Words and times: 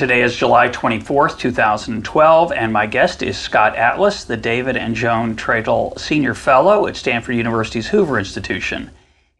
Today 0.00 0.22
is 0.22 0.34
July 0.34 0.70
24th, 0.70 1.38
2012, 1.38 2.52
and 2.52 2.72
my 2.72 2.86
guest 2.86 3.22
is 3.22 3.36
Scott 3.36 3.76
Atlas, 3.76 4.24
the 4.24 4.34
David 4.34 4.74
and 4.74 4.94
Joan 4.94 5.36
Traitel 5.36 5.98
Senior 5.98 6.32
Fellow 6.32 6.86
at 6.86 6.96
Stanford 6.96 7.36
University's 7.36 7.88
Hoover 7.88 8.18
Institution. 8.18 8.90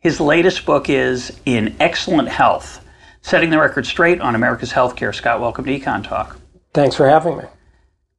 His 0.01 0.21
latest 0.21 0.67
book 0.67 0.91
is 0.91 1.41
In 1.47 1.75
Excellent 1.81 2.29
Health 2.29 2.85
Setting 3.23 3.49
the 3.49 3.59
Record 3.59 3.87
Straight 3.87 4.21
on 4.21 4.35
America's 4.35 4.71
Healthcare. 4.71 5.15
Scott, 5.15 5.41
welcome 5.41 5.65
to 5.65 5.81
Econ 5.81 6.07
Talk. 6.07 6.39
Thanks 6.75 6.95
for 6.95 7.09
having 7.09 7.39
me. 7.39 7.45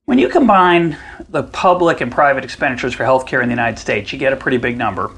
When 0.05 0.17
you 0.17 0.27
combine 0.27 0.97
the 1.29 1.43
public 1.43 2.01
and 2.01 2.11
private 2.11 2.43
expenditures 2.43 2.95
for 2.95 3.03
healthcare 3.03 3.43
in 3.43 3.49
the 3.49 3.53
United 3.53 3.77
States, 3.77 4.11
you 4.11 4.17
get 4.17 4.33
a 4.33 4.35
pretty 4.35 4.57
big 4.57 4.79
number. 4.79 5.11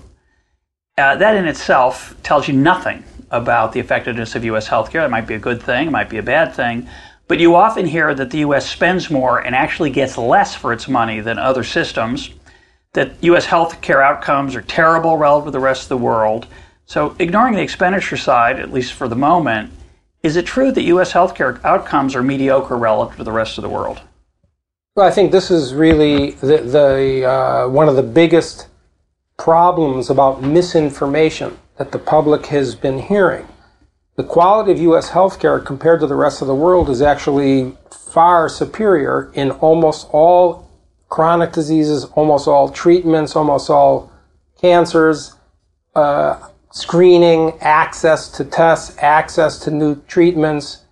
Uh, 0.98 1.16
that 1.16 1.38
in 1.38 1.48
itself 1.48 2.22
tells 2.22 2.50
you 2.50 2.53
nothing 2.53 3.05
about 3.31 3.72
the 3.72 3.80
effectiveness 3.80 4.36
of 4.36 4.44
U.S. 4.44 4.67
healthcare. 4.67 5.05
It 5.05 5.09
might 5.09 5.26
be 5.26 5.36
a 5.36 5.39
good 5.39 5.64
thing, 5.64 5.88
it 5.88 5.92
might 5.92 6.09
be 6.09 6.17
a 6.17 6.23
bad 6.23 6.53
thing. 6.53 6.89
But 7.28 7.40
you 7.40 7.56
often 7.56 7.86
hear 7.86 8.14
that 8.14 8.32
the 8.32 8.40
U.S. 8.40 8.70
spends 8.70 9.10
more 9.10 9.40
and 9.40 9.56
actually 9.56 9.90
gets 9.90 10.18
less 10.18 10.56
for 10.56 10.74
its 10.74 10.88
money 10.88 11.22
than 11.22 11.40
other 11.40 11.64
systems, 11.64 12.32
that 12.94 13.12
U.S. 13.22 13.46
healthcare 13.46 14.04
outcomes 14.04 14.56
are 14.56 14.62
terrible 14.62 15.18
relative 15.18 15.48
to 15.48 15.52
the 15.52 15.60
rest 15.60 15.84
of 15.84 15.90
the 15.90 15.98
world. 15.98 16.48
So, 16.86 17.16
ignoring 17.20 17.56
the 17.56 17.62
expenditure 17.62 18.18
side, 18.18 18.60
at 18.60 18.74
least 18.74 18.94
for 18.94 19.08
the 19.08 19.16
moment, 19.16 19.72
is 20.22 20.36
it 20.36 20.46
true 20.46 20.72
that 20.72 20.82
U.S. 20.84 21.14
healthcare 21.14 21.64
outcomes 21.64 22.16
are 22.16 22.24
mediocre 22.24 22.78
relative 22.78 23.18
to 23.18 23.24
the 23.24 23.32
rest 23.32 23.58
of 23.58 23.62
the 23.62 23.70
world? 23.70 24.02
Well, 24.96 25.08
I 25.08 25.12
think 25.12 25.32
this 25.32 25.50
is 25.50 25.74
really 25.74 26.32
the, 26.32 26.58
the 26.58 27.26
uh, 27.26 27.68
one 27.70 27.90
of 27.90 27.96
the 27.96 28.04
biggest 28.04 28.68
problems 29.38 30.10
about 30.10 30.44
misinformation 30.44 31.58
that 31.78 31.92
the 31.92 32.00
public 32.00 32.46
has 32.48 32.76
been 32.76 33.00
hearing 33.00 33.48
the 34.16 34.23
quality 34.23 34.72
of 34.72 34.80
U.S. 34.80 35.09
healthcare 35.09 35.64
compared 35.64 36.00
to 36.02 36.08
the 36.08 36.16
rest 36.16 36.42
of 36.42 36.47
the 36.47 36.56
world 36.56 36.89
is 36.89 37.02
actually 37.02 37.75
far 37.92 38.47
superior 38.47 39.31
in 39.33 39.52
almost 39.52 40.08
all 40.11 40.70
chronic 41.09 41.52
diseases, 41.52 42.05
almost 42.05 42.47
all 42.47 42.70
treatments, 42.70 43.36
almost 43.36 43.70
all 43.70 44.11
cancers, 44.59 45.36
uh, 45.95 46.47
screening, 46.72 47.53
access 47.61 48.30
to 48.30 48.45
tests, 48.45 48.95
access 49.00 49.59
to 49.59 49.72
new 49.72 50.02
treatments, 50.08 50.86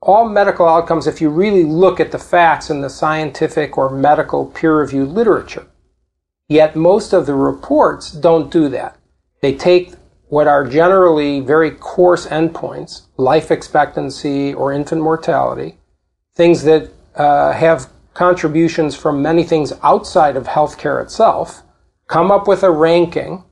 all 0.00 0.28
medical 0.28 0.66
outcomes 0.66 1.06
if 1.06 1.20
you 1.20 1.28
really 1.28 1.64
look 1.64 2.00
at 2.00 2.12
the 2.12 2.18
facts 2.18 2.70
in 2.70 2.80
the 2.80 2.90
scientific 2.90 3.76
or 3.76 3.90
medical 3.90 4.46
peer 4.46 4.78
reviewed 4.78 5.08
literature. 5.08 5.66
Yet 6.48 6.76
most 6.76 7.12
of 7.12 7.26
the 7.26 7.34
reports 7.34 8.10
don't 8.10 8.50
do 8.50 8.68
that. 8.70 8.96
They 9.42 9.54
take 9.54 9.92
what 10.28 10.46
are 10.46 10.66
generally 10.66 11.40
very 11.40 11.70
coarse 11.70 12.26
endpoints, 12.26 13.02
life 13.16 13.50
expectancy 13.50 14.52
or 14.52 14.72
infant 14.72 15.02
mortality, 15.02 15.78
things 16.34 16.62
that 16.64 16.90
uh, 17.14 17.52
have 17.52 17.88
contributions 18.14 18.94
from 18.94 19.22
many 19.22 19.44
things 19.44 19.72
outside 19.82 20.36
of 20.36 20.46
healthcare 20.46 21.02
itself, 21.02 21.62
come 22.08 22.30
up 22.30 22.48
with 22.48 22.62
a 22.62 22.70
ranking, 22.70 23.44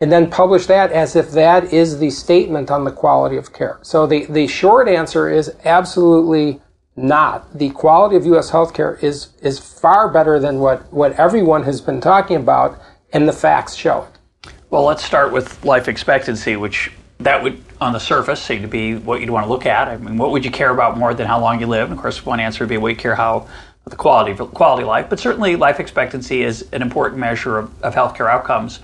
and 0.00 0.10
then 0.10 0.30
publish 0.30 0.66
that 0.66 0.92
as 0.92 1.16
if 1.16 1.30
that 1.30 1.72
is 1.72 1.98
the 1.98 2.10
statement 2.10 2.70
on 2.70 2.84
the 2.84 2.90
quality 2.90 3.36
of 3.36 3.52
care. 3.52 3.78
So 3.82 4.06
the, 4.06 4.26
the 4.26 4.46
short 4.46 4.88
answer 4.88 5.28
is 5.30 5.54
absolutely 5.64 6.60
not. 6.96 7.58
The 7.58 7.70
quality 7.70 8.16
of 8.16 8.26
U.S. 8.26 8.50
healthcare 8.50 9.02
is, 9.02 9.28
is 9.42 9.58
far 9.58 10.12
better 10.12 10.38
than 10.38 10.58
what, 10.58 10.92
what 10.92 11.12
everyone 11.12 11.62
has 11.64 11.80
been 11.80 12.00
talking 12.00 12.36
about, 12.36 12.80
and 13.12 13.28
the 13.28 13.32
facts 13.32 13.74
show 13.74 14.02
it. 14.02 14.18
Well, 14.74 14.82
let's 14.82 15.04
start 15.04 15.30
with 15.30 15.64
life 15.64 15.86
expectancy, 15.86 16.56
which 16.56 16.90
that 17.20 17.40
would, 17.44 17.62
on 17.80 17.92
the 17.92 18.00
surface, 18.00 18.42
seem 18.42 18.60
to 18.62 18.66
be 18.66 18.96
what 18.96 19.20
you'd 19.20 19.30
want 19.30 19.46
to 19.46 19.48
look 19.48 19.66
at. 19.66 19.86
I 19.86 19.98
mean, 19.98 20.16
what 20.16 20.32
would 20.32 20.44
you 20.44 20.50
care 20.50 20.70
about 20.70 20.98
more 20.98 21.14
than 21.14 21.28
how 21.28 21.38
long 21.40 21.60
you 21.60 21.68
live? 21.68 21.84
And 21.84 21.92
of 21.92 22.02
course, 22.02 22.26
one 22.26 22.40
answer 22.40 22.64
would 22.64 22.70
be, 22.70 22.76
we 22.76 22.96
care 22.96 23.14
how 23.14 23.46
the 23.84 23.94
quality 23.94 24.32
of 24.32 24.52
quality 24.52 24.82
life. 24.82 25.08
But 25.08 25.20
certainly, 25.20 25.54
life 25.54 25.78
expectancy 25.78 26.42
is 26.42 26.66
an 26.72 26.82
important 26.82 27.20
measure 27.20 27.56
of, 27.56 27.84
of 27.84 27.94
healthcare 27.94 28.28
outcomes. 28.28 28.80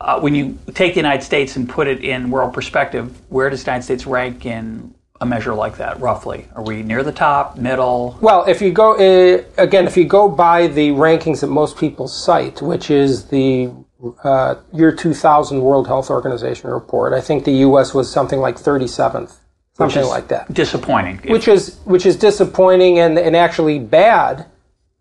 Uh, 0.00 0.20
when 0.20 0.36
you 0.36 0.56
take 0.72 0.94
the 0.94 1.00
United 1.00 1.24
States 1.24 1.56
and 1.56 1.68
put 1.68 1.88
it 1.88 2.04
in 2.04 2.30
world 2.30 2.54
perspective, 2.54 3.20
where 3.28 3.50
does 3.50 3.64
the 3.64 3.72
United 3.72 3.82
States 3.82 4.06
rank 4.06 4.46
in 4.46 4.94
a 5.20 5.26
measure 5.26 5.52
like 5.52 5.78
that, 5.78 6.00
roughly? 6.00 6.46
Are 6.54 6.62
we 6.62 6.84
near 6.84 7.02
the 7.02 7.10
top, 7.10 7.58
middle? 7.58 8.16
Well, 8.20 8.44
if 8.44 8.62
you 8.62 8.70
go, 8.70 8.92
uh, 8.92 9.42
again, 9.58 9.88
if 9.88 9.96
you 9.96 10.04
go 10.04 10.28
by 10.28 10.68
the 10.68 10.90
rankings 10.90 11.40
that 11.40 11.48
most 11.48 11.76
people 11.76 12.06
cite, 12.06 12.62
which 12.62 12.88
is 12.88 13.24
the 13.24 13.72
uh, 14.22 14.56
year 14.72 14.94
2000 14.94 15.60
World 15.60 15.86
Health 15.86 16.10
Organization 16.10 16.70
report. 16.70 17.12
I 17.12 17.20
think 17.20 17.44
the 17.44 17.52
U.S. 17.68 17.94
was 17.94 18.10
something 18.10 18.40
like 18.40 18.56
37th, 18.56 19.36
something 19.74 20.04
like 20.04 20.28
that. 20.28 20.52
Disappointing. 20.52 21.20
Which 21.28 21.48
is 21.48 21.78
which 21.84 22.06
is 22.06 22.16
disappointing 22.16 22.98
and, 22.98 23.18
and 23.18 23.36
actually 23.36 23.78
bad, 23.78 24.46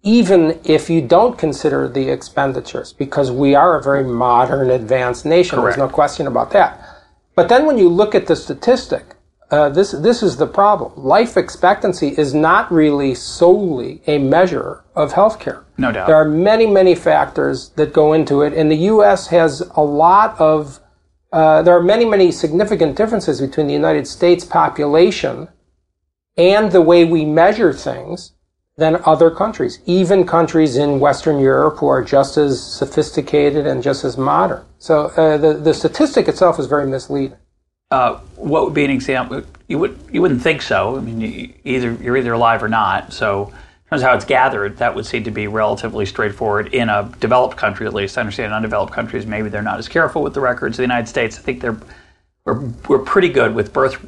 even 0.04 0.60
if 0.64 0.90
you 0.90 1.02
don't 1.02 1.38
consider 1.38 1.88
the 1.88 2.10
expenditures, 2.10 2.94
because 2.94 3.32
we 3.32 3.56
are 3.56 3.78
a 3.78 3.84
very 3.84 4.04
modern, 4.04 4.70
advanced 4.70 5.26
nation. 5.26 5.60
Correct. 5.60 5.78
There's 5.78 5.90
no 5.90 5.94
question 5.94 6.28
about 6.28 6.52
that. 6.52 6.80
But 7.36 7.50
then 7.50 7.66
when 7.66 7.78
you 7.78 7.90
look 7.90 8.14
at 8.14 8.28
the 8.28 8.36
statistic, 8.36 9.16
uh, 9.54 9.70
this 9.70 9.92
this 9.92 10.24
is 10.24 10.38
the 10.38 10.48
problem. 10.48 10.92
Life 10.96 11.38
expectancy 11.38 12.08
is 12.18 12.34
not 12.34 12.72
really 12.72 13.14
solely 13.14 14.02
a 14.08 14.18
measure 14.18 14.84
of 14.96 15.14
healthcare. 15.14 15.64
No 15.78 15.92
doubt. 15.92 16.08
There 16.08 16.16
are 16.16 16.28
many 16.28 16.66
many 16.66 16.96
factors 16.96 17.70
that 17.76 17.94
go 17.94 18.14
into 18.14 18.42
it, 18.42 18.54
and 18.54 18.72
the 18.72 18.82
U.S. 18.94 19.28
has 19.28 19.62
a 19.76 19.84
lot 19.84 20.36
of. 20.40 20.80
Uh, 21.32 21.62
there 21.62 21.78
are 21.78 21.84
many 21.84 22.04
many 22.04 22.32
significant 22.32 22.98
differences 22.98 23.40
between 23.42 23.68
the 23.68 23.74
United 23.74 24.08
States 24.08 24.44
population 24.44 25.50
and 26.36 26.72
the 26.72 26.82
way 26.82 27.06
we 27.06 27.24
measure 27.24 27.74
things 27.74 28.34
than 28.76 29.00
other 29.06 29.30
countries, 29.30 29.80
even 29.86 30.26
countries 30.26 30.78
in 30.78 31.00
Western 31.00 31.38
Europe 31.38 31.78
who 31.78 31.88
are 31.88 32.04
just 32.04 32.38
as 32.38 32.60
sophisticated 32.60 33.68
and 33.68 33.84
just 33.84 34.04
as 34.04 34.18
modern. 34.18 34.66
So 34.80 35.12
uh, 35.16 35.38
the 35.38 35.54
the 35.54 35.76
statistic 35.76 36.28
itself 36.28 36.58
is 36.58 36.66
very 36.66 36.88
misleading. 36.88 37.38
Uh, 37.94 38.20
what 38.38 38.66
would 38.66 38.74
be 38.74 38.84
an 38.84 38.90
example? 38.90 39.44
You 39.68 39.78
would 39.78 40.00
you 40.12 40.20
wouldn't 40.20 40.42
think 40.42 40.64
so. 40.64 40.98
I 40.98 41.00
mean, 41.00 41.22
you, 41.22 41.54
either 41.64 41.94
you're 42.02 42.18
either 42.18 42.34
alive 42.34 42.64
or 42.64 42.68
not. 42.68 43.14
So, 43.14 43.50
in 43.50 43.90
terms 43.92 44.02
of 44.02 44.10
how 44.10 44.16
it's 44.16 44.26
gathered, 44.26 44.78
that 44.78 44.96
would 44.96 45.06
seem 45.06 45.24
to 45.26 45.32
be 45.32 45.46
relatively 45.46 46.08
straightforward 46.08 46.74
in 46.74 46.90
a 46.90 47.14
developed 47.20 47.56
country, 47.56 47.86
at 47.86 47.94
least. 47.94 48.18
I 48.18 48.22
understand 48.22 48.48
in 48.48 48.54
undeveloped 48.54 48.94
countries, 48.94 49.28
maybe 49.28 49.50
they're 49.50 49.62
not 49.62 49.78
as 49.78 49.88
careful 49.88 50.24
with 50.24 50.34
the 50.34 50.42
records. 50.42 50.78
The 50.78 50.82
United 50.82 51.08
States, 51.08 51.38
I 51.38 51.44
think 51.44 51.62
they're 51.62 51.78
we're, 52.46 52.62
we're 52.90 53.06
pretty 53.06 53.30
good 53.30 53.54
with 53.54 53.72
birth 53.72 54.04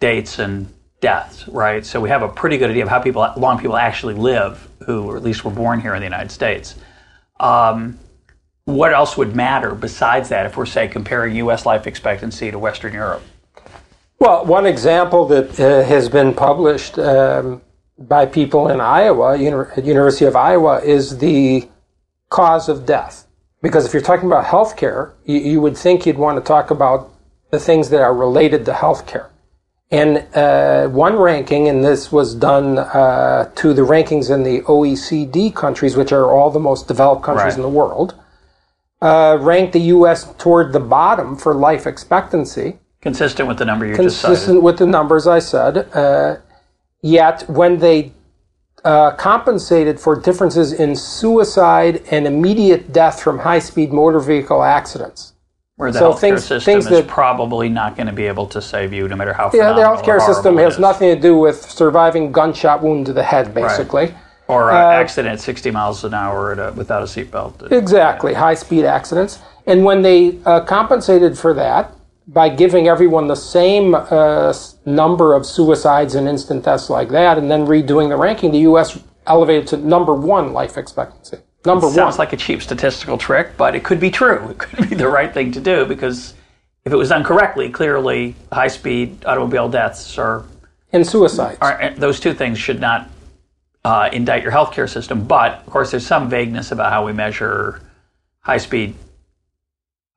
dates 0.00 0.38
and 0.38 0.72
deaths, 1.02 1.46
right? 1.48 1.84
So 1.84 2.00
we 2.00 2.08
have 2.08 2.22
a 2.22 2.28
pretty 2.30 2.56
good 2.56 2.70
idea 2.70 2.84
of 2.84 2.88
how 2.88 2.98
people 2.98 3.30
long 3.36 3.58
people 3.58 3.76
actually 3.76 4.14
live, 4.14 4.66
who 4.86 5.14
at 5.14 5.22
least 5.22 5.44
were 5.44 5.50
born 5.50 5.82
here 5.82 5.94
in 5.94 6.00
the 6.00 6.06
United 6.06 6.30
States. 6.30 6.76
Um, 7.38 7.98
what 8.68 8.92
else 8.92 9.16
would 9.16 9.34
matter 9.34 9.74
besides 9.74 10.28
that 10.28 10.44
if 10.44 10.56
we're, 10.56 10.66
say, 10.66 10.88
comparing 10.88 11.34
U.S. 11.36 11.64
life 11.64 11.86
expectancy 11.86 12.50
to 12.50 12.58
Western 12.58 12.92
Europe? 12.92 13.22
Well, 14.18 14.44
one 14.44 14.66
example 14.66 15.26
that 15.28 15.58
uh, 15.58 15.84
has 15.84 16.10
been 16.10 16.34
published 16.34 16.98
um, 16.98 17.62
by 17.98 18.26
people 18.26 18.68
in 18.68 18.78
Iowa, 18.80 19.34
at 19.34 19.84
University 19.86 20.26
of 20.26 20.36
Iowa, 20.36 20.80
is 20.82 21.16
the 21.18 21.66
cause 22.28 22.68
of 22.68 22.84
death. 22.84 23.26
Because 23.62 23.86
if 23.86 23.94
you're 23.94 24.02
talking 24.02 24.26
about 24.26 24.44
healthcare, 24.44 25.12
you, 25.24 25.38
you 25.38 25.60
would 25.62 25.76
think 25.76 26.04
you'd 26.04 26.18
want 26.18 26.36
to 26.36 26.46
talk 26.46 26.70
about 26.70 27.10
the 27.50 27.58
things 27.58 27.88
that 27.88 28.02
are 28.02 28.14
related 28.14 28.66
to 28.66 28.72
healthcare. 28.72 29.28
And 29.90 30.26
uh, 30.36 30.88
one 30.88 31.16
ranking, 31.16 31.68
and 31.68 31.82
this 31.82 32.12
was 32.12 32.34
done 32.34 32.76
uh, 32.76 33.50
to 33.54 33.72
the 33.72 33.80
rankings 33.82 34.30
in 34.32 34.42
the 34.42 34.60
OECD 34.62 35.54
countries, 35.54 35.96
which 35.96 36.12
are 36.12 36.30
all 36.30 36.50
the 36.50 36.60
most 36.60 36.86
developed 36.86 37.22
countries 37.22 37.44
Right. 37.44 37.56
in 37.56 37.62
the 37.62 37.70
world, 37.70 38.14
uh, 39.00 39.38
ranked 39.40 39.72
the 39.72 39.80
U.S. 39.96 40.32
toward 40.38 40.72
the 40.72 40.80
bottom 40.80 41.36
for 41.36 41.54
life 41.54 41.86
expectancy, 41.86 42.78
Consistent 43.00 43.48
with 43.48 43.58
the 43.58 43.64
number 43.64 43.86
you 43.86 43.96
just 43.96 44.18
cited. 44.20 44.34
consistent 44.34 44.62
with 44.62 44.78
the 44.78 44.86
numbers 44.86 45.26
I 45.28 45.38
said. 45.38 45.88
Uh, 45.94 46.38
yet, 47.00 47.48
when 47.48 47.78
they 47.78 48.12
uh, 48.84 49.12
compensated 49.12 50.00
for 50.00 50.20
differences 50.20 50.72
in 50.72 50.96
suicide 50.96 52.02
and 52.10 52.26
immediate 52.26 52.92
death 52.92 53.22
from 53.22 53.38
high-speed 53.38 53.92
motor 53.92 54.18
vehicle 54.20 54.62
accidents, 54.64 55.32
Where 55.76 55.92
the 55.92 55.98
So 56.00 56.12
healthcare 56.12 56.18
things- 56.20 56.44
system 56.44 56.60
things 56.72 56.84
is 56.86 56.90
that- 56.90 57.06
probably 57.06 57.68
not 57.68 57.94
going 57.96 58.08
to 58.08 58.12
be 58.12 58.26
able 58.26 58.46
to 58.48 58.60
save 58.60 58.92
you, 58.92 59.06
no 59.06 59.14
matter 59.14 59.32
how. 59.32 59.48
Yeah, 59.54 59.72
the 59.74 59.82
healthcare 59.82 60.20
system 60.20 60.56
has 60.58 60.76
nothing 60.80 61.14
to 61.14 61.20
do 61.20 61.36
with 61.38 61.70
surviving 61.70 62.32
gunshot 62.32 62.82
wound 62.82 63.06
to 63.06 63.12
the 63.12 63.22
head, 63.22 63.54
basically. 63.54 64.12
Or 64.48 64.70
Uh, 64.70 64.76
an 64.76 65.00
accident 65.00 65.34
at 65.34 65.40
60 65.40 65.70
miles 65.70 66.04
an 66.04 66.14
hour 66.14 66.52
at 66.52 66.58
a, 66.58 66.72
without 66.72 67.02
a 67.02 67.06
seatbelt. 67.06 67.70
Exactly, 67.70 68.34
high 68.34 68.54
speed 68.54 68.84
accidents. 68.84 69.38
And 69.66 69.84
when 69.84 70.02
they 70.02 70.38
uh, 70.46 70.60
compensated 70.60 71.38
for 71.38 71.52
that 71.54 71.92
by 72.26 72.48
giving 72.48 72.88
everyone 72.88 73.26
the 73.28 73.36
same 73.36 73.94
uh, 73.94 74.54
number 74.86 75.34
of 75.34 75.46
suicides 75.46 76.14
and 76.14 76.26
instant 76.26 76.64
deaths 76.64 76.88
like 76.90 77.10
that, 77.10 77.38
and 77.38 77.50
then 77.50 77.66
redoing 77.66 78.08
the 78.08 78.16
ranking, 78.16 78.50
the 78.50 78.60
U.S. 78.60 78.98
elevated 79.26 79.66
to 79.68 79.76
number 79.76 80.14
one 80.14 80.52
life 80.52 80.76
expectancy. 80.76 81.38
Number 81.66 81.86
one. 81.86 81.94
Sounds 81.94 82.18
like 82.18 82.32
a 82.32 82.36
cheap 82.36 82.62
statistical 82.62 83.18
trick, 83.18 83.56
but 83.56 83.74
it 83.74 83.84
could 83.84 84.00
be 84.00 84.10
true. 84.10 84.48
It 84.50 84.58
could 84.58 84.88
be 84.90 84.94
the 84.96 85.08
right 85.08 85.32
thing 85.32 85.52
to 85.52 85.60
do 85.60 85.84
because 85.84 86.34
if 86.84 86.92
it 86.92 86.96
was 86.96 87.10
done 87.10 87.24
correctly, 87.24 87.68
clearly 87.68 88.34
high 88.50 88.68
speed 88.68 89.24
automobile 89.26 89.68
deaths 89.68 90.16
are, 90.16 90.44
and 90.92 91.06
suicides. 91.06 91.58
are 91.60 91.92
those 91.96 92.18
two 92.20 92.32
things 92.32 92.58
should 92.58 92.80
not 92.80 93.10
uh, 93.84 94.10
indict 94.12 94.42
your 94.42 94.52
healthcare 94.52 94.88
system. 94.88 95.24
But 95.24 95.60
of 95.60 95.66
course, 95.66 95.90
there's 95.90 96.06
some 96.06 96.28
vagueness 96.28 96.72
about 96.72 96.92
how 96.92 97.06
we 97.06 97.12
measure 97.12 97.80
high 98.40 98.58
speed 98.58 98.94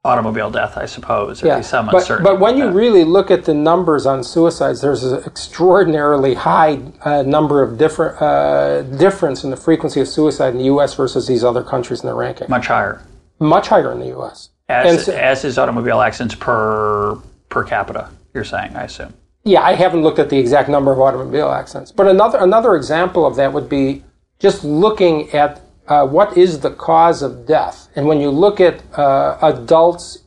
automobile 0.04 0.50
death, 0.50 0.78
I 0.78 0.86
suppose. 0.86 1.42
There'd 1.42 1.63
some 1.63 1.86
but, 1.86 1.96
uncertainty. 1.96 2.31
but 2.31 2.40
when 2.40 2.58
you 2.58 2.66
that. 2.66 2.74
really 2.74 3.04
look 3.04 3.30
at 3.30 3.46
the 3.46 3.54
numbers 3.54 4.06
on 4.06 4.24
suicides, 4.24 4.81
there's 4.81 5.04
an 5.04 5.24
extraordinarily 5.25 6.34
high 6.34 6.80
uh, 7.02 7.22
number 7.22 7.62
of 7.62 7.78
different 7.78 8.19
uh, 8.22 8.81
difference 8.81 9.44
in 9.44 9.52
the 9.52 9.58
frequency 9.58 10.02
of 10.02 10.08
suicide 10.08 10.50
in 10.54 10.58
the 10.58 10.66
U.S. 10.66 10.96
versus 10.96 11.28
these 11.28 11.44
other 11.44 11.63
countries 11.63 12.02
in 12.02 12.08
the 12.08 12.16
ranking. 12.16 12.48
much 12.50 12.68
higher, 12.68 13.04
Much 13.40 13.68
higher 13.68 13.92
in 13.92 14.00
the 14.00 14.08
U.S. 14.08 14.50
As, 14.69 15.06
so- 15.06 15.13
as 15.13 15.46
is 15.46 15.58
automobile 15.58 16.02
accidents 16.02 16.36
per 16.36 17.18
per 17.50 17.63
capita. 17.63 18.10
You're 18.34 18.46
saying, 18.46 18.75
I 18.75 18.86
assume. 18.86 19.13
Yeah, 19.44 19.62
I 19.62 19.74
haven't 19.74 20.04
looked 20.04 20.20
at 20.20 20.30
the 20.30 20.38
exact 20.38 20.70
number 20.70 20.92
of 20.92 21.00
automobile 21.00 21.50
accidents, 21.50 21.92
but 21.92 22.08
another 22.08 22.38
another 22.38 22.76
example 22.76 23.26
of 23.26 23.36
that 23.38 23.54
would 23.54 23.68
be 23.68 24.04
just 24.40 24.64
looking 24.64 25.32
at 25.32 25.62
uh, 25.88 26.06
what 26.06 26.38
is 26.38 26.60
the 26.60 26.72
cause 26.72 27.22
of 27.22 27.48
death, 27.48 27.90
and 27.96 28.06
when 28.06 28.22
you 28.22 28.30
look 28.30 28.60
at 28.60 28.84
uh, 28.98 29.38
adults, 29.42 30.20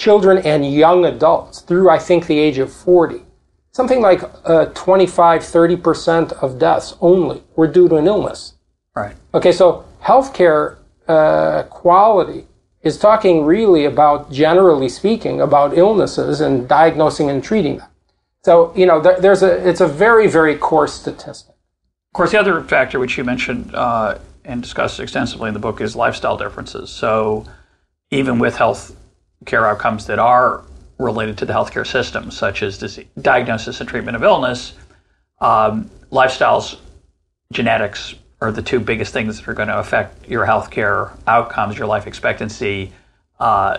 children, 0.00 0.38
and 0.38 0.72
young 0.72 1.04
adults 1.04 1.60
through 1.60 1.88
I 1.88 1.98
think 1.98 2.26
the 2.26 2.38
age 2.38 2.58
of 2.58 2.72
forty, 2.72 3.22
something 3.70 4.00
like 4.00 4.22
uh, 4.44 4.66
25, 4.66 5.44
30 5.44 5.76
percent 5.76 6.32
of 6.32 6.58
deaths 6.58 6.96
only 7.00 7.44
were 7.54 7.68
due 7.68 7.88
to 7.88 7.96
an 7.96 8.08
illness. 8.08 8.54
Right. 8.96 9.14
Okay, 9.32 9.52
so 9.52 9.84
healthcare 10.02 10.78
uh, 11.06 11.62
quality 11.64 12.46
is 12.82 12.98
talking 12.98 13.44
really 13.44 13.84
about, 13.84 14.32
generally 14.32 14.88
speaking, 14.88 15.40
about 15.40 15.76
illnesses 15.76 16.40
and 16.40 16.68
diagnosing 16.68 17.30
and 17.30 17.42
treating 17.42 17.78
them. 17.78 17.88
So 18.44 18.72
you 18.76 18.86
know, 18.86 19.00
there, 19.00 19.20
there's 19.20 19.42
a 19.42 19.68
it's 19.68 19.80
a 19.80 19.86
very 19.86 20.28
very 20.28 20.56
coarse 20.56 20.94
statistic. 20.94 21.54
Of 22.08 22.12
course, 22.14 22.32
the 22.32 22.40
other 22.40 22.62
factor 22.62 22.98
which 22.98 23.18
you 23.18 23.24
mentioned 23.24 23.74
uh, 23.74 24.18
and 24.44 24.62
discussed 24.62 24.98
extensively 24.98 25.48
in 25.48 25.54
the 25.54 25.60
book 25.60 25.80
is 25.80 25.94
lifestyle 25.94 26.36
differences. 26.36 26.90
So, 26.90 27.46
even 28.10 28.38
with 28.38 28.56
health 28.56 28.96
care 29.44 29.66
outcomes 29.66 30.06
that 30.06 30.18
are 30.18 30.64
related 30.98 31.38
to 31.38 31.44
the 31.44 31.52
healthcare 31.52 31.86
system, 31.86 32.30
such 32.30 32.62
as 32.62 32.78
disease, 32.78 33.06
diagnosis 33.20 33.80
and 33.80 33.88
treatment 33.88 34.16
of 34.16 34.22
illness, 34.22 34.72
um, 35.40 35.90
lifestyles, 36.10 36.78
genetics 37.52 38.14
are 38.40 38.52
the 38.52 38.62
two 38.62 38.80
biggest 38.80 39.12
things 39.12 39.38
that 39.38 39.48
are 39.48 39.54
going 39.54 39.68
to 39.68 39.78
affect 39.78 40.28
your 40.28 40.46
healthcare 40.46 41.12
outcomes, 41.26 41.76
your 41.76 41.86
life 41.86 42.06
expectancy, 42.06 42.92
uh, 43.40 43.78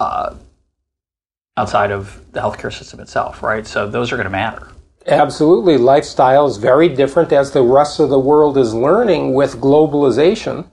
uh, 0.00 0.34
outside 1.58 1.90
of 1.90 2.20
the 2.32 2.40
healthcare 2.40 2.72
system 2.72 3.00
itself, 3.00 3.42
right? 3.42 3.66
So, 3.66 3.88
those 3.88 4.12
are 4.12 4.16
going 4.16 4.24
to 4.24 4.30
matter. 4.30 4.68
Absolutely, 5.06 5.78
lifestyle 5.78 6.46
is 6.46 6.58
very 6.58 6.88
different 6.88 7.32
as 7.32 7.52
the 7.52 7.62
rest 7.62 7.98
of 7.98 8.10
the 8.10 8.18
world 8.18 8.58
is 8.58 8.74
learning 8.74 9.32
with 9.32 9.56
globalization. 9.56 10.66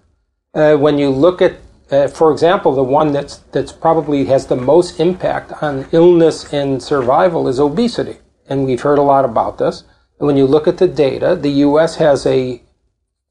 Uh, 0.54 0.76
when 0.76 0.98
you 0.98 1.10
look 1.10 1.42
at, 1.42 1.54
uh, 1.90 2.08
for 2.08 2.32
example, 2.34 2.74
the 2.76 2.84
one 2.84 3.14
that's 3.14 3.38
that's 3.54 3.72
probably 3.72 4.26
has 4.26 4.48
the 4.48 4.56
most 4.56 5.00
impact 5.00 5.54
on 5.64 5.88
illness 5.92 6.52
and 6.54 6.84
survival 6.84 7.48
is 7.48 7.60
obesity, 7.60 8.18
and 8.48 8.66
we've 8.66 8.82
heard 8.82 8.98
a 8.98 9.10
lot 9.14 9.24
about 9.24 9.58
this. 9.58 9.84
And 10.20 10.28
when 10.28 10.38
you 10.38 10.46
look 10.46 10.68
at 10.68 10.80
the 10.80 10.88
data, 10.88 11.36
the 11.36 11.52
U.S. 11.68 11.96
has 11.96 12.26
a 12.26 12.62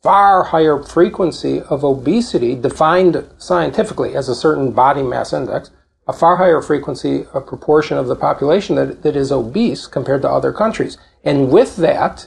far 0.02 0.44
higher 0.44 0.82
frequency 0.82 1.60
of 1.62 1.84
obesity, 1.84 2.54
defined 2.54 3.26
scientifically 3.38 4.14
as 4.14 4.28
a 4.28 4.34
certain 4.34 4.70
body 4.70 5.02
mass 5.02 5.32
index, 5.32 5.70
a 6.06 6.12
far 6.12 6.36
higher 6.36 6.60
frequency, 6.60 7.26
a 7.32 7.40
proportion 7.40 7.96
of 7.96 8.06
the 8.06 8.16
population 8.16 8.76
that, 8.76 9.02
that 9.02 9.16
is 9.16 9.32
obese 9.32 9.86
compared 9.86 10.22
to 10.22 10.30
other 10.30 10.52
countries. 10.52 10.98
And 11.24 11.50
with 11.50 11.76
that 11.76 12.26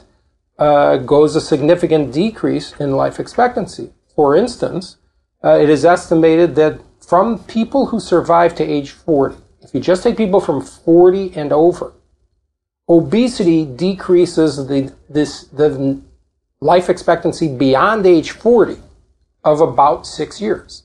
uh, 0.58 0.96
goes 0.98 1.36
a 1.36 1.40
significant 1.40 2.12
decrease 2.12 2.74
in 2.80 2.92
life 2.92 3.20
expectancy. 3.20 3.92
For 4.16 4.34
instance, 4.34 4.96
uh, 5.44 5.58
it 5.60 5.70
is 5.70 5.84
estimated 5.84 6.56
that 6.56 6.80
from 7.00 7.38
people 7.44 7.86
who 7.86 8.00
survive 8.00 8.54
to 8.56 8.64
age 8.64 8.90
40, 8.90 9.36
if 9.62 9.72
you 9.72 9.80
just 9.80 10.02
take 10.02 10.16
people 10.16 10.40
from 10.40 10.60
40 10.60 11.36
and 11.36 11.52
over, 11.52 11.92
obesity 12.88 13.64
decreases 13.64 14.66
the, 14.66 14.92
this, 15.08 15.44
the 15.44 16.00
life 16.60 16.88
expectancy 16.88 17.54
beyond 17.54 18.06
age 18.06 18.32
40 18.32 18.78
of 19.44 19.60
about 19.60 20.06
six 20.06 20.40
years. 20.40 20.82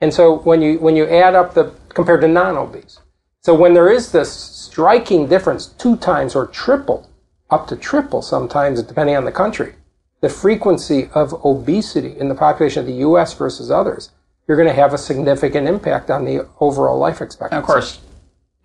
And 0.00 0.12
so 0.12 0.38
when 0.40 0.60
you, 0.62 0.78
when 0.78 0.96
you 0.96 1.06
add 1.06 1.34
up 1.34 1.54
the, 1.54 1.72
compared 1.88 2.20
to 2.20 2.28
non-obese. 2.28 3.00
So 3.40 3.54
when 3.54 3.74
there 3.74 3.90
is 3.90 4.12
this 4.12 4.32
striking 4.32 5.28
difference, 5.28 5.66
two 5.66 5.96
times 5.96 6.34
or 6.34 6.46
triple, 6.46 7.08
up 7.48 7.68
to 7.68 7.76
triple 7.76 8.22
sometimes, 8.22 8.82
depending 8.82 9.16
on 9.16 9.24
the 9.24 9.32
country, 9.32 9.74
the 10.20 10.28
frequency 10.28 11.08
of 11.14 11.32
obesity 11.44 12.18
in 12.18 12.28
the 12.28 12.34
population 12.34 12.80
of 12.80 12.86
the 12.86 12.94
U.S. 12.94 13.32
versus 13.34 13.70
others, 13.70 14.10
you're 14.46 14.56
going 14.56 14.68
to 14.68 14.74
have 14.74 14.92
a 14.92 14.98
significant 14.98 15.68
impact 15.68 16.10
on 16.10 16.24
the 16.24 16.48
overall 16.60 16.98
life 16.98 17.20
expectancy. 17.20 17.56
And 17.56 17.62
of 17.62 17.66
course, 17.66 18.00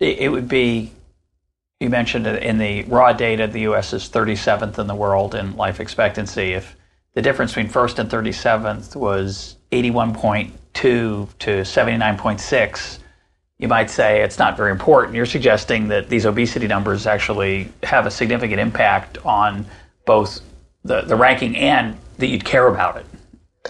it, 0.00 0.30
would 0.30 0.48
be. 0.48 0.92
You 1.80 1.90
mentioned 1.90 2.26
in 2.26 2.58
the 2.58 2.82
raw 2.84 3.12
data, 3.12 3.46
the 3.46 3.60
U.S. 3.62 3.92
is 3.92 4.08
37th 4.08 4.78
in 4.78 4.86
the 4.86 4.94
world 4.94 5.34
in 5.34 5.56
life 5.56 5.80
expectancy. 5.80 6.52
If 6.52 6.76
the 7.14 7.22
difference 7.22 7.52
between 7.52 7.68
first 7.68 7.98
and 7.98 8.08
37th 8.10 8.94
was 8.96 9.56
81.2 9.72 10.52
to 10.74 11.28
79.6, 11.38 12.98
you 13.58 13.68
might 13.68 13.90
say 13.90 14.22
it's 14.22 14.38
not 14.38 14.56
very 14.56 14.72
important. 14.72 15.14
You're 15.14 15.26
suggesting 15.26 15.88
that 15.88 16.08
these 16.08 16.26
obesity 16.26 16.66
numbers 16.66 17.06
actually 17.06 17.70
have 17.82 18.06
a 18.06 18.10
significant 18.10 18.60
impact 18.60 19.18
on 19.24 19.64
both 20.04 20.40
the, 20.84 21.02
the 21.02 21.14
ranking 21.14 21.56
and 21.56 21.96
that 22.18 22.26
you'd 22.26 22.44
care 22.44 22.66
about 22.66 22.96
it. 22.96 23.06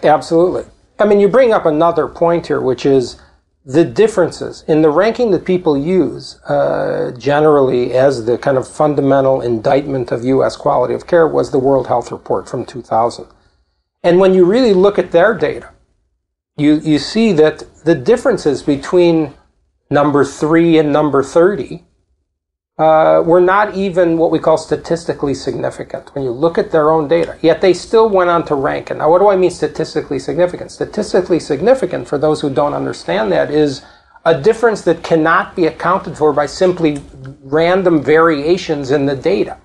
Absolutely. 0.03 0.65
I 0.99 1.05
mean, 1.05 1.21
you 1.21 1.29
bring 1.29 1.53
up 1.53 1.67
another 1.67 2.09
point 2.09 2.47
here, 2.47 2.61
which 2.61 2.87
is 2.87 3.21
the 3.65 3.85
differences 3.85 4.65
in 4.67 4.83
the 4.83 4.91
ranking 4.91 5.31
that 5.31 5.45
people 5.45 5.77
use 5.77 6.41
uh, 6.45 7.12
generally 7.17 7.93
as 7.93 8.25
the 8.25 8.37
kind 8.38 8.57
of 8.57 8.67
fundamental 8.67 9.41
indictment 9.41 10.11
of 10.11 10.25
U.S. 10.25 10.57
quality 10.57 10.95
of 10.95 11.07
care 11.07 11.29
was 11.29 11.50
the 11.50 11.59
World 11.59 11.87
Health 11.87 12.11
Report 12.11 12.49
from 12.49 12.65
2000. 12.65 13.27
And 14.03 14.19
when 14.19 14.35
you 14.35 14.45
really 14.45 14.75
look 14.75 14.99
at 14.99 15.12
their 15.12 15.35
data, 15.35 15.71
you, 16.57 16.81
you 16.81 16.99
see 16.99 17.33
that 17.33 17.65
the 17.85 17.95
differences 17.95 18.63
between 18.63 19.35
number 19.91 20.25
three 20.25 20.79
and 20.79 20.93
number 20.93 21.23
30 21.23 21.85
uh, 22.79 23.23
were 23.25 23.41
not 23.41 23.75
even 23.75 24.17
what 24.17 24.31
we 24.31 24.39
call 24.39 24.57
statistically 24.57 25.35
significant 25.35 26.15
when 26.15 26.25
you 26.25 26.31
look 26.31 26.59
at 26.59 26.71
their 26.71 26.91
own 26.91 27.07
data. 27.07 27.39
Yet 27.43 27.61
they 27.61 27.75
still 27.75 28.09
went 28.09 28.31
on 28.31 28.45
to 28.47 28.55
rank 28.55 28.91
it. 28.91 28.97
Now, 28.97 29.11
what 29.11 29.19
do 29.19 29.29
I 29.29 29.37
mean 29.37 29.51
statistically 29.51 30.19
significant? 30.19 30.71
Statistically 30.71 31.39
significant, 31.39 32.09
for 32.09 32.19
those 32.19 32.41
who 32.41 32.53
don't 32.53 32.75
understand 32.75 33.31
that, 33.33 33.51
is 33.51 33.83
a 34.25 34.41
difference 34.41 34.83
that 34.83 35.03
cannot 35.03 35.55
be 35.55 35.67
accounted 35.67 36.17
for 36.17 36.33
by 36.33 36.47
simply 36.47 37.03
random 37.43 38.03
variations 38.03 38.91
in 38.91 39.07
the 39.07 39.17
data. 39.17 39.59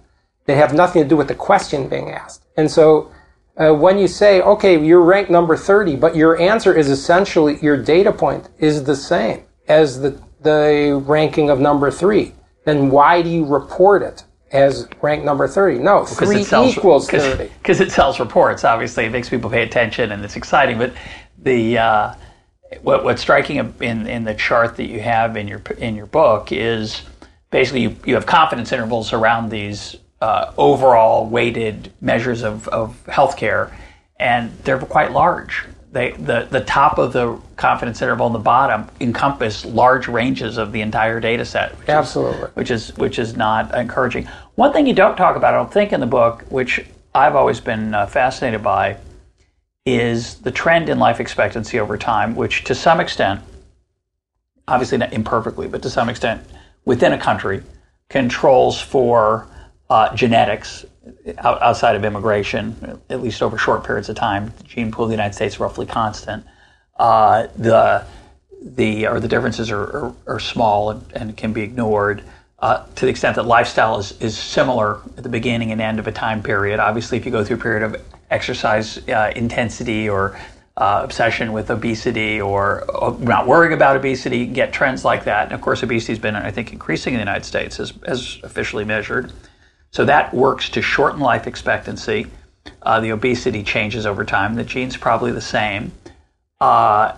They 0.45 0.55
have 0.55 0.73
nothing 0.73 1.03
to 1.03 1.07
do 1.07 1.17
with 1.17 1.27
the 1.27 1.35
question 1.35 1.87
being 1.87 2.11
asked. 2.11 2.45
And 2.57 2.69
so 2.69 3.11
uh, 3.57 3.73
when 3.73 3.97
you 3.97 4.07
say, 4.07 4.41
okay, 4.41 4.83
you're 4.83 5.01
ranked 5.01 5.31
number 5.31 5.57
30, 5.57 5.95
but 5.95 6.15
your 6.15 6.39
answer 6.39 6.73
is 6.73 6.89
essentially, 6.89 7.57
your 7.61 7.81
data 7.81 8.11
point 8.11 8.49
is 8.59 8.83
the 8.83 8.95
same 8.95 9.43
as 9.67 9.99
the, 9.99 10.21
the 10.41 11.01
ranking 11.05 11.49
of 11.49 11.59
number 11.59 11.89
three, 11.89 12.33
then 12.65 12.89
why 12.89 13.21
do 13.21 13.29
you 13.29 13.45
report 13.45 14.03
it 14.03 14.23
as 14.51 14.87
rank 15.01 15.23
number 15.23 15.47
30? 15.47 15.79
No, 15.79 16.05
three 16.05 16.41
equals 16.41 17.09
30. 17.09 17.51
Because 17.57 17.81
it 17.81 17.91
sells 17.91 18.19
reports, 18.19 18.63
obviously. 18.63 19.05
It 19.05 19.11
makes 19.11 19.29
people 19.29 19.49
pay 19.49 19.63
attention 19.63 20.11
and 20.11 20.23
it's 20.23 20.35
exciting. 20.35 20.77
But 20.77 20.93
the 21.37 21.77
uh, 21.79 22.13
what, 22.81 23.03
what's 23.03 23.21
striking 23.21 23.57
in, 23.81 24.07
in 24.07 24.23
the 24.23 24.35
chart 24.35 24.75
that 24.77 24.87
you 24.87 24.99
have 24.99 25.35
in 25.35 25.47
your, 25.47 25.61
in 25.77 25.95
your 25.95 26.05
book 26.05 26.51
is 26.51 27.01
basically 27.49 27.81
you, 27.81 27.95
you 28.05 28.15
have 28.15 28.25
confidence 28.25 28.71
intervals 28.71 29.13
around 29.13 29.49
these 29.49 29.95
uh, 30.21 30.51
overall 30.57 31.27
weighted 31.27 31.91
measures 32.01 32.43
of, 32.43 32.67
of 32.69 33.03
healthcare, 33.05 33.71
and 34.19 34.51
they're 34.63 34.79
quite 34.79 35.11
large. 35.11 35.65
they 35.91 36.11
the 36.11 36.47
the 36.49 36.61
top 36.61 36.97
of 36.97 37.13
the 37.13 37.39
confidence 37.55 38.01
interval 38.01 38.25
and 38.27 38.35
the 38.35 38.39
bottom 38.39 38.87
encompass 38.99 39.65
large 39.65 40.07
ranges 40.07 40.57
of 40.57 40.71
the 40.71 40.81
entire 40.81 41.19
data 41.19 41.45
set. 41.45 41.71
Which 41.79 41.89
Absolutely. 41.89 42.49
Is, 42.49 42.55
which 42.55 42.71
is 42.71 42.97
which 42.97 43.19
is 43.19 43.35
not 43.35 43.73
encouraging. 43.75 44.27
One 44.55 44.73
thing 44.73 44.87
you 44.87 44.93
don't 44.93 45.15
talk 45.15 45.35
about, 45.35 45.53
I 45.53 45.57
don't 45.57 45.71
think, 45.71 45.93
in 45.93 45.99
the 45.99 46.07
book, 46.07 46.43
which 46.49 46.83
I've 47.13 47.35
always 47.35 47.59
been 47.59 47.93
uh, 47.93 48.07
fascinated 48.07 48.63
by, 48.63 48.97
is 49.85 50.35
the 50.35 50.51
trend 50.51 50.89
in 50.89 50.99
life 50.99 51.19
expectancy 51.19 51.79
over 51.79 51.97
time, 51.97 52.35
which 52.35 52.63
to 52.65 52.75
some 52.75 52.99
extent, 52.99 53.41
obviously 54.67 54.97
not 54.97 55.13
imperfectly, 55.13 55.67
but 55.67 55.81
to 55.83 55.89
some 55.89 56.09
extent, 56.09 56.41
within 56.85 57.13
a 57.13 57.17
country, 57.17 57.61
controls 58.09 58.81
for 58.81 59.47
uh, 59.89 60.13
genetics 60.15 60.85
outside 61.39 61.95
of 61.95 62.03
immigration, 62.03 63.01
at 63.09 63.21
least 63.21 63.41
over 63.41 63.57
short 63.57 63.83
periods 63.83 64.09
of 64.09 64.15
time. 64.15 64.53
The 64.57 64.63
gene 64.63 64.91
pool 64.91 65.05
of 65.05 65.09
the 65.09 65.15
United 65.15 65.33
States 65.33 65.55
is 65.55 65.59
roughly 65.59 65.85
constant. 65.85 66.45
Uh, 66.97 67.47
the 67.55 68.05
the 68.61 69.07
or 69.07 69.19
the 69.19 69.27
differences 69.27 69.69
are, 69.71 69.83
are, 69.83 70.15
are 70.25 70.39
small 70.39 70.89
and, 70.89 71.05
and, 71.13 71.37
can 71.37 71.53
be 71.53 71.61
ignored. 71.61 72.23
Uh, 72.59 72.83
to 72.95 73.05
the 73.05 73.11
extent 73.11 73.35
that 73.35 73.45
lifestyle 73.45 73.99
is, 73.99 74.19
is 74.19 74.35
similar 74.35 74.99
at 75.15 75.21
the 75.21 75.29
beginning 75.29 75.71
and 75.71 75.79
end 75.79 75.99
of 75.99 76.07
a 76.07 76.11
time 76.11 76.41
period. 76.41 76.79
Obviously, 76.79 77.17
if 77.17 77.25
you 77.25 77.31
go 77.31 77.43
through 77.43 77.57
a 77.57 77.59
period 77.59 77.83
of 77.83 78.01
exercise 78.31 78.97
uh, 79.09 79.31
intensity 79.35 80.09
or 80.09 80.39
uh, 80.77 81.01
obsession 81.03 81.53
with 81.53 81.69
obesity 81.69 82.41
or 82.41 82.83
not 83.19 83.45
worrying 83.45 83.73
about 83.73 83.95
obesity, 83.95 84.47
get 84.47 84.73
trends 84.73 85.05
like 85.05 85.23
that. 85.25 85.45
And 85.45 85.53
of 85.53 85.61
course, 85.61 85.83
obesity 85.83 86.13
has 86.13 86.19
been, 86.19 86.35
I 86.35 86.49
think, 86.49 86.73
increasing 86.73 87.13
in 87.13 87.17
the 87.19 87.21
United 87.21 87.45
States 87.45 87.79
as, 87.79 87.93
as 88.03 88.39
officially 88.43 88.85
measured. 88.85 89.31
So 89.91 90.05
that 90.05 90.33
works 90.33 90.69
to 90.69 90.81
shorten 90.81 91.19
life 91.19 91.47
expectancy. 91.47 92.27
Uh, 92.81 92.99
the 92.99 93.11
obesity 93.11 93.63
changes 93.63 94.05
over 94.05 94.25
time. 94.25 94.55
The 94.55 94.63
gene's 94.63 94.97
probably 94.97 95.31
the 95.31 95.41
same. 95.41 95.91
Uh, 96.59 97.15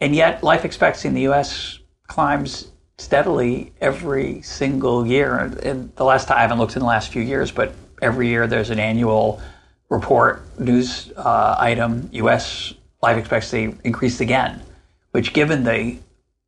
and 0.00 0.14
yet, 0.14 0.42
life 0.42 0.64
expectancy 0.64 1.08
in 1.08 1.14
the 1.14 1.22
U.S. 1.22 1.78
climbs 2.06 2.70
steadily 2.98 3.72
every 3.80 4.42
single 4.42 5.06
year. 5.06 5.36
And 5.62 5.94
the 5.96 6.04
last 6.04 6.28
time, 6.28 6.38
I 6.38 6.42
haven't 6.42 6.58
looked 6.58 6.76
in 6.76 6.80
the 6.80 6.86
last 6.86 7.12
few 7.12 7.22
years, 7.22 7.50
but 7.50 7.74
every 8.00 8.28
year 8.28 8.46
there's 8.46 8.70
an 8.70 8.78
annual 8.78 9.40
report, 9.88 10.42
news 10.58 11.12
uh, 11.16 11.56
item, 11.58 12.08
U.S. 12.12 12.74
life 13.02 13.18
expectancy 13.18 13.76
increased 13.84 14.20
again, 14.20 14.62
which, 15.10 15.32
given 15.32 15.64
the 15.64 15.98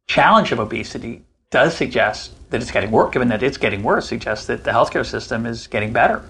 challenge 0.06 0.52
of 0.52 0.58
obesity, 0.58 1.24
does 1.50 1.76
suggest 1.76 2.32
that 2.54 2.62
it's 2.62 2.70
getting 2.70 2.92
worse, 2.92 3.12
given 3.12 3.28
that 3.28 3.42
it's 3.42 3.58
getting 3.58 3.82
worse, 3.82 4.08
suggests 4.08 4.46
that 4.46 4.62
the 4.62 4.70
healthcare 4.70 5.04
system 5.04 5.44
is 5.44 5.66
getting 5.66 5.92
better. 5.92 6.22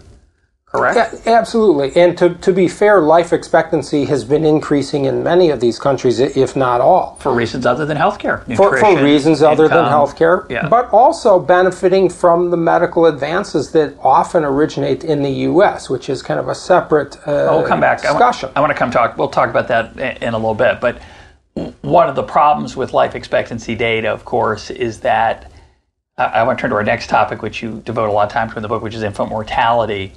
Correct? 0.65 0.97
Yeah, 0.97 1.39
absolutely. 1.39 1.95
And 2.01 2.19
to, 2.19 2.35
to 2.35 2.53
be 2.53 2.67
fair, 2.67 3.01
life 3.01 3.33
expectancy 3.33 4.07
has 4.07 4.25
been 4.25 4.45
increasing 4.45 5.05
in 5.05 5.23
many 5.23 5.51
of 5.51 5.61
these 5.61 5.79
countries, 5.79 6.19
if 6.19 6.57
not 6.57 6.81
all. 6.81 7.15
For 7.21 7.33
reasons 7.33 7.65
other 7.65 7.87
than 7.87 7.97
healthcare. 7.97 8.45
For, 8.57 8.77
for, 8.79 9.01
reasons 9.01 9.41
other 9.41 9.69
than 9.69 9.85
healthcare. 9.85 10.51
Yeah. 10.51 10.67
But 10.69 10.91
also 10.91 11.39
benefiting 11.39 12.09
from 12.09 12.51
the 12.51 12.57
medical 12.57 13.07
advances 13.07 13.71
that 13.71 13.95
often 14.01 14.43
originate 14.45 15.05
in 15.05 15.23
the 15.23 15.31
U.S., 15.31 15.89
which 15.89 16.09
is 16.09 16.23
kind 16.23 16.41
of 16.41 16.49
a 16.49 16.55
separate 16.57 17.19
uh, 17.19 17.51
we'll 17.53 17.69
come 17.69 17.81
back. 17.81 18.03
discussion. 18.03 18.49
I 18.49 18.49
want, 18.49 18.57
I 18.57 18.61
want 18.61 18.71
to 18.73 18.79
come 18.79 18.91
talk, 18.91 19.17
we'll 19.17 19.29
talk 19.29 19.51
about 19.51 19.69
that 19.69 19.97
in 20.21 20.35
a 20.35 20.39
little 20.39 20.55
bit. 20.55 20.81
But 20.81 21.01
one 21.83 22.09
of 22.09 22.17
the 22.17 22.25
problems 22.25 22.77
with 22.77 22.93
life 22.93 23.15
expectancy 23.15 23.77
data, 23.77 24.09
of 24.09 24.25
course, 24.25 24.71
is 24.71 25.01
that 25.01 25.53
I 26.17 26.45
want 26.45 26.59
to 26.59 26.63
turn 26.63 26.71
to 26.71 26.77
our 26.77 26.85
next 26.85 27.09
topic, 27.09 27.43
which 27.43 27.61
you 27.61 27.83
devote 27.85 28.09
a 28.09 28.13
lot 28.13 28.27
of 28.27 28.33
time 28.33 28.49
to 28.51 28.57
in 28.57 28.63
the 28.63 28.69
book, 28.69 28.83
which 28.83 28.95
is 28.95 29.03
infant 29.03 29.31
mortality. 29.31 30.13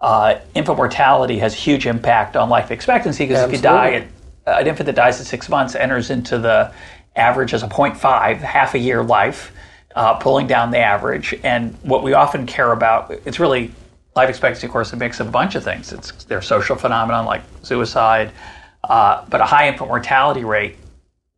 Uh, 0.00 0.38
infant 0.54 0.78
mortality 0.78 1.38
has 1.38 1.54
a 1.54 1.56
huge 1.56 1.86
impact 1.86 2.36
on 2.36 2.48
life 2.48 2.70
expectancy 2.70 3.26
because 3.26 3.42
if 3.42 3.52
you 3.52 3.58
die, 3.60 3.92
at, 3.94 4.06
an 4.46 4.66
infant 4.66 4.86
that 4.86 4.94
dies 4.94 5.20
at 5.20 5.26
six 5.26 5.48
months 5.48 5.74
enters 5.74 6.10
into 6.10 6.38
the 6.38 6.72
average 7.16 7.52
as 7.52 7.62
a 7.62 7.68
0.5, 7.68 8.38
half 8.38 8.74
a 8.74 8.78
year 8.78 9.02
life, 9.02 9.52
uh, 9.96 10.14
pulling 10.14 10.46
down 10.46 10.70
the 10.70 10.78
average. 10.78 11.34
And 11.42 11.74
what 11.82 12.02
we 12.02 12.12
often 12.12 12.46
care 12.46 12.72
about, 12.72 13.10
it's 13.24 13.40
really 13.40 13.72
life 14.14 14.28
expectancy, 14.28 14.66
of 14.66 14.72
course, 14.72 14.92
a 14.92 14.96
mix 14.96 15.20
of 15.20 15.28
a 15.28 15.30
bunch 15.30 15.56
of 15.56 15.64
things. 15.64 15.92
It's 15.92 16.24
their 16.24 16.42
social 16.42 16.76
phenomenon 16.76 17.26
like 17.26 17.42
suicide, 17.62 18.30
uh, 18.84 19.24
but 19.28 19.40
a 19.40 19.44
high 19.44 19.68
infant 19.68 19.88
mortality 19.88 20.44
rate 20.44 20.76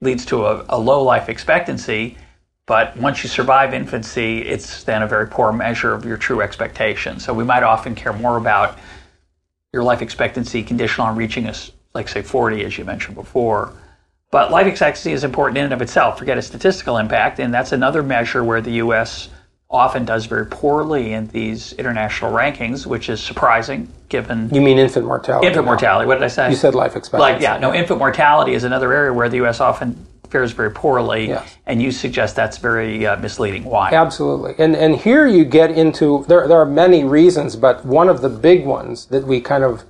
leads 0.00 0.26
to 0.26 0.44
a, 0.46 0.64
a, 0.68 0.78
low 0.78 1.02
life 1.02 1.28
expectancy. 1.28 2.16
But 2.66 2.96
once 2.96 3.22
you 3.22 3.28
survive 3.28 3.74
infancy, 3.74 4.42
it's 4.42 4.84
then 4.84 5.02
a 5.02 5.06
very 5.06 5.26
poor 5.26 5.52
measure 5.52 5.92
of 5.92 6.04
your 6.04 6.16
true 6.16 6.40
expectation. 6.40 7.18
So 7.18 7.34
we 7.34 7.44
might 7.44 7.62
often 7.62 7.94
care 7.94 8.12
more 8.12 8.36
about 8.36 8.78
your 9.72 9.82
life 9.82 10.02
expectancy 10.02 10.62
conditional 10.62 11.06
on 11.06 11.16
reaching 11.16 11.46
a, 11.46 11.54
like 11.94 12.08
say 12.08 12.22
40, 12.22 12.64
as 12.64 12.78
you 12.78 12.84
mentioned 12.84 13.16
before. 13.16 13.72
But 14.30 14.50
life 14.50 14.66
expectancy 14.66 15.12
is 15.12 15.24
important 15.24 15.58
in 15.58 15.64
and 15.64 15.72
of 15.72 15.82
itself. 15.82 16.18
Forget 16.18 16.38
a 16.38 16.42
statistical 16.42 16.98
impact, 16.98 17.38
and 17.40 17.52
that's 17.52 17.72
another 17.72 18.02
measure 18.02 18.44
where 18.44 18.60
the 18.60 18.72
U.S 18.72 19.28
often 19.72 20.04
does 20.04 20.26
very 20.26 20.46
poorly 20.46 21.14
in 21.14 21.26
these 21.28 21.72
international 21.74 22.30
rankings, 22.30 22.86
which 22.86 23.08
is 23.08 23.20
surprising 23.20 23.88
given. 24.10 24.54
You 24.54 24.60
mean 24.60 24.78
infant 24.78 25.06
mortality? 25.06 25.46
Infant 25.46 25.64
mortality. 25.64 26.06
What 26.06 26.16
did 26.16 26.24
I 26.24 26.28
say? 26.28 26.50
You 26.50 26.56
said 26.56 26.74
life 26.74 26.94
expectancy. 26.94 27.32
Like, 27.32 27.42
yeah, 27.42 27.56
no, 27.58 27.72
infant 27.72 27.98
mortality 27.98 28.52
is 28.52 28.64
another 28.64 28.92
area 28.92 29.12
where 29.12 29.30
the 29.30 29.38
U.S. 29.38 29.60
often 29.60 30.06
fares 30.32 30.52
very 30.52 30.70
poorly, 30.70 31.28
yes. 31.28 31.56
and 31.66 31.80
you 31.80 31.92
suggest 31.92 32.34
that's 32.34 32.58
very 32.58 33.06
uh, 33.06 33.16
misleading. 33.16 33.64
Why? 33.64 33.90
Absolutely. 33.92 34.54
And 34.58 34.74
and 34.74 34.96
here 34.96 35.26
you 35.26 35.44
get 35.44 35.70
into 35.70 36.24
there. 36.26 36.48
There 36.48 36.60
are 36.60 36.72
many 36.84 37.04
reasons, 37.04 37.54
but 37.54 37.84
one 37.84 38.08
of 38.08 38.22
the 38.22 38.28
big 38.28 38.64
ones 38.64 39.06
that 39.06 39.24
we 39.24 39.40
kind 39.40 39.62
of 39.62 39.84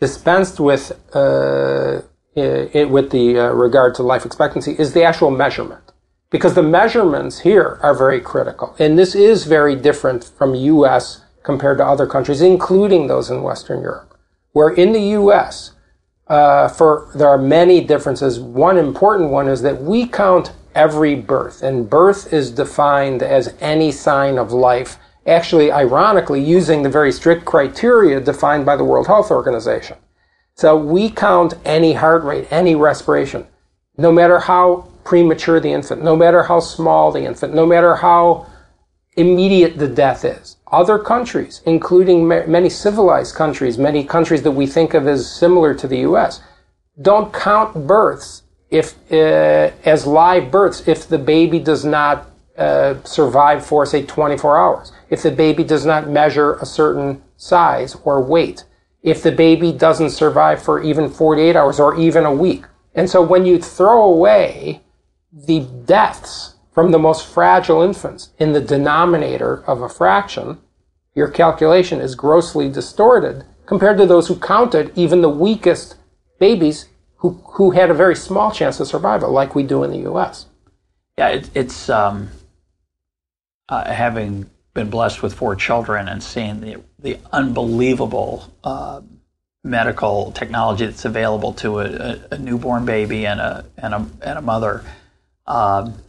dispensed 0.00 0.60
with 0.60 0.92
uh, 1.14 2.00
it, 2.34 2.88
with 2.88 3.10
the 3.10 3.38
uh, 3.38 3.48
regard 3.50 3.94
to 3.96 4.02
life 4.02 4.24
expectancy 4.24 4.76
is 4.78 4.92
the 4.92 5.02
actual 5.02 5.30
measurement 5.30 5.92
because 6.30 6.54
the 6.54 6.62
measurements 6.62 7.40
here 7.40 7.78
are 7.82 7.94
very 7.94 8.20
critical. 8.20 8.74
And 8.78 8.98
this 8.98 9.14
is 9.14 9.44
very 9.44 9.74
different 9.74 10.24
from 10.24 10.54
US 10.54 11.24
compared 11.42 11.78
to 11.78 11.86
other 11.86 12.06
countries, 12.06 12.42
including 12.42 13.06
those 13.06 13.30
in 13.30 13.42
Western 13.42 13.80
Europe, 13.80 14.16
where 14.52 14.68
in 14.68 14.92
the 14.92 15.00
US, 15.20 15.72
uh, 16.28 16.68
for 16.68 17.10
there 17.14 17.28
are 17.28 17.38
many 17.38 17.82
differences. 17.82 18.38
One 18.38 18.76
important 18.76 19.30
one 19.30 19.48
is 19.48 19.62
that 19.62 19.82
we 19.82 20.06
count 20.06 20.52
every 20.74 21.14
birth, 21.14 21.62
and 21.62 21.88
birth 21.88 22.32
is 22.32 22.50
defined 22.50 23.22
as 23.22 23.54
any 23.60 23.90
sign 23.90 24.38
of 24.38 24.52
life. 24.52 24.98
Actually, 25.26 25.70
ironically, 25.72 26.42
using 26.42 26.82
the 26.82 26.88
very 26.88 27.12
strict 27.12 27.44
criteria 27.44 28.20
defined 28.20 28.64
by 28.64 28.76
the 28.76 28.84
World 28.84 29.06
Health 29.06 29.30
Organization. 29.30 29.96
So 30.54 30.76
we 30.76 31.10
count 31.10 31.54
any 31.64 31.92
heart 31.92 32.24
rate, 32.24 32.48
any 32.50 32.74
respiration, 32.74 33.46
no 33.96 34.10
matter 34.10 34.38
how 34.38 34.88
premature 35.04 35.60
the 35.60 35.72
infant, 35.72 36.02
no 36.02 36.16
matter 36.16 36.42
how 36.42 36.60
small 36.60 37.12
the 37.12 37.24
infant, 37.24 37.54
no 37.54 37.64
matter 37.64 37.96
how 37.96 38.46
immediate 39.18 39.78
the 39.78 39.88
death 39.88 40.24
is. 40.24 40.56
Other 40.70 40.98
countries, 40.98 41.60
including 41.66 42.28
ma- 42.28 42.46
many 42.46 42.70
civilized 42.70 43.34
countries, 43.34 43.78
many 43.78 44.04
countries 44.04 44.42
that 44.42 44.52
we 44.52 44.66
think 44.66 44.94
of 44.94 45.06
as 45.06 45.30
similar 45.30 45.74
to 45.74 45.88
the 45.88 45.98
U.S., 46.00 46.40
don't 47.00 47.32
count 47.32 47.86
births 47.86 48.42
if 48.70 48.94
uh, 49.10 49.70
as 49.84 50.06
live 50.06 50.50
births 50.50 50.86
if 50.86 51.08
the 51.08 51.18
baby 51.18 51.58
does 51.58 51.84
not 51.84 52.30
uh, 52.58 53.02
survive 53.04 53.64
for 53.64 53.86
say 53.86 54.04
24 54.04 54.58
hours, 54.58 54.92
if 55.10 55.22
the 55.22 55.30
baby 55.30 55.64
does 55.64 55.86
not 55.86 56.08
measure 56.08 56.54
a 56.54 56.66
certain 56.66 57.22
size 57.36 57.96
or 58.04 58.22
weight, 58.22 58.64
if 59.02 59.22
the 59.22 59.32
baby 59.32 59.72
doesn't 59.72 60.10
survive 60.10 60.62
for 60.62 60.82
even 60.82 61.08
48 61.08 61.56
hours 61.56 61.80
or 61.80 61.96
even 61.96 62.24
a 62.24 62.34
week. 62.34 62.64
And 62.94 63.08
so 63.08 63.22
when 63.22 63.46
you 63.46 63.62
throw 63.62 64.02
away 64.02 64.82
the 65.32 65.60
deaths 65.86 66.54
from 66.78 66.92
the 66.92 66.98
most 67.00 67.26
fragile 67.26 67.82
infants 67.82 68.30
in 68.38 68.52
the 68.52 68.60
denominator 68.60 69.64
of 69.66 69.82
a 69.82 69.88
fraction, 69.88 70.58
your 71.12 71.26
calculation 71.26 71.98
is 71.98 72.14
grossly 72.14 72.70
distorted 72.70 73.44
compared 73.66 73.98
to 73.98 74.06
those 74.06 74.28
who 74.28 74.36
counted 74.36 74.92
even 74.96 75.20
the 75.20 75.28
weakest 75.28 75.96
babies 76.38 76.86
who, 77.16 77.30
who 77.54 77.72
had 77.72 77.90
a 77.90 77.94
very 77.94 78.14
small 78.14 78.52
chance 78.52 78.78
of 78.78 78.86
survival, 78.86 79.32
like 79.32 79.56
we 79.56 79.64
do 79.64 79.82
in 79.82 79.90
the 79.90 79.98
U.S. 80.10 80.46
Yeah, 81.16 81.30
it, 81.30 81.50
it's 81.52 81.90
um, 81.90 82.28
uh, 83.68 83.92
having 83.92 84.48
been 84.72 84.88
blessed 84.88 85.20
with 85.20 85.34
four 85.34 85.56
children 85.56 86.06
and 86.06 86.22
seeing 86.22 86.60
the, 86.60 86.76
the 87.00 87.18
unbelievable 87.32 88.54
uh, 88.62 89.00
medical 89.64 90.30
technology 90.30 90.86
that's 90.86 91.04
available 91.04 91.54
to 91.54 91.80
a, 91.80 92.20
a, 92.30 92.38
newborn 92.38 92.84
baby 92.84 93.26
and 93.26 93.40
a, 93.40 93.64
and 93.76 93.94
a, 93.94 94.06
and 94.22 94.38
a 94.38 94.42
mother 94.42 94.84
um, 95.48 96.00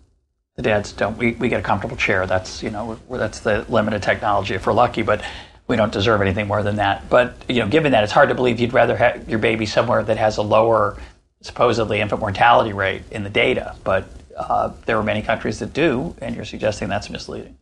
the 0.59 0.63
dads 0.63 0.91
don't. 0.91 1.17
We, 1.17 1.31
we 1.31 1.47
get 1.47 1.61
a 1.61 1.63
comfortable 1.63 1.95
chair. 1.95 2.27
That's 2.27 2.61
you 2.61 2.69
know 2.69 2.99
that's 3.09 3.39
the 3.39 3.65
limited 3.69 4.03
technology 4.03 4.55
if 4.55 4.67
we're 4.67 4.73
lucky, 4.73 5.03
but 5.03 5.23
we 5.67 5.77
don't 5.77 5.93
deserve 5.93 6.19
anything 6.21 6.47
more 6.47 6.63
than 6.63 6.75
that. 6.75 7.09
But 7.09 7.33
you 7.47 7.61
know, 7.61 7.67
given 7.69 7.93
that, 7.93 8.03
it's 8.03 8.11
hard 8.11 8.27
to 8.27 8.35
believe 8.35 8.59
you'd 8.59 8.73
rather 8.73 8.97
have 8.97 9.29
your 9.29 9.39
baby 9.39 9.65
somewhere 9.65 10.03
that 10.03 10.17
has 10.17 10.35
a 10.35 10.41
lower 10.41 10.97
supposedly 11.39 12.01
infant 12.01 12.19
mortality 12.19 12.73
rate 12.73 13.03
in 13.09 13.23
the 13.23 13.29
data. 13.29 13.73
But 13.85 14.09
uh, 14.35 14.73
there 14.85 14.97
are 14.97 15.03
many 15.03 15.21
countries 15.21 15.59
that 15.59 15.71
do, 15.71 16.13
and 16.21 16.35
you're 16.35 16.43
suggesting 16.43 16.89
that's 16.89 17.09
misleading. 17.09 17.57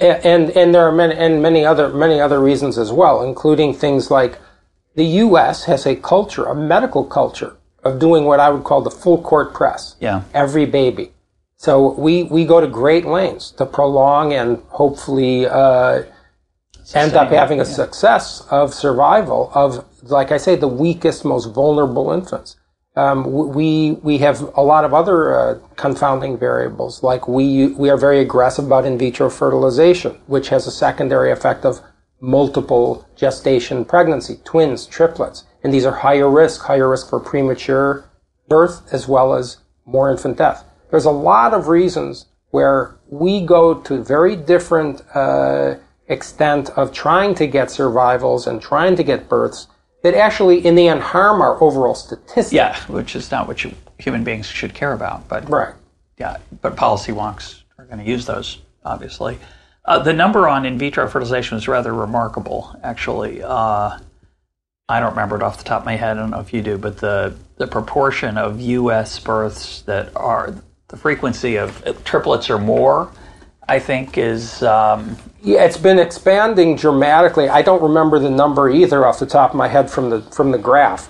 And 0.00 0.48
and 0.52 0.74
there 0.74 0.88
are 0.88 0.92
many 0.92 1.16
and 1.16 1.42
many 1.42 1.66
other 1.66 1.90
many 1.90 2.18
other 2.18 2.40
reasons 2.40 2.78
as 2.78 2.90
well, 2.90 3.22
including 3.24 3.74
things 3.74 4.10
like 4.10 4.38
the 4.94 5.04
U.S. 5.26 5.64
has 5.64 5.84
a 5.84 5.94
culture, 5.94 6.46
a 6.46 6.54
medical 6.54 7.04
culture 7.04 7.58
of 7.84 7.98
doing 7.98 8.24
what 8.24 8.40
I 8.40 8.48
would 8.48 8.64
call 8.64 8.80
the 8.80 8.90
full 8.90 9.20
court 9.20 9.52
press. 9.52 9.96
Yeah. 10.00 10.22
Every 10.32 10.64
baby. 10.64 11.12
So 11.56 11.92
we, 11.94 12.24
we 12.24 12.44
go 12.44 12.60
to 12.60 12.66
great 12.66 13.06
lengths 13.06 13.50
to 13.52 13.66
prolong 13.66 14.32
and 14.32 14.58
hopefully 14.68 15.46
uh, 15.46 16.02
end 16.94 17.14
up 17.14 17.30
having 17.30 17.60
a 17.60 17.64
yeah. 17.64 17.70
success 17.70 18.46
of 18.50 18.74
survival 18.74 19.50
of, 19.54 19.84
like 20.02 20.32
I 20.32 20.36
say, 20.36 20.56
the 20.56 20.68
weakest, 20.68 21.24
most 21.24 21.46
vulnerable 21.46 22.12
infants. 22.12 22.56
Um, 22.94 23.30
we 23.52 23.92
we 24.02 24.16
have 24.18 24.40
a 24.56 24.62
lot 24.62 24.86
of 24.86 24.94
other 24.94 25.38
uh, 25.38 25.58
confounding 25.76 26.38
variables, 26.38 27.02
like 27.02 27.28
we 27.28 27.68
we 27.74 27.90
are 27.90 27.98
very 27.98 28.20
aggressive 28.20 28.64
about 28.64 28.86
in 28.86 28.96
vitro 28.96 29.28
fertilization, 29.28 30.12
which 30.26 30.48
has 30.48 30.66
a 30.66 30.70
secondary 30.70 31.30
effect 31.30 31.66
of 31.66 31.82
multiple 32.22 33.06
gestation 33.14 33.84
pregnancy, 33.84 34.40
twins, 34.44 34.86
triplets, 34.86 35.44
and 35.62 35.74
these 35.74 35.84
are 35.84 35.92
higher 35.92 36.30
risk, 36.30 36.62
higher 36.62 36.88
risk 36.88 37.10
for 37.10 37.20
premature 37.20 38.08
birth 38.48 38.82
as 38.94 39.06
well 39.06 39.34
as 39.34 39.58
more 39.84 40.10
infant 40.10 40.38
death. 40.38 40.64
There's 40.90 41.04
a 41.04 41.10
lot 41.10 41.52
of 41.54 41.68
reasons 41.68 42.26
where 42.50 42.96
we 43.08 43.44
go 43.44 43.74
to 43.74 44.02
very 44.02 44.36
different 44.36 45.02
uh, 45.14 45.74
extent 46.08 46.70
of 46.70 46.92
trying 46.92 47.34
to 47.34 47.46
get 47.46 47.70
survivals 47.70 48.46
and 48.46 48.62
trying 48.62 48.96
to 48.96 49.02
get 49.02 49.28
births 49.28 49.66
that 50.02 50.14
actually 50.14 50.64
in 50.64 50.74
the 50.76 50.88
end 50.88 51.00
harm 51.00 51.40
our 51.40 51.60
overall 51.62 51.94
statistics. 51.94 52.52
Yeah, 52.52 52.78
which 52.86 53.16
is 53.16 53.30
not 53.30 53.48
what 53.48 53.64
you, 53.64 53.74
human 53.98 54.22
beings 54.24 54.46
should 54.46 54.74
care 54.74 54.92
about. 54.92 55.28
But 55.28 55.48
Right. 55.50 55.74
yeah, 56.18 56.36
but 56.62 56.76
policy 56.76 57.12
wonks 57.12 57.62
are 57.78 57.84
going 57.84 57.98
to 57.98 58.04
use 58.04 58.26
those, 58.26 58.58
obviously. 58.84 59.38
Uh, 59.84 59.98
the 60.00 60.12
number 60.12 60.48
on 60.48 60.64
in 60.64 60.78
vitro 60.78 61.08
fertilization 61.08 61.56
is 61.56 61.68
rather 61.68 61.92
remarkable, 61.92 62.74
actually. 62.82 63.42
Uh, 63.42 63.98
I 64.88 65.00
don't 65.00 65.10
remember 65.10 65.36
it 65.36 65.42
off 65.42 65.58
the 65.58 65.64
top 65.64 65.80
of 65.80 65.86
my 65.86 65.96
head. 65.96 66.16
I 66.16 66.20
don't 66.20 66.30
know 66.30 66.40
if 66.40 66.52
you 66.52 66.62
do, 66.62 66.78
but 66.78 66.98
the 66.98 67.34
the 67.56 67.66
proportion 67.66 68.36
of 68.36 68.60
U.S. 68.60 69.18
births 69.18 69.82
that 69.82 70.14
are 70.14 70.54
the 70.88 70.96
frequency 70.96 71.56
of 71.56 71.82
triplets 72.04 72.48
or 72.48 72.58
more, 72.58 73.10
I 73.68 73.78
think, 73.78 74.18
is 74.18 74.62
um, 74.62 75.16
Yeah, 75.42 75.64
it's 75.64 75.76
been 75.76 75.98
expanding 75.98 76.76
dramatically. 76.76 77.48
I 77.48 77.62
don't 77.62 77.82
remember 77.82 78.18
the 78.18 78.30
number 78.30 78.70
either 78.70 79.06
off 79.06 79.18
the 79.18 79.26
top 79.26 79.50
of 79.50 79.56
my 79.56 79.68
head 79.68 79.90
from 79.90 80.10
the 80.10 80.22
from 80.22 80.52
the 80.52 80.58
graph, 80.58 81.08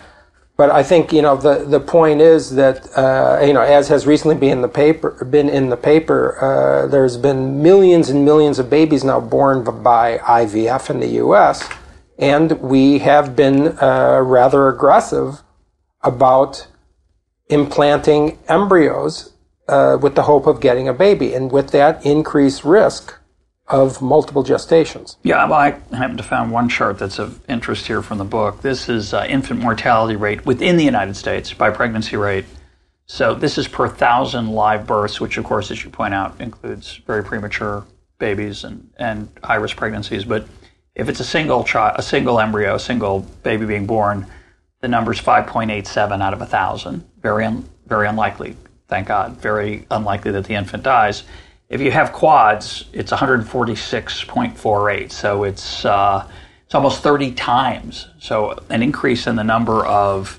but 0.56 0.70
I 0.70 0.82
think 0.82 1.12
you 1.12 1.20
know 1.20 1.36
the 1.36 1.64
the 1.64 1.80
point 1.80 2.22
is 2.22 2.54
that 2.54 2.86
uh, 2.96 3.44
you 3.44 3.52
know 3.52 3.60
as 3.60 3.88
has 3.88 4.06
recently 4.06 4.36
been 4.36 4.52
in 4.52 4.62
the 4.62 4.68
paper 4.68 5.24
been 5.24 5.50
in 5.50 5.68
the 5.68 5.76
paper, 5.76 6.38
uh, 6.42 6.86
there's 6.86 7.18
been 7.18 7.62
millions 7.62 8.08
and 8.08 8.24
millions 8.24 8.58
of 8.58 8.70
babies 8.70 9.04
now 9.04 9.20
born 9.20 9.62
by 9.82 10.18
IVF 10.18 10.88
in 10.88 11.00
the 11.00 11.08
U.S. 11.24 11.68
and 12.18 12.52
we 12.60 13.00
have 13.00 13.36
been 13.36 13.76
uh, 13.78 14.20
rather 14.24 14.68
aggressive 14.68 15.42
about 16.02 16.66
implanting 17.48 18.38
embryos 18.48 19.35
uh, 19.68 19.98
with 20.00 20.14
the 20.14 20.22
hope 20.22 20.46
of 20.46 20.60
getting 20.60 20.88
a 20.88 20.94
baby, 20.94 21.34
and 21.34 21.50
with 21.50 21.70
that 21.70 22.04
increased 22.04 22.64
risk 22.64 23.14
of 23.68 24.00
multiple 24.00 24.44
gestations. 24.44 25.16
Yeah, 25.22 25.44
well, 25.44 25.54
I 25.54 25.70
happen 25.96 26.16
to 26.16 26.22
found 26.22 26.52
one 26.52 26.68
chart 26.68 26.98
that's 26.98 27.18
of 27.18 27.40
interest 27.48 27.86
here 27.86 28.00
from 28.00 28.18
the 28.18 28.24
book. 28.24 28.62
This 28.62 28.88
is 28.88 29.12
uh, 29.12 29.26
infant 29.28 29.60
mortality 29.60 30.14
rate 30.14 30.46
within 30.46 30.76
the 30.76 30.84
United 30.84 31.16
States 31.16 31.52
by 31.52 31.70
pregnancy 31.70 32.16
rate. 32.16 32.44
So 33.06 33.34
this 33.34 33.58
is 33.58 33.68
per 33.68 33.88
thousand 33.88 34.50
live 34.52 34.86
births, 34.86 35.20
which, 35.20 35.36
of 35.36 35.44
course, 35.44 35.70
as 35.70 35.82
you 35.84 35.90
point 35.90 36.14
out, 36.14 36.40
includes 36.40 37.00
very 37.06 37.24
premature 37.24 37.84
babies 38.18 38.64
and, 38.64 38.90
and 38.98 39.28
high 39.42 39.56
risk 39.56 39.76
pregnancies. 39.76 40.24
But 40.24 40.46
if 40.94 41.08
it's 41.08 41.20
a 41.20 41.24
single 41.24 41.64
child, 41.64 41.96
a 41.98 42.02
single 42.02 42.40
embryo, 42.40 42.76
a 42.76 42.80
single 42.80 43.20
baby 43.42 43.66
being 43.66 43.86
born, 43.86 44.26
the 44.80 44.88
number 44.88 45.12
is 45.12 45.20
5.87 45.20 46.22
out 46.22 46.32
of 46.32 46.40
a 46.40 46.46
thousand. 46.46 47.04
Very, 47.20 47.44
un, 47.44 47.68
very 47.86 48.06
unlikely. 48.06 48.56
Thank 48.88 49.08
God. 49.08 49.38
Very 49.38 49.86
unlikely 49.90 50.32
that 50.32 50.44
the 50.44 50.54
infant 50.54 50.82
dies. 50.82 51.24
If 51.68 51.80
you 51.80 51.90
have 51.90 52.12
quads, 52.12 52.84
it's 52.92 53.10
146.48. 53.10 55.10
So 55.10 55.44
it's 55.44 55.84
uh, 55.84 56.28
it's 56.64 56.74
almost 56.74 57.02
30 57.02 57.32
times. 57.32 58.08
So 58.18 58.58
an 58.70 58.82
increase 58.82 59.26
in 59.26 59.36
the 59.36 59.44
number 59.44 59.84
of 59.86 60.38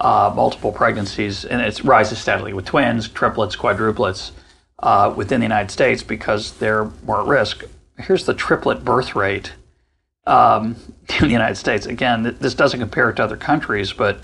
uh, 0.00 0.32
multiple 0.34 0.72
pregnancies, 0.72 1.44
and 1.44 1.60
it 1.60 1.82
rises 1.84 2.18
steadily 2.18 2.52
with 2.52 2.64
twins, 2.64 3.08
triplets, 3.08 3.56
quadruplets 3.56 4.32
uh, 4.80 5.12
within 5.16 5.40
the 5.40 5.44
United 5.44 5.70
States 5.70 6.02
because 6.02 6.52
they're 6.58 6.90
more 7.04 7.20
at 7.20 7.26
risk. 7.26 7.64
Here's 7.98 8.24
the 8.24 8.34
triplet 8.34 8.84
birth 8.84 9.14
rate 9.14 9.52
um, 10.26 10.76
in 11.20 11.26
the 11.26 11.32
United 11.32 11.56
States. 11.56 11.86
Again, 11.86 12.36
this 12.40 12.54
doesn't 12.54 12.80
compare 12.80 13.12
to 13.12 13.22
other 13.22 13.36
countries, 13.36 13.92
but 13.92 14.20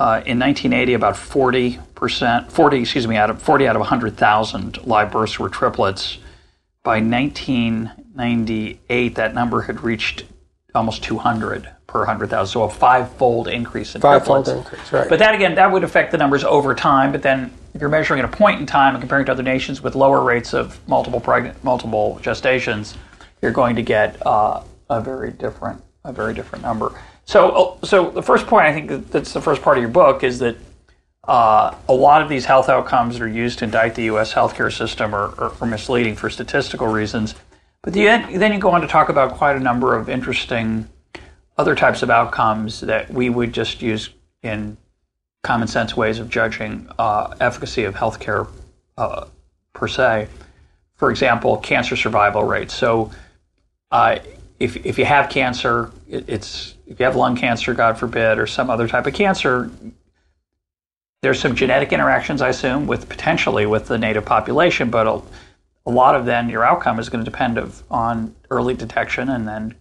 uh, 0.00 0.24
in 0.24 0.38
1980, 0.38 0.94
about 0.94 1.16
40 1.16 1.78
percent, 1.94 2.50
40 2.50 2.80
excuse 2.80 3.06
me, 3.06 3.16
out 3.16 3.28
of 3.28 3.42
40 3.42 3.68
out 3.68 3.76
of 3.76 3.80
100,000 3.80 4.86
live 4.86 5.12
births 5.12 5.38
were 5.38 5.50
triplets. 5.50 6.16
By 6.82 7.00
1998, 7.00 9.14
that 9.16 9.34
number 9.34 9.60
had 9.60 9.82
reached 9.82 10.24
almost 10.74 11.04
200 11.04 11.68
per 11.86 11.98
100,000, 11.98 12.50
so 12.50 12.62
a 12.62 12.70
five-fold 12.70 13.48
increase 13.48 13.94
in 13.94 14.00
Five-fold 14.00 14.46
triplets. 14.46 14.72
increase, 14.72 14.92
right. 14.92 15.06
But 15.06 15.18
that 15.18 15.34
again, 15.34 15.54
that 15.56 15.70
would 15.70 15.84
affect 15.84 16.12
the 16.12 16.18
numbers 16.18 16.44
over 16.44 16.74
time. 16.74 17.12
But 17.12 17.20
then 17.20 17.52
if 17.74 17.82
you're 17.82 17.90
measuring 17.90 18.20
at 18.20 18.24
a 18.24 18.28
point 18.28 18.58
in 18.58 18.64
time 18.66 18.94
and 18.94 19.02
comparing 19.02 19.26
to 19.26 19.32
other 19.32 19.42
nations 19.42 19.82
with 19.82 19.94
lower 19.94 20.22
rates 20.22 20.54
of 20.54 20.80
multiple 20.88 21.20
pregnant, 21.20 21.62
multiple 21.62 22.18
gestations, 22.22 22.96
you're 23.42 23.52
going 23.52 23.76
to 23.76 23.82
get 23.82 24.16
uh, 24.26 24.62
a 24.88 25.02
very 25.02 25.32
different, 25.32 25.82
a 26.06 26.12
very 26.14 26.32
different 26.32 26.64
number. 26.64 26.94
So, 27.30 27.78
so 27.84 28.10
the 28.10 28.24
first 28.24 28.48
point 28.48 28.66
I 28.66 28.72
think 28.72 29.08
that's 29.12 29.32
the 29.32 29.40
first 29.40 29.62
part 29.62 29.78
of 29.78 29.82
your 29.82 29.90
book 29.92 30.24
is 30.24 30.40
that 30.40 30.56
uh, 31.28 31.76
a 31.88 31.92
lot 31.92 32.22
of 32.22 32.28
these 32.28 32.44
health 32.44 32.68
outcomes 32.68 33.16
that 33.16 33.22
are 33.22 33.28
used 33.28 33.60
to 33.60 33.66
indict 33.66 33.94
the 33.94 34.02
U.S. 34.06 34.34
healthcare 34.34 34.76
system 34.76 35.14
are, 35.14 35.32
are, 35.38 35.52
are 35.60 35.66
misleading 35.68 36.16
for 36.16 36.28
statistical 36.28 36.88
reasons. 36.88 37.36
But 37.82 37.92
the, 37.92 38.06
then 38.06 38.52
you 38.52 38.58
go 38.58 38.72
on 38.72 38.80
to 38.80 38.88
talk 38.88 39.10
about 39.10 39.34
quite 39.34 39.54
a 39.54 39.60
number 39.60 39.94
of 39.94 40.08
interesting 40.08 40.88
other 41.56 41.76
types 41.76 42.02
of 42.02 42.10
outcomes 42.10 42.80
that 42.80 43.08
we 43.12 43.30
would 43.30 43.52
just 43.52 43.80
use 43.80 44.10
in 44.42 44.76
common 45.44 45.68
sense 45.68 45.96
ways 45.96 46.18
of 46.18 46.30
judging 46.30 46.88
uh, 46.98 47.36
efficacy 47.40 47.84
of 47.84 47.94
healthcare 47.94 48.48
uh, 48.98 49.26
per 49.72 49.86
se. 49.86 50.26
For 50.96 51.12
example, 51.12 51.58
cancer 51.58 51.94
survival 51.94 52.42
rates. 52.42 52.74
So, 52.74 53.12
uh, 53.92 54.18
if 54.58 54.84
if 54.84 54.98
you 54.98 55.04
have 55.04 55.30
cancer, 55.30 55.92
it, 56.10 56.24
it's 56.28 56.74
if 56.86 56.98
you 56.98 57.06
have 57.06 57.16
lung 57.16 57.36
cancer, 57.36 57.72
God 57.72 57.98
forbid, 57.98 58.38
or 58.38 58.46
some 58.46 58.68
other 58.68 58.88
type 58.88 59.06
of 59.06 59.14
cancer, 59.14 59.70
there's 61.22 61.40
some 61.40 61.54
genetic 61.54 61.92
interactions, 61.92 62.42
I 62.42 62.48
assume, 62.48 62.86
with 62.86 63.08
potentially 63.08 63.66
with 63.66 63.86
the 63.86 63.98
native 63.98 64.24
population, 64.24 64.90
but 64.90 65.06
a, 65.06 65.22
a 65.86 65.90
lot 65.90 66.14
of 66.14 66.26
then 66.26 66.48
your 66.48 66.64
outcome 66.64 66.98
is 66.98 67.08
going 67.08 67.24
to 67.24 67.30
depend 67.30 67.58
of, 67.58 67.82
on 67.90 68.34
early 68.50 68.74
detection 68.74 69.28
and 69.28 69.46
then 69.46 69.74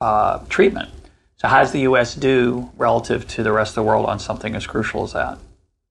uh, 0.00 0.40
treatment. 0.48 0.90
So, 1.36 1.48
how 1.48 1.60
does 1.60 1.72
the 1.72 1.80
U.S. 1.80 2.14
do 2.14 2.70
relative 2.76 3.26
to 3.28 3.42
the 3.42 3.52
rest 3.52 3.70
of 3.70 3.74
the 3.76 3.82
world 3.84 4.06
on 4.06 4.18
something 4.18 4.54
as 4.54 4.66
crucial 4.66 5.04
as 5.04 5.12
that? 5.12 5.38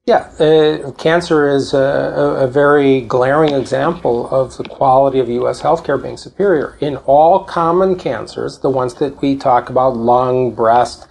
Yeah, 0.08 0.30
uh, 0.40 0.92
cancer 0.92 1.50
is 1.50 1.74
a, 1.74 2.38
a, 2.42 2.48
very 2.48 3.02
glaring 3.02 3.56
example 3.56 4.30
of 4.30 4.56
the 4.56 4.64
quality 4.64 5.18
of 5.18 5.30
U.S. 5.30 5.64
healthcare 5.64 6.00
being 6.00 6.16
superior. 6.16 6.78
In 6.80 6.98
all 7.08 7.44
common 7.44 7.96
cancers, 7.96 8.60
the 8.60 8.70
ones 8.70 8.94
that 8.96 9.20
we 9.20 9.36
talk 9.36 9.72
about, 9.72 9.98
lung, 9.98 10.54
breast, 10.54 11.08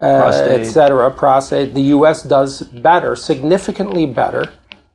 uh, 0.00 0.22
Prostate. 0.22 0.60
et 0.62 0.64
cetera, 0.64 1.10
prostate, 1.10 1.74
the 1.74 1.82
U.S. 1.82 2.22
does 2.22 2.62
better, 2.62 3.14
significantly 3.14 4.06
better 4.06 4.50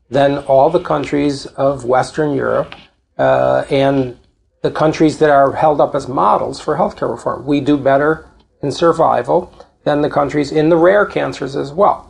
than 0.10 0.40
all 0.40 0.72
the 0.72 0.82
countries 0.82 1.46
of 1.46 1.86
Western 1.86 2.34
Europe 2.34 2.74
uh, 3.20 3.64
and 3.70 4.18
the 4.64 4.72
countries 4.72 5.20
that 5.20 5.30
are 5.30 5.52
held 5.52 5.80
up 5.80 5.94
as 5.94 6.08
models 6.08 6.60
for 6.60 6.78
healthcare 6.78 7.12
reform. 7.12 7.46
We 7.46 7.62
do 7.62 7.78
better 7.78 8.28
in 8.64 8.72
survival 8.72 9.54
than 9.84 10.02
the 10.02 10.10
countries 10.10 10.52
in 10.52 10.70
the 10.70 10.78
rare 10.78 11.06
cancers 11.06 11.56
as 11.56 11.72
well. 11.72 12.09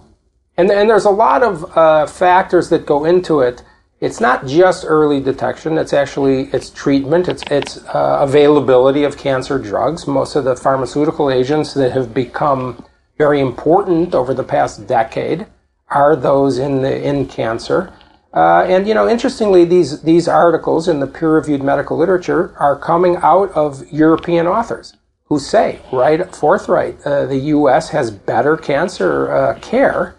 And, 0.60 0.69
and 0.72 0.89
there's 0.89 1.06
a 1.06 1.10
lot 1.10 1.41
of 1.41 1.78
uh, 1.78 2.06
factors 2.06 2.67
that 2.67 2.86
go 2.86 3.06
into 3.06 3.39
it. 3.39 3.63
It's 4.02 4.19
not 4.19 4.45
just 4.45 4.84
early 4.86 5.22
detection. 5.22 5.78
It's 5.78 5.93
actually 5.93 6.50
it's 6.52 6.69
treatment. 6.69 7.30
It's 7.30 7.43
it's 7.50 7.78
uh, 7.95 8.17
availability 8.19 9.06
of 9.06 9.17
cancer 9.17 9.58
drugs. 9.58 10.06
Most 10.06 10.36
of 10.36 10.43
the 10.43 10.58
pharmaceutical 10.58 11.32
agents 11.32 11.74
that 11.76 11.93
have 11.93 12.13
become 12.13 12.86
very 13.17 13.39
important 13.39 14.13
over 14.13 14.34
the 14.34 14.43
past 14.43 14.86
decade 14.86 15.48
are 15.88 16.17
those 16.17 16.58
in 16.58 16.82
the 16.82 17.08
in 17.08 17.26
cancer. 17.26 17.93
Uh, 18.34 18.65
and 18.67 18.86
you 18.86 18.93
know, 18.93 19.08
interestingly, 19.08 19.63
these 19.63 20.02
these 20.02 20.28
articles 20.28 20.89
in 20.89 21.00
the 21.00 21.08
peer-reviewed 21.08 21.63
medical 21.63 21.95
literature 21.98 22.54
are 22.60 22.78
coming 22.78 23.15
out 23.22 23.50
of 23.52 23.89
European 23.93 24.45
authors 24.45 24.93
who 25.24 25.39
say, 25.39 25.80
right, 25.93 26.36
forthright, 26.36 27.00
uh, 27.06 27.26
the 27.28 27.38
U.S. 27.56 27.88
has 27.89 28.12
better 28.12 28.58
cancer 28.58 29.32
uh, 29.32 29.58
care 29.60 30.19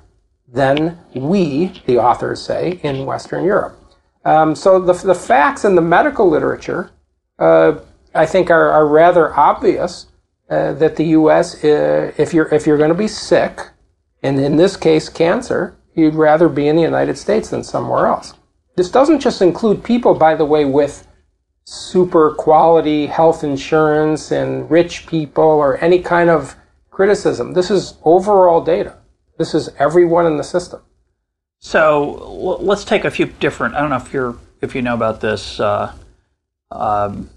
than 0.53 0.99
we, 1.15 1.81
the 1.87 1.99
authors 1.99 2.43
say, 2.43 2.81
in 2.83 3.07
Western 3.07 3.45
Europe. 3.45 3.79
Um, 4.25 4.55
so 4.55 4.81
the, 4.81 4.93
the 4.93 5.15
facts 5.15 5.65
in 5.65 5.75
the 5.75 5.83
medical 5.83 6.29
literature, 6.29 6.91
uh, 7.39 7.79
I 8.15 8.27
think, 8.27 8.51
are, 8.51 8.71
are 8.71 8.87
rather 8.87 9.35
obvious 9.35 10.07
uh, 10.51 10.73
that 10.75 10.97
the 10.97 11.05
U.S., 11.05 11.65
uh, 11.65 12.13
if 12.19 12.35
you're 12.35 12.53
if 12.53 12.67
you're 12.67 12.77
going 12.77 12.91
to 12.91 12.95
be 12.95 13.09
sick 13.09 13.61
and 14.23 14.39
in 14.39 14.57
this 14.57 14.77
case, 14.77 15.09
cancer, 15.09 15.77
you'd 15.95 16.15
rather 16.15 16.49
be 16.49 16.69
in 16.69 16.77
the 16.77 16.83
United 16.83 17.17
States 17.17 17.51
than 17.51 17.65
somewhere 17.65 18.07
else. 18.07 18.35
This 18.77 18.91
doesn't 18.91 19.21
just 19.21 19.43
include 19.43 19.83
people, 19.83 20.15
by 20.15 20.35
the 20.35 20.45
way, 20.45 20.65
with 20.65 21.07
super 21.65 22.33
quality 22.35 23.07
health 23.07 23.45
insurance 23.45 24.31
and 24.31 24.71
rich 24.71 25.07
people 25.07 25.45
or 25.45 25.83
any 25.83 26.01
kind 26.01 26.31
of 26.31 26.57
criticism. 26.91 27.53
This 27.53 27.71
is 27.71 27.95
overall 28.05 28.63
data. 28.63 28.97
This 29.41 29.55
is 29.55 29.71
everyone 29.79 30.27
in 30.27 30.37
the 30.37 30.45
system. 30.45 30.83
So 31.61 32.59
let's 32.61 32.85
take 32.85 33.07
a 33.07 33.11
few 33.11 33.25
different. 33.25 33.75
I 33.75 33.81
don't 33.81 33.89
know 33.89 33.97
if 33.97 34.13
you're 34.13 34.37
if 34.61 34.75
you 34.75 34.83
know 34.83 34.93
about 34.93 35.23
this. 35.23 35.59
Uh, 35.59 35.95
um, 36.71 37.31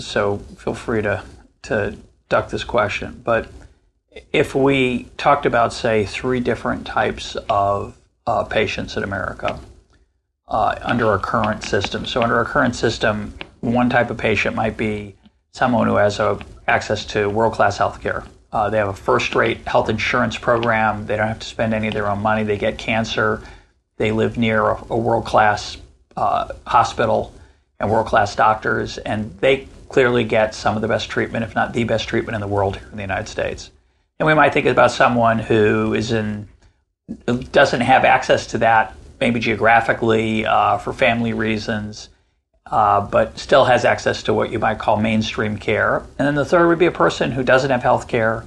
so 0.00 0.38
feel 0.56 0.72
free 0.72 1.02
to 1.02 1.24
to 1.62 1.96
duck 2.28 2.50
this 2.50 2.62
question. 2.62 3.22
But 3.24 3.48
if 4.32 4.54
we 4.54 5.08
talked 5.16 5.46
about, 5.46 5.72
say, 5.72 6.04
three 6.04 6.38
different 6.38 6.86
types 6.86 7.36
of 7.48 7.98
uh, 8.28 8.44
patients 8.44 8.96
in 8.96 9.02
America 9.02 9.58
uh, 10.46 10.78
under 10.80 11.08
our 11.08 11.18
current 11.18 11.64
system. 11.64 12.06
So 12.06 12.22
under 12.22 12.36
our 12.36 12.44
current 12.44 12.76
system, 12.76 13.34
one 13.58 13.90
type 13.90 14.10
of 14.10 14.16
patient 14.16 14.54
might 14.54 14.76
be 14.76 15.16
someone 15.50 15.88
who 15.88 15.96
has 15.96 16.20
a, 16.20 16.38
access 16.68 17.04
to 17.06 17.28
world 17.28 17.54
class 17.54 17.78
health 17.78 18.00
care. 18.00 18.22
Uh, 18.52 18.68
they 18.70 18.78
have 18.78 18.88
a 18.88 18.94
first 18.94 19.34
rate 19.34 19.58
health 19.66 19.88
insurance 19.88 20.36
program. 20.36 21.06
They 21.06 21.16
don't 21.16 21.28
have 21.28 21.38
to 21.38 21.46
spend 21.46 21.72
any 21.72 21.88
of 21.88 21.94
their 21.94 22.08
own 22.08 22.20
money. 22.20 22.42
They 22.42 22.58
get 22.58 22.78
cancer. 22.78 23.42
They 23.96 24.12
live 24.12 24.36
near 24.36 24.70
a, 24.70 24.84
a 24.90 24.96
world 24.96 25.24
class 25.24 25.76
uh, 26.16 26.48
hospital 26.66 27.32
and 27.78 27.90
world 27.90 28.06
class 28.06 28.34
doctors, 28.34 28.98
and 28.98 29.36
they 29.40 29.68
clearly 29.88 30.24
get 30.24 30.54
some 30.54 30.76
of 30.76 30.82
the 30.82 30.88
best 30.88 31.08
treatment, 31.08 31.44
if 31.44 31.54
not 31.54 31.72
the 31.72 31.84
best 31.84 32.08
treatment 32.08 32.34
in 32.34 32.40
the 32.40 32.46
world 32.46 32.76
here 32.76 32.88
in 32.90 32.96
the 32.96 33.02
United 33.02 33.28
States. 33.28 33.70
And 34.18 34.26
we 34.26 34.34
might 34.34 34.52
think 34.52 34.66
about 34.66 34.90
someone 34.90 35.38
who 35.38 35.94
is 35.94 36.12
in 36.12 36.48
doesn't 37.24 37.80
have 37.80 38.04
access 38.04 38.46
to 38.48 38.58
that, 38.58 38.94
maybe 39.20 39.40
geographically 39.40 40.46
uh, 40.46 40.78
for 40.78 40.92
family 40.92 41.32
reasons, 41.32 42.08
uh, 42.70 43.00
but 43.00 43.38
still 43.38 43.64
has 43.64 43.84
access 43.84 44.22
to 44.22 44.32
what 44.32 44.52
you 44.52 44.58
might 44.58 44.78
call 44.78 44.96
mainstream 44.96 45.56
care. 45.56 45.98
And 46.18 46.26
then 46.26 46.34
the 46.34 46.44
third 46.44 46.68
would 46.68 46.78
be 46.78 46.86
a 46.86 46.92
person 46.92 47.32
who 47.32 47.42
doesn't 47.42 47.70
have 47.70 47.82
health 47.82 48.06
care, 48.08 48.44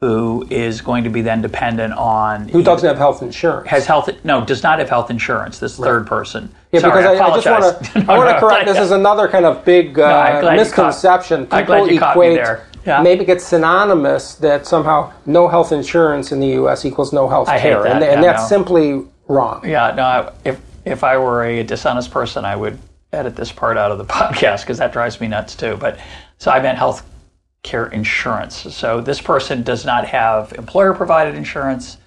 who 0.00 0.46
is 0.48 0.80
going 0.80 1.04
to 1.04 1.10
be 1.10 1.22
then 1.22 1.42
dependent 1.42 1.92
on 1.94 2.48
who 2.48 2.62
doesn't 2.62 2.86
have 2.86 2.98
health 2.98 3.20
insurance 3.20 3.68
has 3.68 3.84
health 3.84 4.08
no 4.24 4.44
does 4.44 4.62
not 4.62 4.78
have 4.78 4.88
health 4.88 5.10
insurance 5.10 5.58
this 5.58 5.76
right. 5.78 5.86
third 5.86 6.06
person 6.06 6.48
yeah 6.70 6.80
Sorry, 6.80 7.02
because 7.02 7.18
I, 7.18 7.24
I, 7.24 7.28
I, 7.28 7.34
just 7.34 7.46
want 7.46 7.84
to 7.84 8.04
I 8.12 8.16
want 8.16 8.30
to 8.30 8.40
correct 8.40 8.66
this 8.66 8.78
is 8.78 8.92
another 8.92 9.26
kind 9.26 9.44
of 9.44 9.64
big 9.64 9.98
uh, 9.98 10.40
no, 10.40 10.52
misconception 10.52 11.48
caught, 11.48 11.66
people 11.66 11.88
equate 11.88 12.40
yeah. 12.86 13.02
maybe 13.02 13.24
get 13.24 13.40
synonymous 13.40 14.36
that 14.36 14.66
somehow 14.66 15.12
no 15.26 15.48
health 15.48 15.72
insurance 15.72 16.30
in 16.30 16.38
the 16.38 16.48
U.S. 16.48 16.84
equals 16.84 17.12
no 17.12 17.28
health 17.28 17.48
care 17.48 17.84
and, 17.84 18.02
and 18.04 18.22
that's 18.22 18.42
no. 18.42 18.48
simply 18.48 19.04
wrong 19.26 19.68
yeah 19.68 19.92
no 19.96 20.32
if 20.44 20.60
if 20.84 21.02
I 21.02 21.18
were 21.18 21.42
a 21.42 21.64
dishonest 21.64 22.12
person 22.12 22.44
I 22.44 22.54
would 22.54 22.78
edit 23.12 23.36
this 23.36 23.52
part 23.52 23.76
out 23.76 23.90
of 23.90 23.98
the 23.98 24.04
podcast 24.12 24.62
because 24.62 24.78
that 24.78 24.92
drives 24.92 25.20
me 25.20 25.28
nuts 25.28 25.54
too 25.54 25.76
but 25.76 25.98
so 26.38 26.50
I 26.50 26.60
meant 26.60 26.78
health 26.78 27.04
care 27.62 27.86
insurance. 27.86 28.74
So 28.74 29.00
this 29.00 29.20
person 29.20 29.62
does 29.62 29.84
not 29.84 30.06
have 30.06 30.52
employer 30.52 30.94
provided 30.94 31.34
insurance 31.34 31.98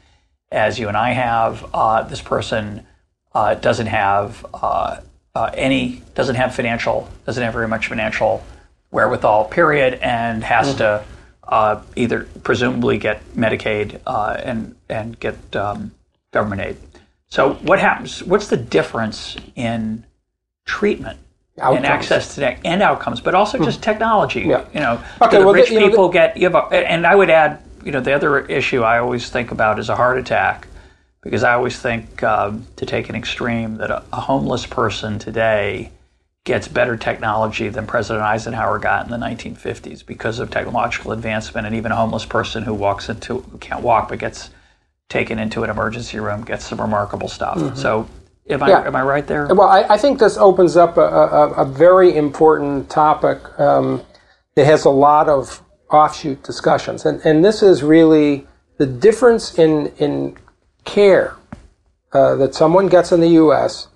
as 0.52 0.80
you 0.80 0.88
and 0.88 0.98
I 0.98 1.12
have. 1.12 1.70
Uh, 1.74 2.04
this 2.04 2.22
person 2.22 2.86
uh, 3.34 3.56
doesn't 3.56 3.88
have 3.88 4.46
uh, 4.54 5.02
uh, 5.36 5.52
any, 5.54 6.02
doesn't 6.16 6.36
have 6.36 6.56
financial, 6.56 7.08
doesn't 7.26 7.44
have 7.44 7.54
very 7.54 7.68
much 7.68 7.88
financial 7.88 8.44
wherewithal, 8.92 9.46
period, 9.46 9.96
and 9.96 10.44
has 10.44 10.70
mm-hmm. 10.70 10.78
to 10.80 11.06
uh, 11.44 11.82
either 11.96 12.28
presumably 12.44 12.98
get 12.98 13.24
Medicaid 13.36 14.00
uh, 14.06 14.38
and, 14.44 14.76
and 14.90 15.20
get 15.20 15.56
um, 15.56 15.92
government 16.32 16.62
aid. 16.62 16.78
So 17.28 17.54
what 17.56 17.80
happens? 17.80 18.24
What's 18.24 18.48
the 18.48 18.58
difference 18.58 19.38
in 19.56 20.06
treatment 20.72 21.20
Outcomes. 21.60 21.78
and 21.78 21.86
access 21.86 22.34
to 22.36 22.40
that 22.40 22.60
and 22.64 22.82
outcomes, 22.82 23.20
but 23.20 23.36
also 23.36 23.58
just 23.58 23.80
hmm. 23.80 23.84
technology. 23.84 24.42
Yeah. 24.42 24.66
You 24.74 24.80
know, 24.80 25.04
okay, 25.22 25.38
the 25.38 25.46
well, 25.46 25.54
rich 25.54 25.70
the, 25.70 25.80
people 25.80 26.06
know, 26.06 26.12
get. 26.12 26.38
You 26.38 26.50
have 26.50 26.56
a, 26.56 26.76
and 26.76 27.06
I 27.06 27.14
would 27.14 27.30
add, 27.30 27.62
you 27.84 27.92
know, 27.92 28.00
the 28.00 28.14
other 28.14 28.40
issue 28.40 28.82
I 28.84 29.00
always 29.00 29.30
think 29.30 29.52
about 29.52 29.78
is 29.78 29.90
a 29.90 29.96
heart 29.98 30.18
attack, 30.18 30.70
because 31.22 31.44
I 31.44 31.54
always 31.54 31.78
think 31.78 32.24
um, 32.24 32.66
to 32.78 32.86
take 32.86 33.10
an 33.10 33.16
extreme 33.16 33.78
that 33.78 33.92
a, 33.92 34.02
a, 34.14 34.22
homeless 34.22 34.66
person 34.66 35.20
today 35.20 35.92
gets 36.46 36.70
better 36.70 36.96
technology 36.96 37.68
than 37.68 37.86
President 37.86 38.24
Eisenhower 38.24 38.80
got 38.80 39.06
in 39.06 39.12
the 39.12 39.18
1950s 39.18 40.06
because 40.06 40.40
of 40.40 40.52
technological 40.52 41.12
advancement, 41.12 41.68
and 41.68 41.76
even 41.76 41.92
a 41.92 41.98
homeless 41.98 42.26
person 42.26 42.64
who 42.64 42.74
walks 42.74 43.10
into 43.10 43.40
who 43.40 43.58
can't 43.58 43.84
walk 43.84 44.08
but 44.08 44.20
gets 44.20 44.52
taken 45.10 45.38
into 45.38 45.64
an 45.64 45.70
emergency 45.70 46.18
room 46.18 46.46
gets 46.46 46.66
some 46.66 46.80
remarkable 46.80 47.28
stuff. 47.28 47.58
Mm-hmm. 47.58 47.76
So 47.76 48.08
Am 48.52 48.64
I, 48.64 48.70
yeah. 48.70 48.86
am 48.86 48.96
I 48.96 49.02
right 49.04 49.26
there? 49.26 49.48
Well, 49.48 49.70
I, 49.70 49.84
I 49.84 49.98
think 49.98 50.20
this 50.20 50.38
opens 50.38 50.76
up 50.76 50.98
a, 50.98 51.02
a, 51.02 51.50
a 51.54 51.66
very 51.66 52.16
important 52.16 52.90
topic 52.90 53.40
um, 53.60 54.04
that 54.56 54.66
has 54.66 54.86
a 54.86 54.90
lot 54.90 55.30
of 55.30 55.62
offshoot 55.90 56.44
discussions. 56.44 57.06
And, 57.06 57.22
and 57.26 57.44
this 57.44 57.62
is 57.62 57.84
really 57.84 58.48
the 58.78 58.86
difference 58.86 59.58
in, 59.58 59.88
in 59.98 60.38
care 60.86 61.36
uh, 62.14 62.36
that 62.36 62.56
someone 62.56 62.88
gets 62.88 63.12
in 63.12 63.20
the 63.20 63.30
U.S. 63.30 63.88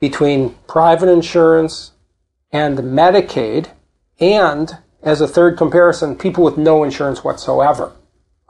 between 0.00 0.54
private 0.68 1.08
insurance 1.08 1.92
and 2.52 2.78
Medicaid, 2.78 3.68
and 4.20 4.78
as 5.02 5.20
a 5.20 5.26
third 5.26 5.58
comparison, 5.58 6.16
people 6.16 6.44
with 6.44 6.56
no 6.56 6.84
insurance 6.84 7.24
whatsoever. 7.24 7.92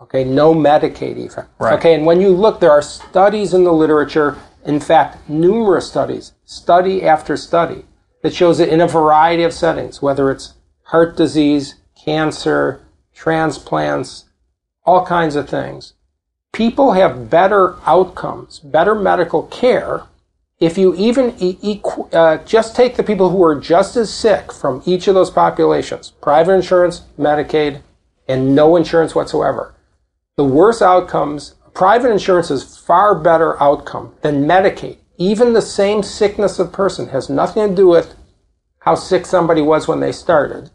Okay, 0.00 0.24
no 0.24 0.54
Medicaid 0.54 1.16
even. 1.16 1.46
Right. 1.58 1.78
Okay, 1.78 1.94
and 1.94 2.04
when 2.04 2.20
you 2.20 2.28
look, 2.28 2.60
there 2.60 2.70
are 2.70 2.82
studies 2.82 3.54
in 3.54 3.64
the 3.64 3.72
literature 3.72 4.36
in 4.64 4.80
fact, 4.80 5.28
numerous 5.28 5.88
studies, 5.88 6.32
study 6.44 7.02
after 7.02 7.36
study, 7.36 7.84
that 8.22 8.34
shows 8.34 8.58
that 8.58 8.68
in 8.68 8.80
a 8.80 8.88
variety 8.88 9.42
of 9.42 9.52
settings, 9.52 10.00
whether 10.00 10.30
it's 10.30 10.54
heart 10.84 11.16
disease, 11.16 11.76
cancer, 12.04 12.80
transplants, 13.14 14.24
all 14.84 15.04
kinds 15.04 15.36
of 15.36 15.48
things, 15.48 15.94
people 16.52 16.92
have 16.92 17.28
better 17.28 17.76
outcomes, 17.86 18.60
better 18.60 18.94
medical 18.94 19.42
care 19.44 20.04
if 20.60 20.78
you 20.78 20.94
even 20.94 21.34
e- 21.38 21.80
uh, 22.12 22.38
just 22.38 22.76
take 22.76 22.96
the 22.96 23.02
people 23.02 23.30
who 23.30 23.42
are 23.42 23.58
just 23.58 23.96
as 23.96 24.12
sick 24.12 24.52
from 24.52 24.82
each 24.86 25.08
of 25.08 25.14
those 25.14 25.30
populations, 25.30 26.12
private 26.22 26.52
insurance, 26.52 27.02
Medicaid, 27.18 27.82
and 28.28 28.54
no 28.54 28.76
insurance 28.76 29.14
whatsoever. 29.14 29.74
The 30.36 30.44
worse 30.44 30.80
outcomes 30.80 31.54
private 31.74 32.10
insurance 32.10 32.50
is 32.50 32.76
far 32.76 33.14
better 33.14 33.60
outcome 33.62 34.14
than 34.22 34.46
Medicaid. 34.46 34.98
Even 35.18 35.52
the 35.52 35.62
same 35.62 36.02
sickness 36.02 36.58
of 36.58 36.72
person 36.72 37.08
has 37.08 37.28
nothing 37.28 37.68
to 37.68 37.74
do 37.74 37.88
with 37.88 38.16
how 38.80 38.94
sick 38.94 39.26
somebody 39.26 39.60
was 39.60 39.86
when 39.86 40.00
they 40.00 40.12
started. 40.12 40.70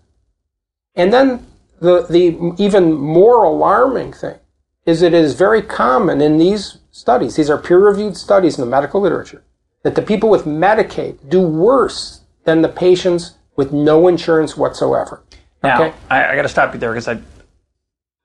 And 0.95 1.11
then 1.13 1.45
the, 1.79 2.05
the 2.07 2.53
even 2.61 2.93
more 2.93 3.43
alarming 3.43 4.13
thing 4.13 4.37
is 4.85 5.01
it 5.01 5.13
is 5.13 5.35
very 5.35 5.61
common 5.61 6.21
in 6.21 6.37
these 6.37 6.79
studies, 6.91 7.35
these 7.35 7.49
are 7.49 7.57
peer 7.57 7.79
reviewed 7.79 8.17
studies 8.17 8.57
in 8.57 8.65
the 8.65 8.69
medical 8.69 8.99
literature, 8.99 9.43
that 9.83 9.95
the 9.95 10.01
people 10.01 10.29
with 10.29 10.43
Medicaid 10.43 11.29
do 11.29 11.41
worse 11.41 12.21
than 12.43 12.61
the 12.61 12.69
patients 12.69 13.35
with 13.55 13.71
no 13.71 14.07
insurance 14.07 14.57
whatsoever. 14.57 15.23
Now, 15.61 15.83
okay? 15.83 15.97
I, 16.09 16.33
I 16.33 16.35
got 16.35 16.43
to 16.43 16.49
stop 16.49 16.73
you 16.73 16.79
there 16.79 16.91
because 16.91 17.07
I, 17.07 17.19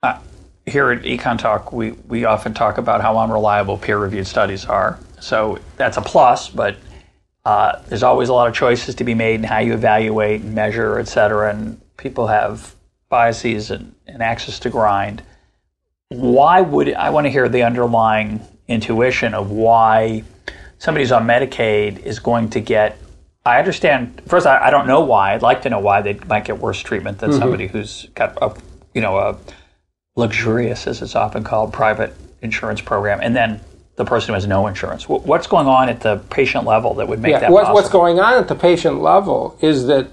uh, 0.01 0.19
here 0.65 0.91
at 0.91 1.03
Econ 1.03 1.37
Talk, 1.37 1.71
we, 1.71 1.91
we 1.91 2.25
often 2.25 2.53
talk 2.53 2.77
about 2.77 3.01
how 3.01 3.17
unreliable 3.17 3.77
peer 3.77 3.97
reviewed 3.97 4.27
studies 4.27 4.65
are. 4.65 4.99
So 5.19 5.59
that's 5.77 5.97
a 5.97 6.01
plus, 6.01 6.49
but 6.49 6.77
uh, 7.45 7.81
there's 7.87 8.03
always 8.03 8.29
a 8.29 8.33
lot 8.33 8.47
of 8.47 8.55
choices 8.55 8.95
to 8.95 9.03
be 9.03 9.13
made 9.13 9.35
in 9.35 9.43
how 9.43 9.59
you 9.59 9.73
evaluate 9.73 10.41
and 10.41 10.55
measure, 10.55 10.99
et 10.99 11.07
cetera, 11.07 11.53
and 11.53 11.79
people 11.97 12.27
have 12.27 12.73
biases 13.09 13.69
and, 13.71 13.93
and 14.07 14.23
access 14.23 14.59
to 14.59 14.69
grind. 14.69 15.21
Why 16.09 16.61
would 16.61 16.93
I 16.93 17.11
want 17.11 17.25
to 17.25 17.31
hear 17.31 17.47
the 17.47 17.63
underlying 17.63 18.41
intuition 18.67 19.33
of 19.33 19.51
why 19.51 20.23
somebody 20.79 21.03
who's 21.03 21.11
on 21.11 21.25
Medicaid 21.25 21.99
is 21.99 22.19
going 22.19 22.49
to 22.51 22.59
get 22.59 22.97
I 23.45 23.59
understand. 23.59 24.23
First, 24.27 24.47
I, 24.47 24.57
I, 24.57 24.71
don't 24.71 24.87
know 24.87 25.01
why. 25.01 25.35
I'd 25.35 25.43
like 25.43 25.61
to 25.61 25.69
know 25.69 25.79
why 25.79 26.01
they 26.01 26.15
might 26.27 26.45
get 26.45 26.57
worse 26.57 26.79
treatment 26.79 27.19
than 27.19 27.29
mm-hmm. 27.29 27.39
somebody 27.39 27.67
who's 27.67 28.09
got 28.15 28.35
a, 28.41 28.55
you 28.95 29.01
know, 29.01 29.19
a 29.19 29.37
luxurious, 30.15 30.87
as 30.87 31.01
it's 31.01 31.15
often 31.15 31.43
called, 31.43 31.73
private 31.73 32.13
insurance 32.41 32.81
program, 32.81 33.19
and 33.21 33.35
then 33.35 33.59
the 33.95 34.05
person 34.05 34.29
who 34.29 34.33
has 34.33 34.47
no 34.47 34.67
insurance. 34.67 35.07
What's 35.07 35.47
going 35.47 35.67
on 35.67 35.89
at 35.89 36.01
the 36.01 36.17
patient 36.29 36.65
level 36.65 36.93
that 36.95 37.07
would 37.07 37.21
make 37.21 37.31
yeah, 37.31 37.39
that 37.39 37.51
what, 37.51 37.73
What's 37.73 37.89
going 37.89 38.19
on 38.19 38.33
at 38.33 38.47
the 38.47 38.55
patient 38.55 39.01
level 39.01 39.57
is 39.61 39.87
that 39.87 40.07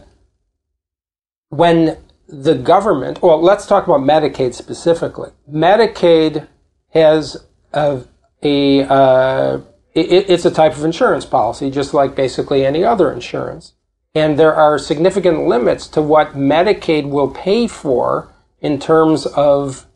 when 1.49 1.99
the 2.29 2.55
government, 2.55 3.21
well, 3.23 3.41
let's 3.41 3.67
talk 3.67 3.87
about 3.87 4.01
Medicaid 4.01 4.55
specifically. 4.55 5.31
Medicaid 5.51 6.47
has 6.91 7.37
a, 7.73 8.05
a 8.43 8.83
uh, 8.85 9.61
it, 9.95 10.31
it's 10.31 10.45
a 10.45 10.51
type 10.51 10.77
of 10.77 10.85
insurance 10.85 11.27
policy, 11.27 11.71
just 11.71 11.93
like 11.93 12.15
basically 12.15 12.65
any 12.65 12.85
other 12.85 13.13
insurance. 13.13 13.75
And 14.15 14.39
there 14.39 14.55
are 14.55 14.79
significant 14.79 15.47
limits 15.47 15.87
to 15.89 16.03
what 16.03 16.35
Medicaid 16.35 17.09
will 17.09 17.31
pay 17.31 17.67
for 17.67 18.33
in 18.61 18.79
terms 18.79 19.27
of 19.27 19.87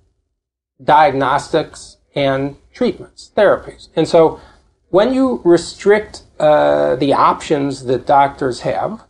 diagnostics 0.82 1.96
and 2.14 2.56
treatments, 2.72 3.30
therapies. 3.36 3.88
And 3.96 4.08
so 4.08 4.40
when 4.90 5.12
you 5.12 5.40
restrict 5.44 6.22
uh, 6.38 6.96
the 6.96 7.12
options 7.12 7.84
that 7.84 8.06
doctors 8.06 8.60
have, 8.60 9.04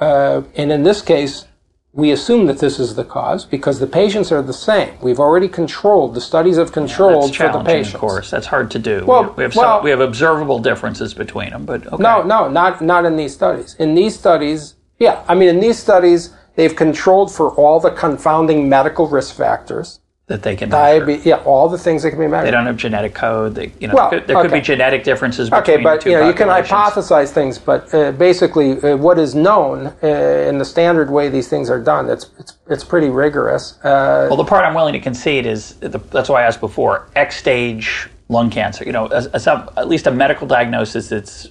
uh, 0.00 0.42
and 0.54 0.70
in 0.70 0.82
this 0.82 1.02
case, 1.02 1.46
we 1.92 2.12
assume 2.12 2.46
that 2.46 2.58
this 2.58 2.78
is 2.78 2.94
the 2.94 3.04
cause 3.04 3.44
because 3.44 3.80
the 3.80 3.86
patients 3.86 4.30
are 4.30 4.42
the 4.42 4.52
same. 4.52 4.96
We've 5.00 5.18
already 5.18 5.48
controlled 5.48 6.14
the 6.14 6.20
studies 6.20 6.56
have 6.56 6.70
controlled 6.70 7.32
yeah, 7.38 7.50
for 7.50 7.58
the 7.58 7.64
patients. 7.64 7.94
Of 7.94 8.00
course, 8.00 8.30
that's 8.30 8.46
hard 8.46 8.70
to 8.72 8.78
do. 8.78 9.04
Well, 9.04 9.34
we 9.36 9.42
have 9.42 9.56
well, 9.56 9.78
some, 9.78 9.84
we 9.84 9.90
have 9.90 10.00
observable 10.00 10.58
differences 10.60 11.14
between 11.14 11.50
them, 11.50 11.64
but 11.64 11.86
okay. 11.86 12.02
no, 12.02 12.22
no, 12.22 12.48
not 12.48 12.80
not 12.82 13.04
in 13.04 13.16
these 13.16 13.34
studies. 13.34 13.74
In 13.78 13.94
these 13.94 14.16
studies, 14.16 14.74
yeah, 14.98 15.24
I 15.26 15.34
mean, 15.34 15.48
in 15.48 15.60
these 15.60 15.78
studies, 15.78 16.34
they've 16.54 16.76
controlled 16.76 17.32
for 17.32 17.50
all 17.52 17.80
the 17.80 17.90
confounding 17.90 18.68
medical 18.68 19.08
risk 19.08 19.34
factors 19.34 19.98
that 20.28 20.42
they 20.42 20.54
can 20.54 20.68
diabetes, 20.68 21.24
yeah, 21.24 21.36
all 21.44 21.68
the 21.70 21.78
things 21.78 22.02
that 22.02 22.10
can 22.10 22.18
be 22.18 22.26
measured. 22.28 22.46
They 22.46 22.50
don't 22.50 22.66
have 22.66 22.76
genetic 22.76 23.14
code. 23.14 23.54
They, 23.54 23.72
you 23.80 23.88
know, 23.88 23.94
Well, 23.94 24.10
there, 24.10 24.20
could, 24.20 24.28
there 24.28 24.42
could 24.42 24.52
be 24.52 24.60
genetic 24.60 25.02
differences 25.02 25.48
between 25.48 25.62
Okay, 25.76 25.82
but 25.82 26.04
you 26.04 26.12
know 26.12 26.28
you 26.28 26.34
can 26.34 26.48
hypothesize 26.48 27.30
things, 27.32 27.58
but 27.58 27.92
uh, 27.94 28.12
basically, 28.12 28.80
uh, 28.82 28.96
what 28.96 29.18
is 29.18 29.34
known 29.34 29.86
uh, 30.02 30.06
in 30.06 30.58
the 30.58 30.64
standard 30.64 31.10
way 31.10 31.28
these 31.30 31.48
things 31.48 31.70
are 31.70 31.80
done, 31.82 32.08
it's 32.10 32.26
it's 32.38 32.52
it's 32.68 32.84
pretty 32.84 33.08
rigorous. 33.08 33.78
Uh, 33.82 34.26
Well, 34.28 34.36
the 34.36 34.44
part 34.44 34.64
I'm 34.66 34.74
willing 34.74 34.92
to 34.92 35.00
concede 35.00 35.46
is 35.46 35.74
the, 35.76 35.98
that's 36.10 36.28
why 36.28 36.42
I 36.42 36.46
asked 36.46 36.60
before: 36.60 37.08
X 37.16 37.36
stage 37.36 38.08
lung 38.28 38.50
cancer. 38.50 38.84
You 38.84 38.92
know, 38.92 39.06
a, 39.10 39.30
a, 39.32 39.72
at 39.78 39.88
least 39.88 40.06
a 40.06 40.10
medical 40.10 40.46
diagnosis 40.46 41.08
that's 41.08 41.48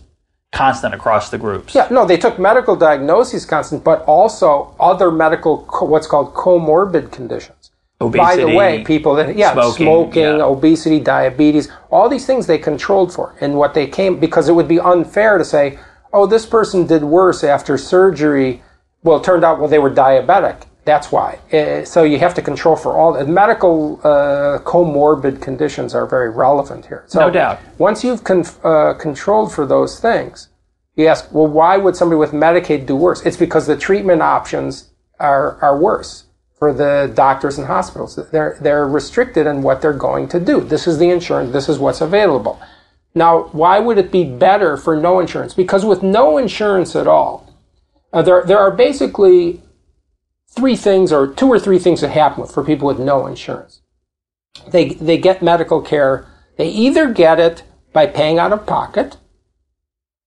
constant 0.54 0.94
across 0.94 1.30
the 1.30 1.38
groups. 1.38 1.76
yeah, 1.76 1.88
no, 1.92 2.06
they 2.06 2.18
took 2.18 2.40
medical 2.40 2.76
diagnoses 2.76 3.46
constant, 3.46 3.84
but 3.84 4.02
also 4.04 4.74
other 4.80 5.12
medical 5.12 5.64
co- 5.64 5.86
what's 5.86 6.08
called 6.08 6.34
comorbid 6.34 7.12
conditions. 7.12 7.57
Obesity. 8.00 8.44
By 8.44 8.52
the 8.52 8.56
way, 8.56 8.84
people 8.84 9.16
that 9.16 9.36
yeah, 9.36 9.54
smoking, 9.54 9.86
smoking, 9.86 10.22
yeah. 10.24 10.44
obesity, 10.44 11.00
diabetes, 11.00 11.70
all 11.90 12.08
these 12.08 12.28
things 12.28 12.46
they 12.46 12.60
controlled 12.60 13.12
for, 13.12 13.36
and 13.42 13.56
what 13.56 13.74
they 13.74 13.88
came 13.88 14.20
because 14.20 14.48
it 14.48 14.54
would 14.54 14.68
be 14.68 14.80
unfair 14.80 15.40
to 15.40 15.46
say, 15.46 15.80
oh, 16.14 16.28
this 16.28 16.46
person 16.46 16.86
did 16.86 17.04
worse 17.04 17.44
after 17.44 17.76
surgery. 17.76 18.62
Well, 19.02 19.18
it 19.18 19.24
turned 19.24 19.44
out 19.44 19.60
well 19.60 19.68
they 19.68 19.80
were 19.80 19.90
diabetic. 19.90 20.66
That's 20.86 21.12
why. 21.12 21.40
Uh, 21.52 21.84
so 21.86 22.04
you 22.04 22.20
have 22.20 22.36
to 22.36 22.42
control 22.42 22.76
for 22.76 22.96
all 22.96 23.14
the 23.14 23.26
medical 23.26 24.00
uh, 24.04 24.60
comorbid 24.60 25.42
conditions 25.42 25.96
are 25.96 26.06
very 26.06 26.30
relevant 26.30 26.86
here. 26.86 27.04
So 27.08 27.22
No 27.22 27.32
doubt. 27.32 27.60
Once 27.80 28.04
you've 28.04 28.22
uh, 28.64 28.94
controlled 28.94 29.52
for 29.52 29.66
those 29.66 30.00
things, 30.00 30.50
you 30.96 31.08
ask, 31.08 31.34
well, 31.34 31.48
why 31.48 31.78
would 31.78 31.96
somebody 31.96 32.20
with 32.20 32.32
Medicaid 32.32 32.86
do 32.86 32.96
worse? 32.96 33.26
It's 33.26 33.38
because 33.38 33.66
the 33.66 33.76
treatment 33.76 34.22
options 34.22 34.92
are 35.20 35.58
are 35.64 35.80
worse 35.80 36.27
for 36.58 36.74
the 36.74 37.12
doctors 37.14 37.58
and 37.58 37.68
hospitals. 37.68 38.16
They're 38.32 38.58
they're 38.62 38.88
restricted 38.88 39.48
in 39.48 39.62
what 39.62 39.82
they're 39.82 39.94
going 39.94 40.28
to 40.30 40.40
do. 40.40 40.62
This 40.62 40.88
is 40.88 40.98
the 40.98 41.10
insurance. 41.10 41.54
This 41.54 41.70
is 41.70 41.80
what's 41.80 42.02
available. 42.02 42.60
Now, 43.14 43.44
why 43.52 43.80
would 43.80 43.98
it 43.98 44.12
be 44.12 44.24
better 44.24 44.78
for 44.78 44.96
no 44.96 45.20
insurance? 45.20 45.54
Because 45.54 45.86
with 45.86 46.04
no 46.04 46.38
insurance 46.38 46.96
at 46.96 47.08
all, 47.08 47.54
uh, 48.12 48.22
there 48.22 48.44
there 48.44 48.60
are 48.60 48.72
basically 48.72 49.62
three 50.50 50.76
things 50.76 51.12
or 51.12 51.28
two 51.28 51.48
or 51.48 51.60
three 51.60 51.80
things 51.80 52.02
that 52.02 52.10
happen 52.10 52.42
with 52.42 52.52
for 52.52 52.64
people 52.64 52.88
with 52.88 53.00
no 53.00 53.28
insurance. 53.28 53.82
They 54.68 54.90
they 54.90 55.18
get 55.18 55.42
medical 55.42 55.82
care. 55.82 56.28
They 56.58 56.70
either 56.70 57.12
get 57.12 57.40
it 57.40 57.64
by 57.94 58.08
paying 58.08 58.40
out 58.40 58.54
of 58.54 58.66
pocket, 58.66 59.18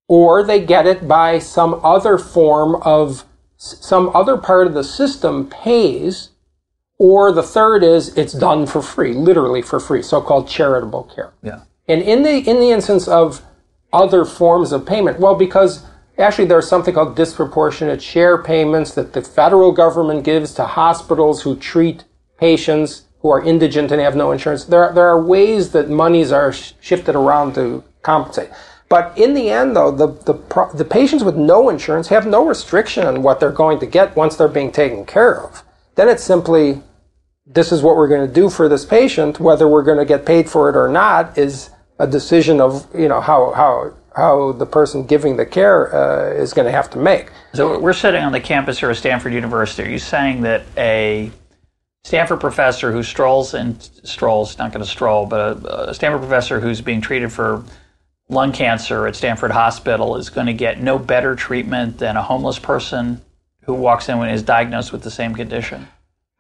or 0.09 0.45
they 0.45 0.65
get 0.65 0.87
it 0.87 1.09
by 1.09 1.41
some 1.41 1.81
other 1.85 2.19
form 2.19 2.77
of 2.83 3.25
some 3.61 4.11
other 4.17 4.39
part 4.39 4.67
of 4.67 4.73
the 4.73 4.83
system 4.83 5.47
pays, 5.47 6.31
or 6.99 7.31
the 7.31 7.43
third 7.43 7.83
is 7.83 8.17
it's 8.17 8.33
done 8.33 8.67
for 8.67 8.81
free, 8.81 9.13
literally 9.13 9.61
for 9.61 9.79
free, 9.79 10.01
so-called 10.01 10.49
charitable 10.49 11.05
care. 11.15 11.35
Yeah. 11.43 11.61
And 11.87 12.01
in 12.01 12.23
the 12.23 12.39
in 12.39 12.59
the 12.59 12.71
instance 12.71 13.07
of 13.07 13.43
other 13.93 14.25
forms 14.25 14.73
of 14.73 14.87
payment, 14.87 15.21
well, 15.21 15.35
because 15.35 15.85
actually 16.19 16.47
there's 16.47 16.69
something 16.69 16.95
called 16.95 17.17
disproportionate 17.17 18.01
share 18.01 18.43
payments 18.43 18.95
that 18.95 19.13
the 19.13 19.21
federal 19.21 19.73
government 19.73 20.25
gives 20.25 20.55
to 20.55 20.65
hospitals 20.65 21.43
who 21.43 21.55
treat 21.55 22.05
patients 22.39 23.03
who 23.21 23.29
are 23.29 23.45
indigent 23.45 23.93
and 23.93 24.01
have 24.01 24.17
no 24.17 24.33
insurance. 24.33 24.65
There 24.65 24.91
there 24.95 25.07
are 25.07 25.23
ways 25.23 25.73
that 25.73 25.91
monies 25.91 26.33
are 26.33 26.51
sh- 26.51 26.73
shifted 26.81 27.15
around 27.15 27.55
to 27.57 27.85
compensate. 28.01 28.49
But 28.91 29.17
in 29.17 29.35
the 29.35 29.51
end, 29.51 29.77
though, 29.77 29.93
the, 29.93 30.09
the, 30.09 30.71
the 30.75 30.85
patients 30.85 31.23
with 31.23 31.37
no 31.37 31.71
insurance 31.71 32.09
have 32.09 32.27
no 32.27 32.45
restriction 32.45 33.07
on 33.07 33.23
what 33.23 33.39
they're 33.39 33.53
going 33.53 33.79
to 33.79 33.87
get 33.87 34.17
once 34.17 34.35
they're 34.35 34.49
being 34.49 34.73
taken 34.73 35.07
care 35.07 35.41
of. 35.41 35.63
Then 35.95 36.09
it's 36.09 36.25
simply, 36.25 36.83
this 37.47 37.71
is 37.71 37.83
what 37.83 37.95
we're 37.95 38.09
going 38.09 38.27
to 38.27 38.35
do 38.35 38.51
for 38.51 38.69
this 38.69 38.85
patient. 38.85 39.39
Whether 39.39 39.69
we're 39.69 39.85
going 39.85 39.99
to 39.99 40.05
get 40.05 40.27
paid 40.27 40.51
for 40.51 40.69
it 40.69 40.77
or 40.77 40.89
not 40.89 41.39
is 41.39 41.71
a 42.01 42.07
decision 42.07 42.61
of, 42.61 42.89
you 42.93 43.07
know, 43.07 43.21
how, 43.21 43.53
how, 43.53 43.95
how 44.17 44.53
the 44.53 44.67
person 44.67 45.07
giving 45.07 45.37
the 45.37 45.47
care 45.47 45.95
uh, 45.95 46.35
is 46.35 46.53
going 46.53 46.67
to 46.67 46.73
have 46.73 46.91
to 46.91 46.99
make. 46.99 47.31
So 47.55 47.79
we're 47.79 47.93
sitting 47.93 48.25
on 48.25 48.33
the 48.33 48.41
campus 48.41 48.81
here 48.81 48.91
at 48.91 48.97
Stanford 48.97 49.33
University. 49.33 49.89
Are 49.89 49.93
you 49.93 50.01
saying 50.01 50.43
that 50.43 50.65
a 50.77 51.31
Stanford 52.03 52.41
professor 52.41 52.91
who 52.91 53.05
strolls 53.05 53.55
and 53.55 53.81
strolls, 54.03 54.59
not 54.59 54.73
going 54.73 54.85
to 54.85 54.91
stroll, 54.91 55.27
but 55.27 55.65
a, 55.65 55.91
a 55.91 55.95
Stanford 55.95 56.23
professor 56.23 56.59
who's 56.59 56.81
being 56.81 57.01
treated 57.01 57.31
for 57.31 57.63
lung 58.31 58.53
cancer 58.53 59.07
at 59.07 59.17
Stanford 59.17 59.51
Hospital 59.51 60.17
is 60.17 60.31
going 60.31 60.47
to 60.47 60.55
get 60.55 60.81
no 60.81 60.99
better 60.99 61.35
treatment 61.35 61.99
than 61.99 62.17
a 62.17 62.23
homeless 62.23 62.59
person 62.59 63.21
who 63.63 63.75
walks 63.75 64.09
in 64.09 64.19
and 64.19 64.31
is 64.31 64.43
diagnosed 64.43 64.93
with 64.93 65.03
the 65.03 65.11
same 65.11 65.35
condition? 65.35 65.89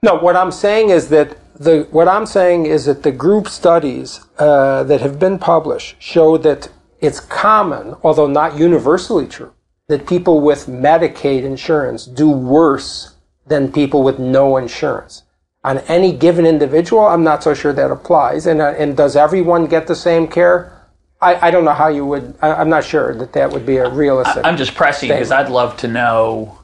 No, 0.03 0.15
what 0.15 0.37
I'm 0.37 0.51
saying 0.53 0.91
is 0.91 1.09
that 1.11 1.37
the 1.55 1.87
what 1.91 2.09
I'm 2.09 2.25
saying 2.25 2.65
is 2.67 2.87
that 2.87 3.03
the 3.03 3.13
group 3.13 3.49
studies 3.49 4.21
uh, 4.39 4.83
that 4.85 5.03
have 5.03 5.19
been 5.19 5.39
published 5.39 5.97
show 5.99 6.39
that 6.39 6.71
it's 7.01 7.21
common, 7.21 7.95
although 8.03 8.27
not 8.27 8.59
universally 8.59 9.27
true, 9.27 9.53
that 9.89 10.07
people 10.07 10.41
with 10.41 10.67
Medicaid 10.67 11.43
insurance 11.43 12.07
do 12.07 12.31
worse 12.31 13.15
than 13.47 13.73
people 13.73 14.03
with 14.03 14.19
no 14.19 14.57
insurance. 14.57 15.25
On 15.63 15.79
any 15.81 16.13
given 16.17 16.47
individual, 16.47 17.07
I'm 17.07 17.25
not 17.25 17.43
so 17.43 17.53
sure 17.53 17.75
that 17.75 17.91
applies. 17.91 18.47
And, 18.47 18.63
uh, 18.63 18.75
and 18.79 18.97
does 18.97 19.15
everyone 19.15 19.67
get 19.67 19.87
the 19.87 19.95
same 19.95 20.27
care? 20.27 20.80
I, 21.21 21.49
I 21.49 21.51
don't 21.51 21.65
know 21.65 21.75
how 21.75 21.89
you 21.89 22.07
would. 22.07 22.35
I, 22.41 22.55
I'm 22.55 22.69
not 22.69 22.85
sure 22.85 23.15
that 23.15 23.33
that 23.35 23.51
would 23.51 23.67
be 23.67 23.77
a 23.77 23.89
realistic. 23.89 24.45
I'm 24.45 24.57
just 24.57 24.75
pressing 24.75 25.09
because 25.09 25.31
I'd 25.31 25.51
love 25.51 25.77
to 25.79 25.89
know 25.89 26.59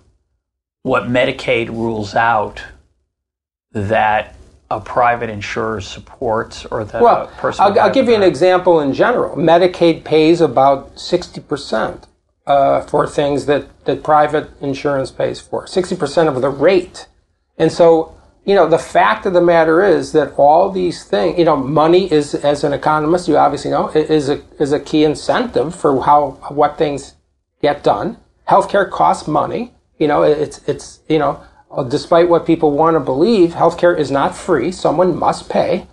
what 0.83 1.05
Medicaid 1.05 1.69
rules 1.69 2.14
out 2.14 2.62
that 3.73 4.35
a 4.71 4.81
private 4.81 5.31
insurer 5.31 5.81
supports 5.81 6.64
or 6.66 6.85
that 6.85 7.03
Well, 7.03 7.25
a 7.25 7.27
person. 7.33 7.64
I'll, 7.64 7.81
I'll 7.81 7.92
give 7.92 8.09
you 8.09 8.14
an 8.14 8.23
example 8.23 8.81
in 8.81 8.92
general. 8.92 9.37
Medicaid 9.37 10.05
pays 10.05 10.40
about 10.40 10.97
60% 10.97 12.05
uh, 12.47 12.81
for 12.83 13.07
things 13.07 13.47
that, 13.47 13.85
that 13.85 14.03
private 14.03 14.51
insurance 14.61 15.11
pays 15.11 15.40
for, 15.40 15.66
60% 15.66 16.29
of 16.29 16.40
the 16.40 16.49
rate. 16.49 17.07
And 17.59 17.71
so, 17.71 18.16
you 18.47 18.55
know, 18.55 18.69
the 18.69 18.79
fact 18.79 19.27
of 19.27 19.35
the 19.35 19.41
matter 19.41 19.85
is 19.85 20.13
that 20.13 20.33
all 20.39 20.71
these 20.71 21.05
things, 21.05 21.39
you 21.39 21.45
know, 21.45 21.57
money 21.57 22.11
is, 22.11 22.35
as 22.35 22.65
an 22.65 22.73
economist, 22.73 23.29
you 23.29 23.37
obviously 23.37 23.71
know, 23.71 23.89
is 23.89 24.29
a, 24.29 24.41
is 24.59 24.73
a 24.73 24.81
key 24.81 25.05
incentive 25.05 25.75
for 25.75 26.03
how, 26.03 26.39
what 26.49 26.79
things 26.79 27.15
get 27.61 27.83
done. 27.83 28.17
Healthcare 28.49 28.89
costs 28.89 29.27
money. 29.27 29.75
You 29.99 30.09
know, 30.09 30.23
it's, 30.23 30.61
it's, 30.69 31.01
you 31.09 31.19
know, 31.19 31.43
despite 31.89 32.29
what 32.29 32.47
people 32.47 32.71
want 32.71 32.95
to 32.95 33.01
believe, 33.01 33.51
healthcare 33.51 33.99
is 33.99 34.11
not 34.11 34.35
free. 34.35 34.71
Someone 34.71 35.17
must 35.17 35.51
pay 35.51 35.89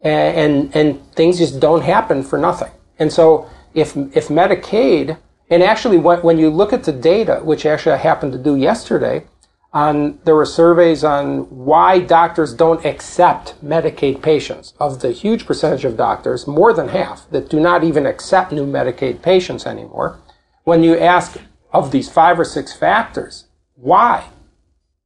and, 0.00 0.36
and 0.36 0.76
and 0.76 1.14
things 1.14 1.38
just 1.38 1.60
don't 1.60 1.82
happen 1.82 2.22
for 2.22 2.38
nothing. 2.38 2.70
And 2.98 3.12
so 3.12 3.48
if 3.74 3.96
if 3.96 4.28
Medicaid 4.28 5.18
and 5.50 5.62
actually 5.62 5.98
when, 5.98 6.20
when 6.20 6.38
you 6.38 6.50
look 6.50 6.72
at 6.72 6.84
the 6.84 6.92
data, 6.92 7.40
which 7.42 7.66
actually 7.66 7.92
I 7.92 7.98
happened 7.98 8.32
to 8.32 8.38
do 8.38 8.56
yesterday, 8.56 9.24
on 9.72 10.18
there 10.24 10.34
were 10.34 10.46
surveys 10.46 11.04
on 11.04 11.40
why 11.50 11.98
doctors 12.00 12.54
don't 12.54 12.84
accept 12.84 13.62
Medicaid 13.64 14.22
patients. 14.22 14.72
Of 14.80 15.00
the 15.00 15.12
huge 15.12 15.46
percentage 15.46 15.84
of 15.84 15.96
doctors, 15.96 16.46
more 16.46 16.72
than 16.72 16.88
half 16.88 17.28
that 17.30 17.50
do 17.50 17.60
not 17.60 17.84
even 17.84 18.06
accept 18.06 18.52
new 18.52 18.66
Medicaid 18.66 19.22
patients 19.22 19.66
anymore. 19.66 20.18
When 20.64 20.82
you 20.82 20.98
ask 20.98 21.38
of 21.72 21.92
these 21.92 22.08
five 22.08 22.40
or 22.40 22.44
six 22.44 22.74
factors, 22.74 23.46
why? 23.74 24.30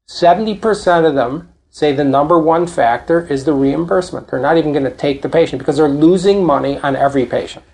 70% 0.09 1.07
of 1.07 1.15
them 1.15 1.53
say 1.71 1.93
the 1.93 2.05
number 2.05 2.39
one 2.39 2.67
factor 2.67 3.27
is 3.27 3.45
the 3.45 3.55
reimbursement. 3.55 4.29
They're 4.29 4.39
not 4.39 4.59
even 4.59 4.73
going 4.73 4.85
to 4.85 4.91
take 4.91 5.23
the 5.23 5.29
patient 5.29 5.59
because 5.59 5.79
they're 5.79 5.89
losing 5.89 6.45
money 6.45 6.79
on 6.79 6.95
every 6.95 7.27
patient. 7.27 7.65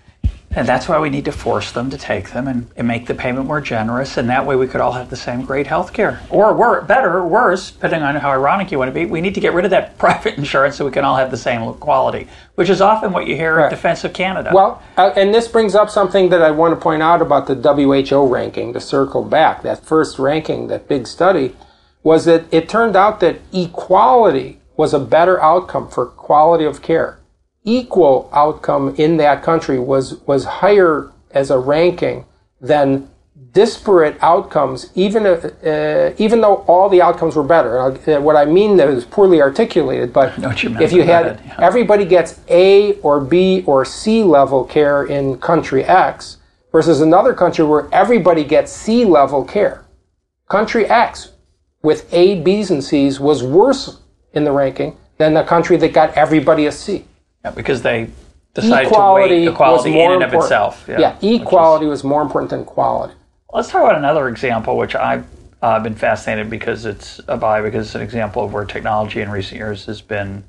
And 0.55 0.67
that's 0.67 0.87
why 0.89 0.99
we 0.99 1.11
need 1.11 1.25
to 1.25 1.31
force 1.31 1.71
them 1.71 1.91
to 1.91 1.97
take 1.97 2.31
them 2.31 2.47
and, 2.47 2.67
and 2.75 2.87
make 2.87 3.05
the 3.05 3.13
payment 3.13 3.45
more 3.45 3.61
generous. 3.61 4.17
And 4.17 4.27
that 4.29 4.47
way 4.47 4.55
we 4.55 4.65
could 4.67 4.81
all 4.81 4.93
have 4.93 5.11
the 5.11 5.15
same 5.15 5.45
great 5.45 5.67
health 5.67 5.93
care. 5.93 6.21
Or 6.31 6.53
wor- 6.55 6.81
better 6.81 7.17
or 7.17 7.27
worse, 7.27 7.69
depending 7.69 8.01
on 8.01 8.15
how 8.15 8.31
ironic 8.31 8.71
you 8.71 8.79
want 8.79 8.89
to 8.89 8.93
be, 8.93 9.05
we 9.05 9.21
need 9.21 9.35
to 9.35 9.39
get 9.41 9.53
rid 9.53 9.65
of 9.65 9.71
that 9.71 9.97
private 9.99 10.37
insurance 10.39 10.75
so 10.75 10.85
we 10.85 10.91
can 10.91 11.05
all 11.05 11.17
have 11.17 11.29
the 11.29 11.37
same 11.37 11.71
quality, 11.75 12.27
which 12.55 12.69
is 12.69 12.81
often 12.81 13.13
what 13.13 13.27
you 13.27 13.35
hear 13.35 13.57
Right. 13.57 13.65
in 13.65 13.69
defense 13.69 14.03
of 14.03 14.13
Canada. 14.13 14.51
Well, 14.53 14.81
uh, 14.97 15.11
and 15.15 15.33
this 15.33 15.47
brings 15.47 15.75
up 15.75 15.89
something 15.91 16.29
that 16.29 16.41
I 16.41 16.49
want 16.49 16.73
to 16.73 16.81
point 16.81 17.03
out 17.03 17.21
about 17.21 17.45
the 17.45 17.53
WHO 17.55 18.25
ranking, 18.27 18.73
to 18.73 18.81
circle 18.81 19.23
back. 19.23 19.61
That 19.61 19.85
first 19.85 20.17
ranking, 20.17 20.67
that 20.67 20.87
big 20.87 21.05
study, 21.05 21.55
was 22.01 22.25
that 22.25 22.45
it 22.51 22.67
turned 22.67 22.95
out 22.95 23.19
that 23.19 23.39
equality 23.53 24.59
was 24.75 24.93
a 24.95 24.99
better 24.99 25.41
outcome 25.43 25.87
for 25.89 26.07
quality 26.07 26.65
of 26.65 26.81
care. 26.81 27.18
Equal 27.77 28.29
outcome 28.33 28.95
in 28.97 29.17
that 29.17 29.43
country 29.43 29.79
was, 29.79 30.15
was 30.27 30.45
higher 30.45 31.11
as 31.31 31.51
a 31.51 31.59
ranking 31.59 32.25
than 32.59 33.09
disparate 33.53 34.17
outcomes, 34.21 34.91
even 34.95 35.25
uh, 35.25 36.13
even 36.17 36.41
though 36.41 36.57
all 36.67 36.89
the 36.89 37.01
outcomes 37.01 37.35
were 37.35 37.43
better. 37.43 37.79
Uh, 37.79 38.21
what 38.21 38.35
I 38.35 38.45
mean 38.45 38.77
that 38.77 38.87
is 38.89 39.05
poorly 39.05 39.41
articulated, 39.41 40.13
but 40.13 40.37
you 40.63 40.77
if 40.79 40.91
you 40.91 41.03
had 41.03 41.41
yeah. 41.45 41.55
everybody 41.59 42.05
gets 42.05 42.39
A 42.49 42.93
or 43.01 43.19
B 43.19 43.63
or 43.65 43.85
C 43.85 44.23
level 44.23 44.63
care 44.63 45.05
in 45.05 45.37
country 45.39 45.83
X 45.83 46.37
versus 46.71 47.01
another 47.01 47.33
country 47.33 47.65
where 47.65 47.87
everybody 47.91 48.43
gets 48.43 48.71
C 48.71 49.05
level 49.05 49.43
care, 49.43 49.85
country 50.47 50.85
X 50.85 51.31
with 51.81 52.11
A, 52.13 52.41
B's, 52.41 52.71
and 52.71 52.83
C's 52.83 53.19
was 53.19 53.41
worse 53.41 54.01
in 54.33 54.43
the 54.43 54.51
ranking 54.51 54.97
than 55.17 55.33
the 55.33 55.43
country 55.43 55.77
that 55.77 55.93
got 55.93 56.13
everybody 56.13 56.65
a 56.65 56.71
C. 56.71 57.05
Yeah, 57.43 57.51
because 57.51 57.81
they 57.81 58.09
decided 58.53 58.87
equality 58.87 59.29
to 59.29 59.35
weight 59.35 59.47
equality 59.53 59.99
in 59.99 60.11
and 60.11 60.23
of 60.23 60.33
itself. 60.33 60.85
Yeah, 60.87 61.15
yeah 61.21 61.35
equality 61.35 61.85
is, 61.85 61.89
was 61.89 62.03
more 62.03 62.21
important 62.21 62.49
than 62.49 62.65
quality. 62.65 63.13
Let's 63.51 63.69
talk 63.69 63.83
about 63.83 63.97
another 63.97 64.27
example, 64.27 64.77
which 64.77 64.95
I've 64.95 65.25
uh, 65.61 65.79
been 65.79 65.95
fascinated 65.95 66.49
because 66.49 66.85
it's 66.85 67.19
a 67.27 67.37
by 67.37 67.61
because 67.61 67.87
it's 67.87 67.95
an 67.95 68.01
example 68.01 68.43
of 68.43 68.53
where 68.53 68.65
technology 68.65 69.21
in 69.21 69.29
recent 69.29 69.57
years 69.57 69.85
has 69.85 70.01
been, 70.01 70.43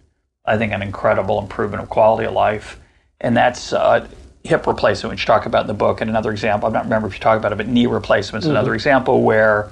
I 0.44 0.56
think, 0.56 0.72
an 0.72 0.82
incredible 0.82 1.38
improvement 1.40 1.82
of 1.82 1.88
quality 1.88 2.26
of 2.26 2.34
life, 2.34 2.80
and 3.20 3.36
that's 3.36 3.72
uh, 3.72 4.06
hip 4.44 4.66
replacement, 4.66 5.12
which 5.12 5.22
you 5.22 5.26
talk 5.26 5.46
about 5.46 5.62
in 5.62 5.66
the 5.66 5.74
book. 5.74 6.00
And 6.00 6.10
another 6.10 6.30
example, 6.30 6.68
I 6.68 6.72
don't 6.72 6.84
remember 6.84 7.08
if 7.08 7.14
you 7.14 7.20
talk 7.20 7.38
about 7.38 7.52
it, 7.52 7.56
but 7.56 7.68
knee 7.68 7.86
replacement 7.86 8.44
is 8.44 8.48
mm-hmm. 8.48 8.56
another 8.56 8.74
example 8.74 9.22
where 9.22 9.70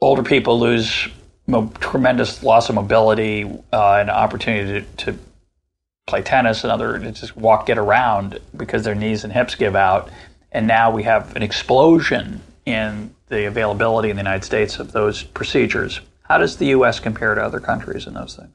older 0.00 0.22
people 0.22 0.58
lose 0.58 1.08
mo- 1.46 1.72
tremendous 1.80 2.42
loss 2.42 2.68
of 2.68 2.74
mobility 2.76 3.44
uh, 3.72 3.94
and 3.96 4.10
opportunity 4.10 4.86
to, 4.96 5.04
to 5.04 5.18
play 6.10 6.22
tennis 6.22 6.64
and 6.64 6.70
other 6.70 6.98
just 7.10 7.36
walk, 7.36 7.66
get 7.66 7.78
around 7.78 8.38
because 8.56 8.84
their 8.84 8.94
knees 8.94 9.24
and 9.24 9.32
hips 9.32 9.54
give 9.54 9.74
out 9.74 10.10
and 10.52 10.66
now 10.66 10.90
we 10.90 11.04
have 11.04 11.36
an 11.36 11.42
explosion 11.42 12.40
in 12.66 13.14
the 13.28 13.46
availability 13.46 14.10
in 14.10 14.16
the 14.16 14.22
United 14.22 14.44
States 14.44 14.78
of 14.78 14.92
those 14.92 15.22
procedures. 15.22 16.00
How 16.22 16.38
does 16.38 16.56
the 16.56 16.66
U.S. 16.66 17.00
compare 17.00 17.34
to 17.34 17.42
other 17.42 17.60
countries 17.60 18.06
in 18.06 18.14
those 18.14 18.36
things? 18.36 18.50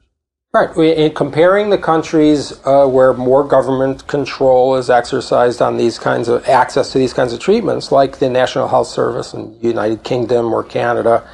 Right. 0.52 0.76
In 0.76 1.12
comparing 1.12 1.70
the 1.70 1.78
countries 1.78 2.52
uh, 2.64 2.86
where 2.86 3.12
more 3.12 3.44
government 3.44 4.06
control 4.06 4.76
is 4.76 4.88
exercised 4.88 5.60
on 5.60 5.76
these 5.76 5.98
kinds 5.98 6.28
of 6.28 6.46
access 6.48 6.92
to 6.92 6.98
these 6.98 7.12
kinds 7.12 7.32
of 7.32 7.40
treatments, 7.40 7.92
like 7.92 8.18
the 8.18 8.30
National 8.30 8.68
Health 8.68 8.88
Service 8.88 9.34
in 9.34 9.58
the 9.58 9.68
United 9.68 10.02
Kingdom 10.02 10.52
or 10.54 10.62
Canada, 10.62 11.28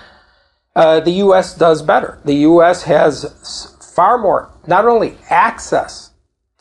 uh, 0.74 1.00
the 1.00 1.12
U.S. 1.12 1.56
does 1.56 1.82
better. 1.82 2.18
The 2.24 2.34
U.S. 2.34 2.84
has 2.84 3.76
far 3.94 4.18
more, 4.18 4.50
not 4.66 4.86
only 4.86 5.18
access 5.28 6.11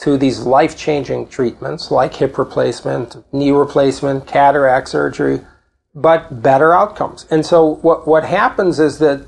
to 0.02 0.18
these 0.18 0.40
life 0.40 0.76
changing 0.76 1.28
treatments 1.28 1.92
like 1.92 2.16
hip 2.16 2.38
replacement, 2.38 3.24
knee 3.32 3.52
replacement, 3.52 4.26
cataract 4.26 4.90
surgery, 4.90 5.42
but 5.94 6.42
better 6.42 6.74
outcomes. 6.74 7.28
And 7.30 7.46
so 7.46 7.76
what, 7.76 8.08
what 8.08 8.24
happens 8.24 8.80
is 8.80 8.98
that 9.00 9.26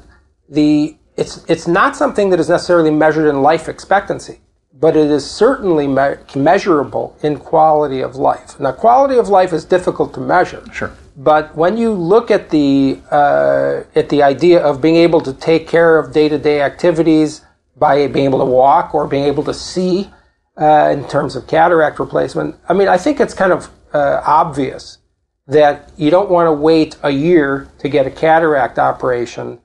the, 0.49 0.97
it's, 1.15 1.45
it's 1.47 1.67
not 1.67 1.95
something 1.95 2.31
that 2.31 2.39
is 2.39 2.49
necessarily 2.49 2.89
measured 2.89 3.27
in 3.27 3.43
life 3.43 3.69
expectancy, 3.69 4.39
but 4.73 4.95
it 4.95 5.12
is 5.12 5.29
certainly 5.29 5.86
me- 5.86 6.15
measurable 6.36 7.15
in 7.21 7.38
quality 7.38 8.01
of 8.01 8.15
life. 8.15 8.59
Now, 8.59 8.71
quality 8.71 9.17
of 9.19 9.29
life 9.29 9.53
is 9.53 9.65
difficult 9.65 10.13
to 10.15 10.21
measure. 10.21 10.63
Sure. 10.73 10.91
But 11.15 11.55
when 11.55 11.77
you 11.77 11.91
look 11.91 12.31
at 12.31 12.49
the, 12.49 12.99
uh, 13.12 13.83
at 13.93 14.09
the 14.09 14.23
idea 14.23 14.59
of 14.59 14.81
being 14.81 14.95
able 14.95 15.21
to 15.21 15.33
take 15.33 15.67
care 15.67 15.99
of 15.99 16.12
day 16.12 16.29
to 16.29 16.39
day 16.39 16.62
activities 16.62 17.41
by 17.77 18.07
being 18.07 18.25
able 18.25 18.39
to 18.39 18.45
walk 18.45 18.95
or 18.95 19.07
being 19.07 19.25
able 19.25 19.43
to 19.43 19.53
see, 19.53 20.09
uh, 20.57 20.89
in 20.93 21.07
terms 21.07 21.35
of 21.35 21.47
cataract 21.47 21.99
replacement. 21.99 22.55
I 22.67 22.73
mean, 22.73 22.87
I 22.87 22.97
think 22.97 23.19
it's 23.19 23.33
kind 23.33 23.51
of 23.51 23.69
uh, 23.93 24.21
obvious 24.25 24.99
that 25.47 25.91
you 25.97 26.09
don't 26.09 26.29
want 26.29 26.47
to 26.47 26.53
wait 26.53 26.97
a 27.03 27.09
year 27.09 27.69
to 27.79 27.89
get 27.89 28.07
a 28.07 28.11
cataract 28.11 28.79
operation. 28.79 29.59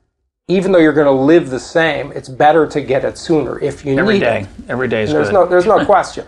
Even 0.48 0.72
though 0.72 0.78
you're 0.78 0.94
going 0.94 1.06
to 1.06 1.10
live 1.12 1.50
the 1.50 1.60
same, 1.60 2.10
it's 2.12 2.28
better 2.28 2.66
to 2.66 2.80
get 2.80 3.04
it 3.04 3.18
sooner 3.18 3.58
if 3.60 3.84
you 3.84 3.98
Every 3.98 4.14
need 4.14 4.20
day. 4.20 4.40
it. 4.40 4.46
every 4.46 4.48
day. 4.48 4.72
Every 4.72 4.88
day 4.88 5.02
is 5.02 5.12
there's 5.12 5.28
good. 5.28 5.34
no 5.34 5.46
there's 5.46 5.66
no 5.66 5.84
question. 5.94 6.26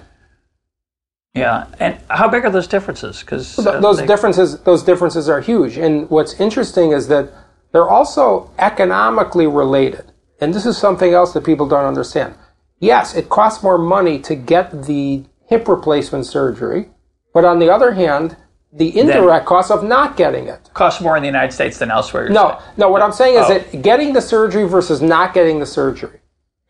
Yeah, 1.34 1.66
and 1.78 1.98
how 2.10 2.28
big 2.28 2.44
are 2.44 2.50
those 2.50 2.66
differences? 2.66 3.20
Because 3.20 3.58
uh, 3.58 3.80
those 3.80 3.98
they... 3.98 4.06
differences 4.06 4.60
those 4.60 4.82
differences 4.82 5.28
are 5.28 5.40
huge. 5.40 5.78
And 5.78 6.08
what's 6.10 6.38
interesting 6.38 6.92
is 6.92 7.08
that 7.08 7.32
they're 7.72 7.88
also 7.88 8.50
economically 8.58 9.46
related. 9.46 10.12
And 10.40 10.52
this 10.52 10.66
is 10.66 10.76
something 10.76 11.12
else 11.12 11.32
that 11.32 11.44
people 11.44 11.68
don't 11.68 11.84
understand. 11.84 12.34
Yes, 12.80 13.14
it 13.14 13.28
costs 13.28 13.62
more 13.62 13.78
money 13.78 14.18
to 14.20 14.34
get 14.34 14.84
the 14.84 15.24
hip 15.46 15.68
replacement 15.68 16.26
surgery, 16.26 16.88
but 17.32 17.44
on 17.44 17.58
the 17.58 17.70
other 17.70 17.92
hand, 17.92 18.36
the 18.72 18.98
indirect 18.98 19.46
cost 19.46 19.70
of 19.70 19.84
not 19.84 20.16
getting 20.16 20.46
it 20.46 20.70
costs 20.74 21.00
more 21.00 21.16
in 21.16 21.22
the 21.22 21.28
United 21.28 21.52
States 21.52 21.78
than 21.78 21.90
elsewhere. 21.90 22.28
No, 22.28 22.58
saying. 22.58 22.72
no. 22.76 22.88
What 22.88 23.02
I'm 23.02 23.12
saying 23.12 23.34
is 23.34 23.46
oh. 23.46 23.58
that 23.58 23.82
getting 23.82 24.12
the 24.12 24.20
surgery 24.20 24.66
versus 24.66 25.02
not 25.02 25.34
getting 25.34 25.58
the 25.58 25.66
surgery. 25.66 26.20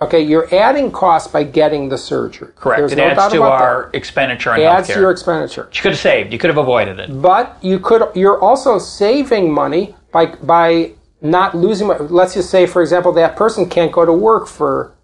Okay, 0.03 0.23
you're 0.23 0.53
adding 0.55 0.91
cost 0.91 1.31
by 1.31 1.45
getting 1.45 1.91
the 1.91 1.99
surgery. 1.99 2.53
Correct. 2.57 2.81
There's 2.81 2.93
it 2.93 2.97
no 2.97 3.05
adds 3.05 3.33
to 3.35 3.43
our 3.43 3.91
that. 3.93 3.99
expenditure 3.99 4.53
on 4.53 4.61
adds 4.61 4.89
healthcare. 4.89 4.95
to 4.95 5.01
your 5.01 5.11
expenditure. 5.11 5.69
You 5.75 5.83
could 5.83 5.93
have 5.93 6.01
saved. 6.01 6.33
You 6.33 6.39
could 6.39 6.49
have 6.49 6.57
avoided 6.57 6.99
it. 7.01 7.21
But 7.21 7.59
you 7.63 7.79
could. 7.79 8.03
You're 8.15 8.41
also 8.41 8.79
saving 8.79 9.53
money 9.53 9.95
by 10.11 10.27
by 10.37 10.93
not 11.21 11.55
losing. 11.55 11.89
Let's 11.89 12.33
just 12.33 12.49
say, 12.49 12.67
for 12.67 12.81
example, 12.81 13.13
that 13.13 13.37
person 13.37 13.69
can't 13.69 13.93
go 13.93 14.07
to 14.07 14.13
work 14.13 14.49
for 14.49 14.95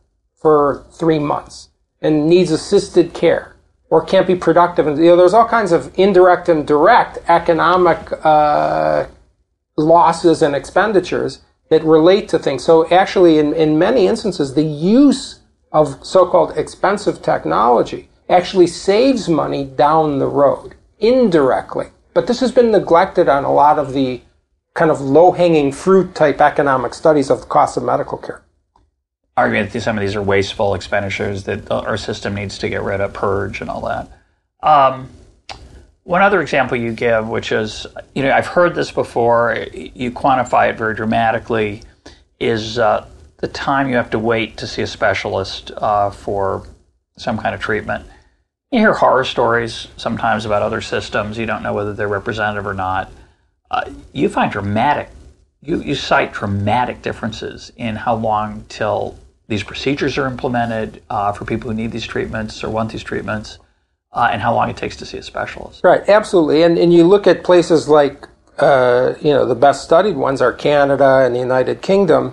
for 0.47 0.87
three 0.93 1.19
months 1.19 1.71
and 2.01 2.29
needs 2.29 2.53
assisted 2.53 3.13
care 3.13 3.57
or 3.91 4.01
can't 4.01 4.29
be 4.29 4.37
productive. 4.37 4.87
And 4.87 4.97
you 4.97 5.07
know, 5.07 5.17
there's 5.17 5.35
all 5.35 5.49
kinds 5.49 5.73
of 5.73 5.93
indirect 5.99 6.49
and 6.49 6.65
direct 6.65 7.19
economic 7.27 7.99
uh, 8.25 9.09
losses 9.77 10.43
and 10.43 10.55
expenditures 10.55 11.41
that 11.69 11.83
relate 11.83 12.29
to 12.29 12.39
things. 12.39 12.63
So 12.63 12.89
actually, 12.91 13.41
in, 13.41 13.55
in 13.55 13.77
many 13.77 14.07
instances, 14.07 14.55
the 14.55 14.63
use 14.63 15.41
of 15.73 15.99
so-called 16.07 16.57
expensive 16.57 17.23
technology 17.23 18.09
actually 18.29 18.69
saves 18.69 19.29
money 19.29 19.65
down 19.65 20.21
the 20.21 20.29
road 20.29 20.77
indirectly. 21.01 21.87
But 22.15 22.29
this 22.29 22.39
has 22.39 22.53
been 22.53 22.71
neglected 22.71 23.29
on 23.29 23.43
a 23.43 23.53
lot 23.53 23.81
of 23.81 23.95
the 23.95 24.21
kind 24.75 24.93
of 24.93 25.01
low-hanging 25.01 25.73
fruit 25.73 26.15
type 26.15 26.41
economic 26.41 26.95
studies 26.95 27.31
of 27.31 27.41
the 27.41 27.47
cost 27.47 27.77
of 27.77 27.83
medical 27.83 28.19
care 28.19 28.46
argument 29.37 29.72
that 29.72 29.81
some 29.83 29.99
of 29.99 30.03
these 30.03 30.16
are 30.16 30.22
wasteful 30.22 30.75
expenditures 30.75 31.44
that 31.44 31.70
our 31.70 31.96
system 31.96 32.35
needs 32.35 32.59
to 32.59 32.68
get 32.68 32.83
rid 32.83 33.01
of, 33.01 33.12
purge, 33.12 33.61
and 33.61 33.68
all 33.68 33.83
that. 33.83 34.09
Um, 34.62 35.11
one 36.05 36.22
other 36.22 36.40
example 36.40 36.77
you 36.77 36.92
give, 36.92 37.29
which 37.29 37.53
is, 37.53 37.87
you 38.14 38.22
know, 38.22 38.31
I've 38.31 38.46
heard 38.46 38.75
this 38.75 38.92
before, 38.92 39.66
you 39.75 40.11
quantify 40.12 40.70
it 40.70 40.79
very 40.79 40.94
dramatically, 40.94 41.83
is 42.38 42.79
uh, 42.79 43.07
the 43.38 43.49
time 43.49 43.88
you 43.88 43.96
have 43.96 44.11
to 44.11 44.18
wait 44.18 44.57
to 44.59 44.66
see 44.66 44.83
a 44.83 44.87
specialist 44.87 45.72
uh, 45.77 46.11
for 46.11 46.66
some 47.18 47.37
kind 47.37 47.55
of 47.55 47.61
treatment. 47.61 48.07
You 48.70 48.81
hear 48.81 48.94
horror 48.94 49.25
stories 49.25 49.88
sometimes 49.96 50.44
about 50.44 50.62
other 50.62 50.81
systems. 50.81 51.38
You 51.38 51.46
don't 51.46 51.62
know 51.62 51.75
whether 51.75 51.92
they're 51.92 52.09
representative 52.09 52.66
or 52.66 52.75
not. 52.75 53.12
Uh, 53.70 53.90
you 54.12 54.29
find 54.29 54.51
dramatic, 54.51 55.11
you, 55.61 55.83
you 55.83 55.94
cite 55.94 56.33
dramatic 56.33 57.03
differences 57.03 57.72
in 57.77 57.96
how 57.96 58.14
long 58.14 58.64
till 58.68 59.18
these 59.49 59.63
procedures 59.63 60.19
are 60.19 60.27
implemented 60.27 61.03
uh, 61.09 61.33
for 61.33 61.45
people 61.45 61.71
who 61.71 61.77
need 61.77 61.93
these 61.93 62.07
treatments 62.07 62.65
or 62.65 62.71
want 62.71 62.93
these 62.93 63.03
treatments, 63.03 63.59
uh, 64.13 64.29
and 64.33 64.43
how 64.43 64.55
long 64.55 64.71
it 64.71 64.77
takes 64.77 64.97
to 64.97 65.07
see 65.07 65.19
a 65.19 65.23
specialist. 65.23 65.83
Right, 65.85 66.09
absolutely. 66.09 66.63
And, 66.63 66.79
and 66.79 66.93
you 66.93 67.05
look 67.05 67.27
at 67.27 67.45
places 67.45 67.89
like, 67.89 68.27
uh, 68.59 69.15
you 69.21 69.31
know, 69.31 69.47
the 69.47 69.55
best 69.55 69.85
studied 69.85 70.17
ones 70.17 70.41
are 70.41 70.53
Canada 70.53 71.23
and 71.25 71.35
the 71.35 71.39
United 71.39 71.83
Kingdom. 71.83 72.33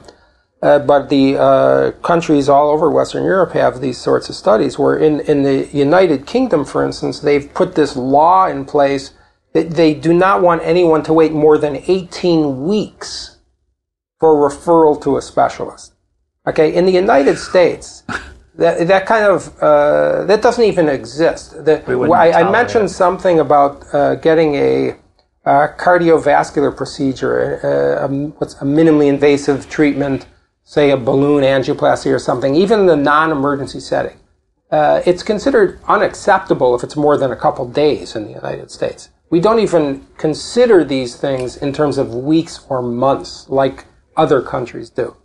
Uh, 0.63 0.79
but 0.79 1.09
the 1.09 1.37
uh, 1.37 1.91
countries 2.03 2.47
all 2.47 2.69
over 2.69 2.89
Western 2.89 3.25
Europe 3.25 3.51
have 3.51 3.81
these 3.81 3.97
sorts 3.97 4.29
of 4.29 4.35
studies. 4.35 4.79
Where 4.79 4.97
in, 4.97 5.19
in 5.19 5.43
the 5.43 5.67
United 5.73 6.25
Kingdom, 6.25 6.63
for 6.63 6.85
instance, 6.85 7.19
they've 7.19 7.53
put 7.53 7.75
this 7.75 7.97
law 7.97 8.47
in 8.47 8.63
place 8.63 9.11
that 9.51 9.71
they 9.71 9.93
do 9.93 10.13
not 10.13 10.41
want 10.41 10.61
anyone 10.63 11.03
to 11.03 11.11
wait 11.11 11.33
more 11.33 11.57
than 11.57 11.83
18 11.85 12.63
weeks 12.63 13.39
for 14.21 14.49
referral 14.49 15.01
to 15.03 15.17
a 15.17 15.21
specialist. 15.21 15.92
Okay, 16.45 16.73
in 16.73 16.85
the 16.85 16.91
United 16.91 17.37
States, 17.37 18.03
that, 18.55 18.87
that 18.87 19.05
kind 19.05 19.23
of 19.25 19.57
uh, 19.59 20.25
that 20.25 20.41
doesn't 20.41 20.63
even 20.63 20.89
exist. 20.89 21.63
The, 21.63 21.81
I, 22.13 22.41
I, 22.41 22.51
mentioned 22.51 22.91
something 22.91 23.39
about 23.39 23.83
uh, 23.93 24.15
getting 24.15 24.55
a, 24.55 24.89
a, 25.45 25.69
cardiovascular 25.77 26.75
procedure, 26.75 27.61
uh, 27.63 28.05
a, 28.05 28.07
what's 28.39 28.55
a 28.55 28.65
minimally 28.65 29.07
invasive 29.07 29.69
treatment, 29.69 30.27
say 30.65 30.91
a 30.91 30.97
balloon 30.97 31.43
angioplasty 31.43 32.13
or 32.13 32.19
something, 32.19 32.55
even 32.55 32.81
in 32.81 32.85
the 32.87 32.97
non-emergency 32.97 33.79
setting. 33.79 34.17
Uh, 34.69 35.01
it's 35.05 35.23
considered 35.23 35.79
unacceptable 35.87 36.75
if 36.75 36.83
it's 36.83 36.97
more 36.97 37.17
than 37.17 37.31
a 37.31 37.35
couple 37.37 37.65
days 37.69 38.15
in 38.17 38.25
the 38.25 38.31
United 38.31 38.69
States. 38.69 39.09
We 39.29 39.39
don't 39.39 39.59
even 39.59 40.05
consider 40.17 40.83
these 40.83 41.15
things 41.15 41.55
in 41.55 41.71
terms 41.71 41.97
of 41.97 42.13
weeks 42.13 42.65
or 42.67 42.81
months 42.81 43.47
like 43.49 43.85
other 44.17 44.41
countries 44.41 44.89
do. 44.89 45.15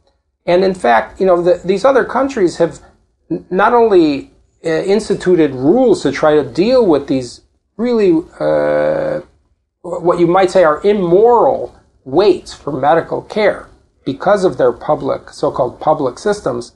And 0.49 0.65
in 0.65 0.75
fact, 0.75 1.21
you 1.21 1.27
know, 1.27 1.43
the, 1.43 1.61
these 1.63 1.85
other 1.85 2.05
countries 2.05 2.57
have 2.57 2.81
not 3.51 3.75
only 3.75 4.31
uh, 4.65 4.69
instituted 4.69 5.53
rules 5.53 6.03
to 6.03 6.11
try 6.11 6.35
to 6.35 6.43
deal 6.43 6.85
with 6.87 7.07
these 7.07 7.43
really, 7.77 8.25
uh, 8.41 9.21
what 9.83 10.19
you 10.19 10.27
might 10.27 10.51
say 10.51 10.65
are 10.65 10.81
immoral 10.85 11.79
waits 12.05 12.55
for 12.55 12.73
medical 12.73 13.21
care 13.23 13.69
because 14.07 14.43
of 14.43 14.57
their 14.57 14.73
public, 14.73 15.29
so-called 15.29 15.79
public 15.81 16.19
systems, 16.19 16.73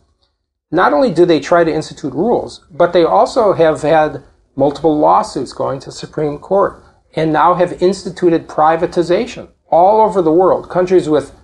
not 0.71 0.93
only 0.93 1.13
do 1.13 1.25
they 1.25 1.41
try 1.41 1.65
to 1.65 1.73
institute 1.73 2.13
rules, 2.13 2.65
but 2.71 2.93
they 2.93 3.05
also 3.05 3.55
have 3.55 3.81
had 3.81 4.23
multiple 4.55 4.99
lawsuits 4.99 5.55
going 5.55 5.81
to 5.81 5.91
Supreme 5.91 6.39
Court 6.39 6.85
and 7.17 7.33
now 7.33 7.55
have 7.55 7.83
instituted 7.83 8.47
privatization 8.49 9.49
all 9.71 10.03
over 10.03 10.21
the 10.21 10.33
world. 10.33 10.69
Countries 10.69 11.09
with 11.09 11.35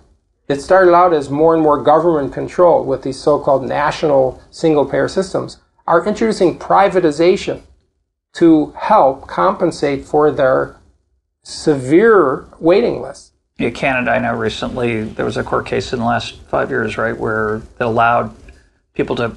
it 0.49 0.61
started 0.61 0.93
out 0.93 1.13
as 1.13 1.29
more 1.29 1.53
and 1.53 1.61
more 1.61 1.81
government 1.81 2.33
control 2.33 2.83
with 2.83 3.03
these 3.03 3.19
so-called 3.19 3.63
national 3.63 4.41
single-payer 4.49 5.07
systems 5.07 5.57
are 5.87 6.05
introducing 6.05 6.57
privatization 6.57 7.61
to 8.33 8.73
help 8.75 9.27
compensate 9.27 10.03
for 10.03 10.31
their 10.31 10.75
severe 11.43 12.45
waiting 12.59 13.01
lists. 13.01 13.31
Yeah, 13.57 13.69
Canada, 13.69 14.11
I 14.11 14.19
know 14.19 14.35
recently 14.35 15.03
there 15.03 15.25
was 15.25 15.37
a 15.37 15.43
court 15.43 15.65
case 15.65 15.93
in 15.93 15.99
the 15.99 16.05
last 16.05 16.41
five 16.43 16.69
years, 16.69 16.97
right, 16.97 17.15
where 17.15 17.57
it 17.57 17.63
allowed 17.79 18.35
people 18.93 19.15
to 19.17 19.35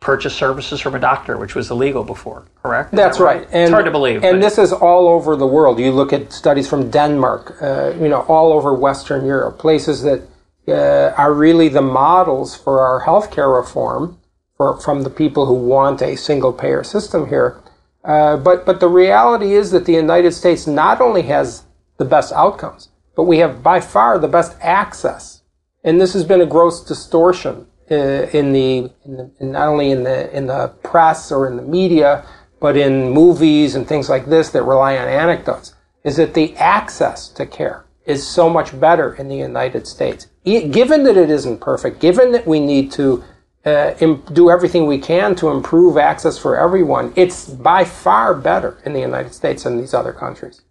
purchase 0.00 0.34
services 0.34 0.80
from 0.80 0.94
a 0.94 0.98
doctor, 0.98 1.36
which 1.36 1.54
was 1.54 1.70
illegal 1.70 2.04
before, 2.04 2.44
correct? 2.62 2.92
Is 2.92 2.96
That's 2.96 3.18
that 3.18 3.24
right. 3.24 3.42
And, 3.52 3.62
it's 3.64 3.70
hard 3.70 3.86
to 3.86 3.90
believe. 3.90 4.22
And 4.22 4.40
but- 4.40 4.40
this 4.40 4.58
is 4.58 4.72
all 4.72 5.08
over 5.08 5.36
the 5.36 5.46
world. 5.46 5.78
You 5.78 5.92
look 5.92 6.12
at 6.12 6.32
studies 6.32 6.68
from 6.68 6.90
Denmark, 6.90 7.56
uh, 7.60 7.92
you 7.98 8.08
know, 8.08 8.20
all 8.22 8.52
over 8.52 8.74
Western 8.74 9.26
Europe, 9.26 9.58
places 9.58 10.02
that 10.02 10.22
uh, 10.68 11.14
are 11.16 11.32
really 11.32 11.68
the 11.68 11.82
models 11.82 12.56
for 12.56 12.80
our 12.80 13.04
healthcare 13.04 13.54
reform 13.54 14.18
for, 14.56 14.80
from 14.80 15.02
the 15.02 15.10
people 15.10 15.46
who 15.46 15.54
want 15.54 16.02
a 16.02 16.16
single 16.16 16.52
payer 16.52 16.84
system 16.84 17.28
here. 17.28 17.60
Uh, 18.04 18.36
but 18.36 18.66
but 18.66 18.80
the 18.80 18.88
reality 18.88 19.54
is 19.54 19.70
that 19.70 19.86
the 19.86 19.94
United 19.94 20.32
States 20.32 20.66
not 20.66 21.00
only 21.00 21.22
has 21.22 21.64
the 21.96 22.04
best 22.04 22.32
outcomes, 22.32 22.90
but 23.16 23.24
we 23.24 23.38
have 23.38 23.62
by 23.62 23.80
far 23.80 24.18
the 24.18 24.28
best 24.28 24.56
access. 24.60 25.42
And 25.82 26.00
this 26.00 26.12
has 26.12 26.24
been 26.24 26.40
a 26.40 26.46
gross 26.46 26.84
distortion 26.84 27.66
uh, 27.90 27.94
in 27.94 28.52
the, 28.52 28.90
in 29.04 29.16
the 29.16 29.30
in 29.40 29.52
not 29.52 29.68
only 29.68 29.90
in 29.90 30.04
the 30.04 30.34
in 30.36 30.46
the 30.46 30.68
press 30.82 31.32
or 31.32 31.46
in 31.46 31.56
the 31.56 31.62
media, 31.62 32.26
but 32.60 32.76
in 32.76 33.10
movies 33.10 33.74
and 33.74 33.86
things 33.86 34.08
like 34.08 34.26
this 34.26 34.50
that 34.50 34.62
rely 34.62 34.96
on 34.96 35.08
anecdotes. 35.08 35.74
Is 36.02 36.16
that 36.16 36.34
the 36.34 36.54
access 36.56 37.28
to 37.28 37.46
care 37.46 37.86
is 38.04 38.26
so 38.26 38.50
much 38.50 38.78
better 38.78 39.14
in 39.14 39.28
the 39.28 39.36
United 39.36 39.86
States, 39.86 40.26
given 40.44 41.04
that 41.04 41.16
it 41.16 41.30
isn't 41.30 41.60
perfect, 41.60 42.00
given 42.00 42.32
that 42.32 42.46
we 42.46 42.60
need 42.60 42.92
to 42.92 43.24
uh, 43.64 43.94
im- 44.00 44.22
do 44.32 44.50
everything 44.50 44.86
we 44.86 44.98
can 44.98 45.34
to 45.36 45.48
improve 45.48 45.96
access 45.96 46.38
for 46.38 46.58
everyone. 46.58 47.12
It's 47.16 47.48
by 47.48 47.84
far 47.84 48.34
better 48.34 48.78
in 48.84 48.92
the 48.92 49.00
United 49.00 49.32
States 49.32 49.64
than 49.64 49.78
these 49.78 49.94
other 49.94 50.12
countries. 50.12 50.62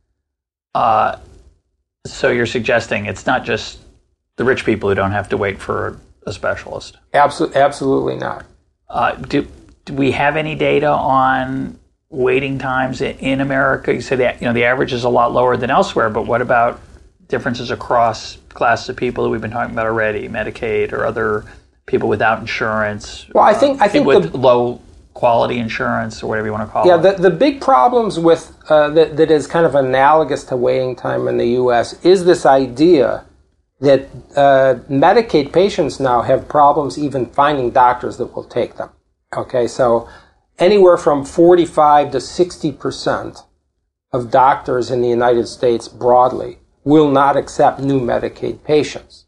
Uh, 0.76 1.18
so 2.06 2.30
you're 2.30 2.46
suggesting 2.46 3.06
it's 3.06 3.26
not 3.26 3.46
just 3.46 3.80
the 4.36 4.44
rich 4.44 4.66
people 4.66 4.90
who 4.90 4.96
don't 4.96 5.12
have 5.12 5.30
to 5.30 5.38
wait 5.38 5.60
for 5.60 6.00
a 6.26 6.34
specialist. 6.34 6.98
Absolutely, 7.14 7.62
absolutely 7.62 8.16
not. 8.18 8.46
Uh, 8.90 9.16
do, 9.16 9.48
do 9.86 9.94
we 9.94 10.12
have 10.12 10.36
any 10.36 10.56
data 10.56 10.88
on 10.88 11.80
waiting 12.10 12.60
times 12.60 13.02
in, 13.02 13.18
in 13.18 13.42
America? 13.42 13.94
You 13.94 14.02
say 14.02 14.16
that 14.18 14.42
you 14.42 14.48
know 14.48 14.54
the 14.54 14.66
average 14.66 14.94
is 14.94 15.04
a 15.04 15.10
lot 15.10 15.34
lower 15.34 15.58
than 15.58 15.70
elsewhere, 15.70 16.10
but 16.10 16.26
what 16.26 16.42
about 16.42 16.80
differences 17.28 17.72
across 17.72 18.38
classes 18.50 18.90
of 18.90 18.96
people 18.96 19.24
that 19.24 19.30
we've 19.30 19.42
been 19.42 19.52
talking 19.52 19.74
about 19.74 19.86
already, 19.86 20.28
Medicaid 20.28 20.94
or 20.94 21.06
other 21.06 21.46
people 21.86 22.08
without 22.10 22.40
insurance? 22.40 23.26
Well, 23.34 23.44
I 23.44 23.54
think 23.54 23.82
I 23.82 23.88
think 23.88 24.06
with 24.06 24.32
the, 24.32 24.38
low 24.38 24.82
quality 25.14 25.60
insurance 25.60 26.24
or 26.24 26.28
whatever 26.28 26.48
you 26.48 26.54
want 26.54 26.68
to 26.68 26.72
call 26.72 26.86
yeah 26.88 26.96
it. 26.96 27.04
Yeah, 27.04 27.12
the, 27.12 27.30
the 27.30 27.30
big 27.30 27.62
problems 27.62 28.20
with 28.20 28.56
uh, 28.70 28.90
that, 28.92 29.18
that 29.18 29.30
is 29.30 29.48
kind 29.48 29.66
of 29.66 29.76
analogous 29.76 30.44
to 30.46 30.56
waiting 30.56 30.96
time 30.96 31.28
in 31.28 31.38
the 31.38 31.50
U.S. 31.50 32.04
is 32.06 32.26
this 32.26 32.46
idea 32.46 33.26
that 33.80 34.08
uh, 34.36 34.76
Medicaid 34.90 35.52
patients 35.52 36.00
now 36.00 36.22
have 36.22 36.48
problems 36.48 36.98
even 36.98 37.26
finding 37.26 37.70
doctors 37.70 38.18
that 38.18 38.28
will 38.28 38.46
take 38.46 38.78
them. 38.78 38.90
Okay, 39.36 39.68
so 39.68 40.08
anywhere 40.58 40.98
from 40.98 41.26
45 41.26 42.12
to 42.12 42.22
60 42.22 42.72
percent 42.72 43.44
of 44.12 44.30
doctors 44.30 44.92
in 44.92 45.02
the 45.02 45.10
United 45.10 45.48
States 45.48 45.88
broadly 45.88 46.60
will 46.84 47.10
not 47.10 47.38
accept 47.38 47.80
new 47.80 48.00
Medicaid 48.00 48.64
patients. 48.64 49.26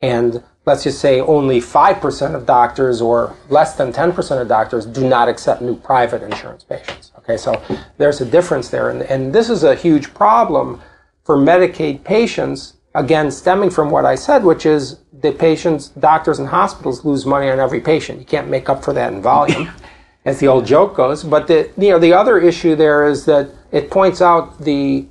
And 0.00 0.42
let's 0.64 0.84
just 0.84 1.00
say 1.00 1.20
only 1.20 1.60
5% 1.60 2.34
of 2.34 2.46
doctors 2.46 3.00
or 3.00 3.34
less 3.48 3.76
than 3.76 3.92
10% 3.92 4.40
of 4.40 4.48
doctors 4.48 4.86
do 4.86 5.08
not 5.08 5.28
accept 5.28 5.62
new 5.62 5.76
private 5.76 6.22
insurance 6.22 6.62
patients. 6.64 7.12
Okay, 7.18 7.36
so 7.36 7.60
there's 7.96 8.20
a 8.20 8.24
difference 8.24 8.68
there. 8.68 8.90
And, 8.90 9.02
and 9.02 9.34
this 9.34 9.50
is 9.50 9.64
a 9.64 9.74
huge 9.74 10.12
problem 10.14 10.80
for 11.24 11.36
Medicaid 11.36 12.04
patients, 12.04 12.74
again, 12.94 13.30
stemming 13.30 13.70
from 13.70 13.90
what 13.90 14.04
I 14.04 14.14
said, 14.14 14.44
which 14.44 14.64
is 14.64 15.00
the 15.12 15.32
patients, 15.32 15.88
doctors 15.88 16.38
and 16.38 16.48
hospitals 16.48 17.04
lose 17.04 17.26
money 17.26 17.50
on 17.50 17.58
every 17.58 17.80
patient. 17.80 18.18
You 18.18 18.24
can't 18.24 18.48
make 18.48 18.68
up 18.68 18.84
for 18.84 18.92
that 18.92 19.12
in 19.12 19.20
volume, 19.20 19.70
as 20.24 20.38
the 20.40 20.48
old 20.48 20.64
joke 20.66 20.96
goes. 20.96 21.24
But 21.24 21.46
the, 21.46 21.70
you 21.76 21.90
know, 21.90 21.98
the 21.98 22.12
other 22.12 22.38
issue 22.38 22.76
there 22.76 23.06
is 23.06 23.24
that 23.26 23.50
it 23.72 23.90
points 23.90 24.22
out 24.22 24.60
the 24.60 25.06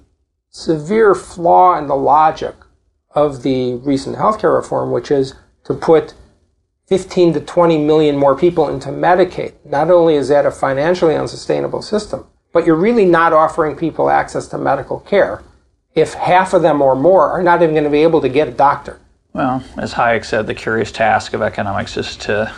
severe 0.57 1.13
flaw 1.13 1.77
in 1.77 1.87
the 1.87 1.95
logic 1.95 2.55
of 3.11 3.43
the 3.43 3.75
recent 3.75 4.15
healthcare 4.17 4.55
reform, 4.55 4.91
which 4.91 5.11
is 5.11 5.35
to 5.63 5.73
put 5.73 6.15
15 6.87 7.33
to 7.33 7.41
20 7.41 7.77
million 7.77 8.17
more 8.17 8.35
people 8.35 8.67
into 8.67 8.89
Medicaid. 8.89 9.53
Not 9.65 9.91
only 9.91 10.15
is 10.15 10.29
that 10.29 10.45
a 10.45 10.51
financially 10.51 11.15
unsustainable 11.15 11.81
system, 11.81 12.25
but 12.53 12.65
you're 12.65 12.75
really 12.75 13.05
not 13.05 13.33
offering 13.33 13.75
people 13.75 14.09
access 14.09 14.47
to 14.47 14.57
medical 14.57 14.99
care 15.01 15.43
if 15.93 16.13
half 16.13 16.53
of 16.53 16.63
them 16.63 16.81
or 16.81 16.95
more 16.95 17.29
are 17.29 17.43
not 17.43 17.61
even 17.61 17.75
going 17.75 17.83
to 17.83 17.89
be 17.89 18.03
able 18.03 18.21
to 18.21 18.29
get 18.29 18.47
a 18.47 18.51
doctor. 18.51 18.99
Well, 19.33 19.63
as 19.77 19.93
Hayek 19.93 20.25
said, 20.25 20.47
the 20.47 20.55
curious 20.55 20.91
task 20.91 21.33
of 21.33 21.41
economics 21.41 21.97
is 21.97 22.15
to 22.17 22.51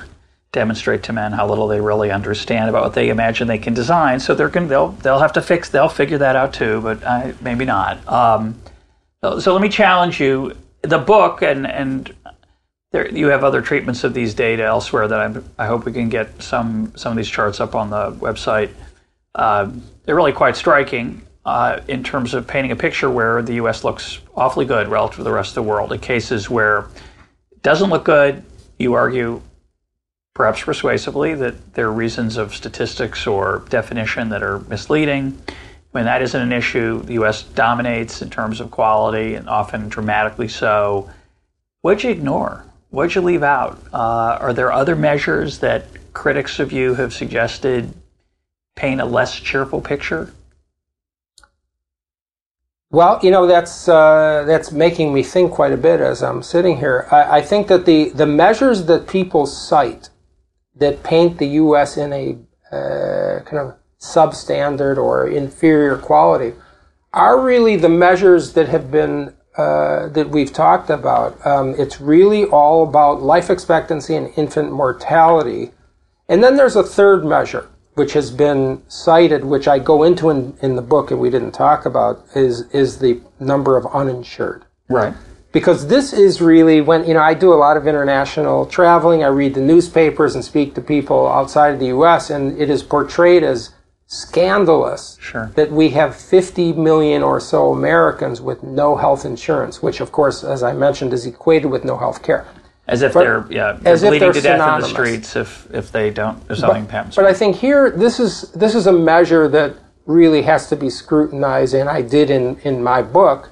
demonstrate 0.52 1.04
to 1.04 1.14
men 1.14 1.32
how 1.32 1.47
little 1.47 1.68
they 1.68 1.80
really 1.80 2.12
understand 2.12 2.70
about 2.70 2.84
what 2.84 2.93
they 2.93 3.10
imagine 3.10 3.47
they 3.47 3.58
can 3.58 3.74
design. 3.74 4.20
So 4.20 4.34
they're 4.34 4.50
going 4.50 4.68
they'll 4.68 4.89
they'll 4.89 5.20
have 5.20 5.34
to 5.34 5.41
fix 5.41 5.70
they'll 5.70 5.89
figure 5.89 6.18
that 6.18 6.36
out 6.36 6.54
too, 6.54 6.82
but 6.82 7.04
I, 7.06 7.34
maybe 7.41 7.66
not. 7.66 8.08
Um, 8.08 8.60
so, 9.22 9.52
let 9.54 9.62
me 9.62 9.70
challenge 9.70 10.20
you. 10.20 10.56
The 10.82 10.97
book 10.97 11.41
and 11.41 11.68
and 11.68 12.14
there, 12.91 13.08
you 13.10 13.28
have 13.28 13.43
other 13.43 13.62
treatments 13.62 14.04
of 14.04 14.14
these 14.14 14.34
data 14.34 14.64
elsewhere 14.64 15.08
that 15.08 15.20
I, 15.20 15.64
I 15.64 15.68
hope 15.68 15.86
we 15.86 15.91
can 15.91 16.10
get 16.10 16.41
some 16.41 16.93
some 16.95 17.12
of 17.12 17.18
these 17.18 17.30
charts 17.30 17.60
up 17.60 17.76
on 17.76 17.89
the 17.89 18.12
website. 18.14 18.72
Uh, 19.36 19.72
they're 20.06 20.16
really 20.16 20.32
quite 20.32 20.56
striking 20.56 21.22
uh, 21.45 21.82
in 21.88 22.04
terms 22.04 22.34
of 22.34 22.47
painting 22.47 22.72
a 22.72 22.76
picture 22.76 23.10
where 23.10 23.41
the 23.41 23.56
U.S. 23.56 23.84
looks 23.84 24.20
awfully 24.36 24.66
good 24.66 24.88
relative 24.88 25.18
to 25.18 25.24
the 25.24 25.32
rest 25.32 25.52
of 25.52 25.56
the 25.56 25.70
world. 25.70 25.91
In 25.91 26.00
cases 26.00 26.50
where 26.50 26.88
it 27.52 27.62
doesn't 27.62 27.89
look 27.89 28.06
good, 28.06 28.43
you 28.80 28.93
argue, 28.93 29.41
perhaps 30.34 30.64
persuasively, 30.64 31.34
that 31.36 31.74
there 31.74 31.88
are 31.88 31.94
reasons 31.94 32.38
of 32.38 32.56
statistics 32.56 33.28
or 33.28 33.66
definition 33.70 34.30
that 34.30 34.44
are 34.44 34.60
misleading. 34.62 35.40
When 35.92 36.06
that 36.06 36.22
isn't 36.22 36.42
an 36.42 36.52
issue, 36.52 37.02
the 37.02 37.14
U.S. 37.14 37.44
dominates 37.44 38.22
in 38.22 38.30
terms 38.30 38.60
of 38.60 38.72
quality 38.72 39.36
and 39.36 39.50
often 39.50 39.90
dramatically 39.90 40.48
so. 40.48 41.10
What'd 41.82 42.04
you 42.04 42.12
ignore? 42.12 42.66
What'd 42.92 43.16
you 43.16 43.22
leave 43.22 43.44
out? 43.44 43.80
Uh, 43.94 44.38
are 44.40 44.54
there 44.54 44.72
other 44.72 44.96
measures 44.96 45.60
that 45.60 45.86
critics 46.14 46.60
of 46.60 46.72
you 46.72 46.96
have 46.96 47.14
suggested 47.14 47.94
paint 48.76 49.02
a 49.02 49.06
less 49.06 49.40
cheerful 49.40 49.82
picture? 49.82 50.34
Well, 52.92 53.20
you 53.22 53.30
know 53.30 53.46
that's 53.46 53.88
uh, 53.88 54.46
that's 54.48 54.72
making 54.72 55.14
me 55.14 55.22
think 55.22 55.52
quite 55.52 55.72
a 55.72 55.78
bit 55.78 56.02
as 56.02 56.24
I'm 56.24 56.42
sitting 56.42 56.78
here. 56.78 57.08
I, 57.12 57.38
I, 57.38 57.42
think 57.44 57.68
that 57.68 57.86
the 57.86 58.10
the 58.10 58.26
measures 58.26 58.86
that 58.86 59.08
people 59.08 59.46
cite 59.46 60.10
that 60.80 61.04
paint 61.04 61.38
the 61.38 61.48
U.S. 61.48 61.98
in 61.98 62.14
a 62.14 62.76
uh, 62.76 63.42
kind 63.42 63.58
of 63.58 63.76
substandard 64.00 64.98
or 64.98 65.28
inferior 65.28 65.98
quality 65.98 66.54
are 67.14 67.42
really 67.42 67.76
the 67.76 67.90
measures 67.90 68.54
that 68.54 68.70
have 68.70 68.92
been 68.92 69.36
uh, 69.58 70.08
that 70.10 70.30
we've 70.30 70.54
talked 70.54 70.90
about. 70.90 71.46
Um, 71.46 71.76
it's 71.78 72.00
really 72.00 72.46
all 72.46 72.88
about 72.88 73.22
life 73.22 73.50
expectancy 73.50 74.16
and 74.16 74.32
infant 74.38 74.72
mortality, 74.72 75.72
and 76.28 76.44
then 76.44 76.56
there's 76.56 76.76
a 76.76 76.84
third 76.84 77.26
measure 77.26 77.70
which 77.96 78.14
has 78.14 78.32
been 78.32 78.82
cited, 78.88 79.44
which 79.44 79.68
I 79.68 79.78
go 79.78 80.04
into 80.04 80.30
in, 80.30 80.58
in 80.62 80.78
the 80.78 80.82
book 80.82 81.12
and 81.12 81.20
we 81.20 81.30
didn't 81.30 81.52
talk 81.52 81.86
about, 81.86 82.24
is 82.34 82.62
is 82.72 83.00
the 83.00 83.22
number 83.40 83.76
of 83.76 83.86
uninsured. 83.88 84.64
Right. 84.88 85.14
Because 85.52 85.88
this 85.88 86.14
is 86.14 86.41
really 86.41 86.80
when 86.80 87.08
you 87.08 87.14
know 87.16 87.22
I 87.22 87.34
do 87.34 87.52
a 87.54 87.56
lot 87.56 87.76
of 87.76 87.88
international 87.88 88.66
traveling. 88.68 89.24
I 89.24 89.28
read 89.28 89.56
the 89.56 89.62
newspapers 89.62 90.36
and 90.36 90.45
speak 90.45 90.76
to 90.76 90.82
people 90.82 91.28
outside 91.28 91.74
of 91.74 91.80
the 91.80 91.88
U.S. 91.88 92.30
and 92.30 92.60
it 92.62 92.70
is 92.70 92.84
portrayed 92.84 93.43
as 93.43 93.72
scandalous 94.06 95.18
Sure. 95.22 95.52
that 95.56 95.72
we 95.72 95.89
have 95.89 96.16
50 96.16 96.74
million 96.74 97.22
or 97.24 97.39
so 97.39 97.72
Americans 97.72 98.41
with 98.41 98.64
no 98.64 98.95
health 98.95 99.26
insurance, 99.26 99.82
which 99.84 100.02
of 100.02 100.12
course, 100.12 100.43
as 100.43 100.62
I 100.64 100.74
mentioned, 100.74 101.14
is 101.14 101.26
equated 101.26 101.70
with 101.72 101.84
no 101.84 101.97
health 101.97 102.22
care. 102.24 102.45
As 102.88 103.02
if 103.04 103.14
But- 103.14 103.20
they're 103.22 103.45
yeah 103.50 103.74
they're 103.80 103.93
as 103.93 104.04
if 104.04 104.10
bleeding 104.10 104.26
they're 104.32 104.34
to 104.34 104.41
death 104.41 104.54
in 104.54 104.58
the 104.60 104.66
synonymous. 104.66 104.89
streets 104.91 105.36
if 105.36 105.68
if 105.74 105.91
they 105.91 106.10
don't 106.12 106.38
if 106.50 106.58
something 106.60 106.88
happens. 106.88 107.16
But 107.16 107.26
I 107.26 107.34
think 107.34 107.56
here, 107.56 107.89
this 107.91 108.20
is 108.20 108.52
this 108.54 108.74
is 108.76 108.86
a 108.88 108.93
measure 108.93 109.47
that 109.47 109.74
really 110.06 110.41
has 110.43 110.68
to 110.70 110.76
be 110.76 110.89
scrutinized, 110.89 111.74
and 111.76 111.88
I 111.89 112.02
did 112.02 112.30
in 112.30 112.58
in 112.64 112.84
my 112.84 113.02
book. 113.02 113.50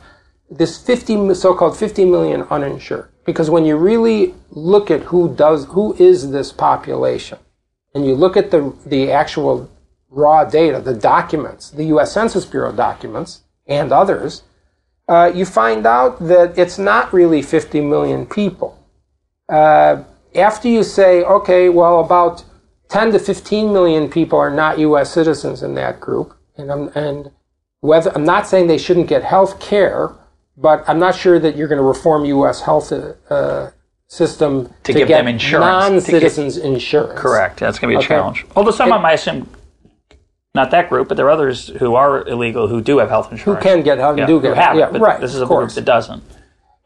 This 0.50 0.78
50 0.78 1.34
so-called 1.34 1.78
50 1.78 2.06
million 2.06 2.44
uninsured, 2.44 3.10
because 3.26 3.50
when 3.50 3.66
you 3.66 3.76
really 3.76 4.34
look 4.50 4.90
at 4.90 5.02
who 5.04 5.34
does 5.36 5.66
who 5.66 5.94
is 5.96 6.32
this 6.32 6.54
population, 6.54 7.40
and 7.94 8.06
you 8.06 8.16
look 8.16 8.38
at 8.38 8.52
the 8.52 8.74
the 8.86 9.12
actual 9.12 9.70
raw 10.10 10.46
data, 10.46 10.80
the 10.80 10.94
documents, 10.94 11.70
the 11.70 11.86
U.S. 11.86 12.14
Census 12.14 12.46
Bureau 12.46 12.72
documents, 12.72 13.42
and 13.68 13.92
others, 13.92 14.44
uh, 15.08 15.32
you 15.34 15.46
find 15.46 15.86
out 15.86 16.20
that 16.20 16.58
it's 16.58 16.78
not 16.78 17.14
really 17.14 17.42
50 17.42 17.82
million 17.82 18.26
people. 18.26 18.78
Uh, 19.50 20.04
after 20.36 20.68
you 20.68 20.84
say, 20.84 21.24
okay, 21.24 21.70
well, 21.70 22.00
about 22.00 22.44
10 22.90 23.12
to 23.14 23.20
15 23.20 23.74
million 23.74 24.10
people 24.10 24.40
are 24.40 24.50
not 24.50 24.80
U.S. 24.80 25.12
citizens 25.12 25.64
in 25.64 25.76
that 25.76 26.00
group, 26.00 26.36
and 26.58 26.72
I'm, 26.72 26.88
and 26.96 27.32
whether 27.82 28.14
I'm 28.16 28.26
not 28.26 28.48
saying 28.48 28.68
they 28.68 28.78
shouldn't 28.78 29.08
get 29.08 29.24
health 29.24 29.60
care, 29.60 30.14
but 30.58 30.84
I'm 30.88 31.00
not 31.00 31.16
sure 31.16 31.38
that 31.40 31.56
you're 31.56 31.68
going 31.68 31.78
to 31.78 31.84
reform 31.84 32.26
U.S. 32.26 32.62
health 32.62 32.92
uh, 32.92 33.72
system 34.08 34.74
to, 34.84 34.94
give 34.94 35.08
get 35.08 35.20
them 35.20 35.28
insurance, 35.28 36.06
to 36.06 36.12
get- 36.12 36.24
non-citizens 36.24 36.58
insurance. 36.58 37.20
Correct. 37.20 37.60
That's 37.60 37.78
going 37.80 37.94
to 37.94 38.00
be 38.00 38.04
a 38.04 38.06
Okay. 38.06 38.16
challenge. 38.16 38.46
Although 38.56 38.72
some 38.72 38.92
of 38.92 38.98
them, 38.98 39.06
I 39.06 39.14
assume, 39.14 39.50
not 40.56 40.72
that 40.72 40.90
group, 40.90 41.08
but 41.08 41.18
there 41.18 41.28
are 41.28 41.32
others 41.32 41.68
who 41.68 41.94
are 41.96 42.28
illegal 42.28 42.68
who 42.68 42.82
do 42.82 42.98
have 42.98 43.10
health 43.10 43.32
insurance. 43.32 43.64
Who 43.64 43.70
can 43.70 43.84
get 43.84 44.00
health, 44.00 44.18
yeah, 44.18 44.26
do 44.26 44.40
who 44.40 44.42
get 44.42 44.58
have 44.58 44.76
yeah, 44.76 44.88
it, 44.88 44.94
but 44.94 45.02
right. 45.02 45.22
this 45.22 45.36
is 45.36 45.42
a 45.42 45.46
group 45.46 45.70
that 45.72 45.86
doesn't. 45.86 46.24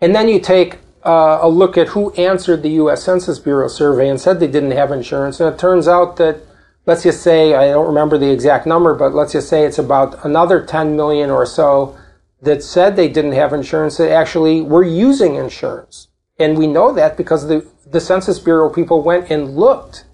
And 0.01 0.13
then 0.13 0.28
you 0.28 0.39
take 0.41 0.80
uh, 1.05 1.39
a 1.41 1.47
look 1.47 1.78
at 1.78 1.89
who 1.89 2.11
answered 2.13 2.63
the 2.63 2.72
U.S. 2.72 3.03
Census 3.03 3.39
Bureau 3.39 3.69
survey 3.69 4.09
and 4.09 4.19
said 4.19 4.39
they 4.39 4.47
didn't 4.47 4.72
have 4.72 4.91
insurance. 4.91 5.39
And 5.39 5.53
it 5.53 5.57
turns 5.57 5.88
out 5.88 6.17
that, 6.17 6.41
let's 6.86 7.03
just 7.03 7.22
say, 7.22 7.53
I 7.53 7.69
don't 7.69 7.88
remember 7.88 8.17
the 8.17 8.32
exact 8.32 8.65
number, 8.67 8.93
but 8.93 9.13
let's 9.13 9.32
just 9.32 9.47
say 9.47 9.63
it's 9.63 9.80
about 9.80 10.24
another 10.26 10.63
10 10.65 10.95
million 10.97 11.30
or 11.30 11.45
so 11.45 11.97
that 12.42 12.64
said 12.64 12.96
they 12.96 13.08
didn't 13.10 13.34
have 13.34 13.54
insurance 13.54 13.98
that 13.98 14.12
actually 14.12 14.62
were 14.62 14.84
using 14.84 15.36
insurance. 15.36 16.08
And 16.39 16.58
we 16.58 16.68
know 16.68 16.92
that 16.94 17.18
because 17.18 17.48
the, 17.48 17.66
the 17.86 18.00
Census 18.00 18.39
Bureau 18.39 18.70
people 18.70 19.04
went 19.04 19.30
and 19.30 19.56
looked 19.56 20.06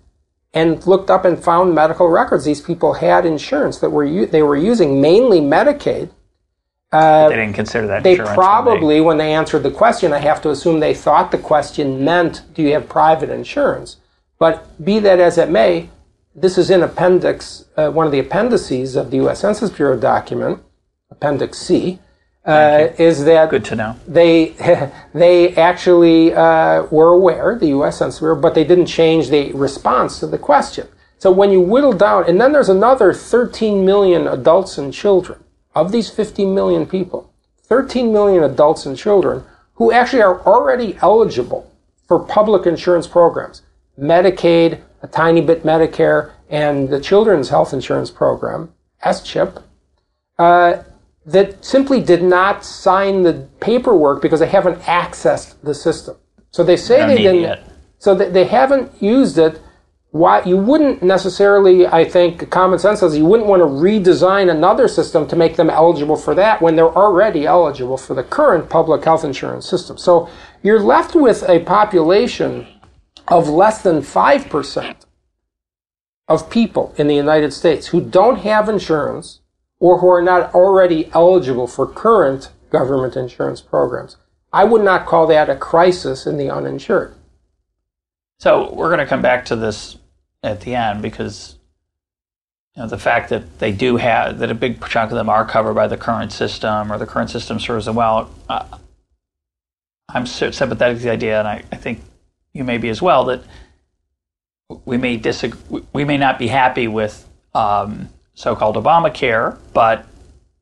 and 0.54 0.86
looked 0.88 1.10
up 1.10 1.24
and 1.24 1.42
found 1.42 1.74
medical 1.76 2.08
records. 2.10 2.44
These 2.46 2.62
people 2.62 2.94
had 2.94 3.26
insurance 3.26 3.78
that 3.80 3.92
were 3.92 4.04
u- 4.06 4.26
they 4.26 4.42
were 4.44 4.56
using 4.58 5.00
mainly 5.00 5.40
Medicaid. 5.40 6.10
they 6.92 7.28
didn't 7.30 7.54
consider 7.54 7.88
that 7.88 8.04
They 8.04 8.12
insurance. 8.12 8.30
when 8.30 8.36
probably, 8.36 9.02
when 9.02 9.18
they 9.18 9.34
answered 9.34 9.64
the 9.64 9.72
question, 9.72 10.12
I 10.14 10.20
have 10.20 10.42
to 10.42 10.50
assume 10.50 10.80
they 10.80 10.94
thought 10.94 11.32
the 11.32 11.38
question 11.38 12.04
meant, 12.04 12.44
do 12.54 12.62
you 12.62 12.74
have 12.74 12.90
private 12.90 13.30
insurance? 13.30 13.98
But 14.40 14.84
be 14.84 15.00
that 15.00 15.20
as 15.20 15.38
it 15.38 15.50
may, 15.50 15.90
this 16.36 16.58
is 16.58 16.70
in 16.70 16.84
appendix, 16.84 17.66
uh, 17.78 17.90
one 17.92 18.06
of 18.06 18.12
the 18.12 18.20
appendices 18.20 18.96
of 18.96 19.12
the 19.12 19.18
U.S. 19.18 19.40
Census 19.40 19.70
Bureau 19.70 19.98
document, 19.98 20.60
Appendix 21.10 21.58
C, 21.58 22.00
uh, 22.48 22.94
is 22.98 23.26
that 23.26 23.50
Good 23.50 23.66
to 23.66 23.76
know. 23.76 23.96
they 24.08 24.56
they 25.14 25.56
actually 25.56 26.34
uh, 26.34 26.84
were 26.90 27.10
aware, 27.10 27.58
the 27.60 27.68
U.S. 27.68 27.98
Census 27.98 28.20
Bureau, 28.20 28.40
but 28.40 28.56
they 28.56 28.64
didn't 28.64 28.86
change 28.88 29.30
the 29.30 29.52
response 29.54 30.20
to 30.20 30.28
the 30.28 30.38
question. 30.38 30.88
So 31.20 31.32
when 31.32 31.52
you 31.52 31.62
whittle 31.62 31.94
down, 31.94 32.30
and 32.30 32.40
then 32.40 32.52
there's 32.52 32.70
another 32.70 33.14
13 33.14 33.86
million 33.86 34.28
adults 34.28 34.78
and 34.78 34.94
children 34.94 35.44
of 35.76 35.92
these 35.92 36.10
50 36.10 36.46
million 36.46 36.86
people, 36.86 37.34
13 37.64 38.14
million 38.14 38.44
adults 38.44 38.86
and 38.86 38.98
children 38.98 39.44
who 39.74 39.92
actually 39.92 40.22
are 40.22 40.42
already 40.42 40.98
eligible 41.02 41.72
for 42.08 42.20
public 42.20 42.66
insurance 42.66 43.08
programs, 43.08 43.64
Medicaid, 44.00 44.82
a 45.02 45.08
tiny 45.08 45.42
bit 45.42 45.64
Medicare, 45.64 46.32
and 46.50 46.90
the 46.90 47.02
Children's 47.02 47.50
Health 47.50 47.74
Insurance 47.74 48.10
Program, 48.10 48.74
SCHIP 49.04 49.62
uh, 50.40 50.84
that 51.28 51.64
simply 51.64 52.02
did 52.02 52.24
not 52.24 52.64
sign 52.64 53.22
the 53.22 53.48
paperwork 53.60 54.22
because 54.22 54.40
they 54.40 54.48
haven't 54.48 54.80
accessed 54.84 55.56
the 55.62 55.74
system. 55.76 56.16
So 56.52 56.64
they 56.64 56.78
say 56.78 57.06
they 57.06 57.18
didn't. 57.22 57.60
So 58.00 58.16
they, 58.16 58.30
they 58.30 58.46
haven't 58.46 59.02
used 59.02 59.38
it. 59.38 59.62
Why 60.12 60.42
you 60.46 60.56
wouldn't 60.56 61.04
necessarily? 61.04 61.86
I 61.86 62.06
think 62.06 62.50
common 62.50 62.80
sense 62.80 63.02
says 63.02 63.18
you 63.18 63.26
wouldn't 63.26 63.50
want 63.50 63.62
to 63.62 63.66
redesign 63.66 64.50
another 64.50 64.88
system 64.88 65.28
to 65.28 65.36
make 65.36 65.58
them 65.58 65.70
eligible 65.70 66.16
for 66.16 66.34
that 66.36 66.62
when 66.62 66.78
they're 66.78 66.96
already 66.98 67.46
eligible 67.46 67.98
for 67.98 68.14
the 68.14 68.24
current 68.24 68.70
public 68.70 69.04
health 69.04 69.26
insurance 69.26 69.68
system. 69.68 69.98
So 69.98 70.30
you're 70.64 70.80
left 70.80 71.14
with 71.14 71.44
a 71.50 71.60
population 71.60 72.68
of 73.28 73.50
less 73.50 73.82
than 73.82 74.02
five 74.02 74.48
percent 74.48 75.06
of 76.30 76.50
people 76.50 76.94
in 76.98 77.08
the 77.08 77.16
United 77.16 77.52
States 77.52 77.88
who 77.88 78.00
don't 78.02 78.40
have 78.40 78.70
insurance 78.70 79.42
or 79.80 80.00
who 80.00 80.08
are 80.10 80.22
not 80.22 80.54
already 80.54 81.10
eligible 81.14 81.68
for 81.68 81.86
current 81.86 82.50
government 82.70 83.16
insurance 83.16 83.62
programs. 83.62 84.18
I 84.52 84.64
would 84.64 84.84
not 84.84 85.06
call 85.06 85.28
that 85.28 85.50
a 85.50 85.56
crisis 85.56 86.26
in 86.26 86.38
the 86.38 86.50
uninsured. 86.50 87.16
So 88.40 88.74
we're 88.74 88.90
going 88.90 89.00
to 89.00 89.06
come 89.06 89.22
back 89.22 89.46
to 89.46 89.56
this 89.56 89.98
at 90.44 90.62
the 90.62 90.76
end 90.76 91.02
because 91.02 91.58
you 92.76 92.84
know, 92.84 92.88
the 92.88 92.98
fact 92.98 93.30
that 93.30 93.60
they 93.60 93.72
do 93.72 93.98
have 93.98 94.38
that 94.40 94.52
a 94.52 94.56
big 94.56 94.86
chunk 94.88 95.12
of 95.12 95.18
them 95.18 95.30
are 95.30 95.46
covered 95.46 95.74
by 95.74 95.88
the 95.88 95.98
current 95.98 96.32
system 96.32 96.92
or 96.92 96.98
the 96.98 97.08
current 97.08 97.30
system 97.30 97.60
serves 97.60 97.86
them 97.86 97.96
well. 97.96 98.30
Uh, 98.48 98.66
I'm 100.10 100.26
sympathetic 100.26 100.98
to 100.98 101.04
the 101.04 101.12
idea, 101.12 101.40
and 101.40 101.48
I, 101.48 101.64
I 101.72 101.76
think 101.76 102.02
you 102.54 102.64
may 102.64 102.78
be 102.78 102.90
as 102.90 103.02
well 103.02 103.26
that 103.26 103.42
we 104.86 104.98
may 104.98 105.18
disagree. 105.18 105.84
We 105.92 106.06
may 106.06 106.18
not 106.18 106.40
be 106.40 106.48
happy 106.48 106.88
with 106.88 107.28
um, 107.54 108.10
so-called 108.38 108.76
Obamacare, 108.76 109.58
but 109.74 110.06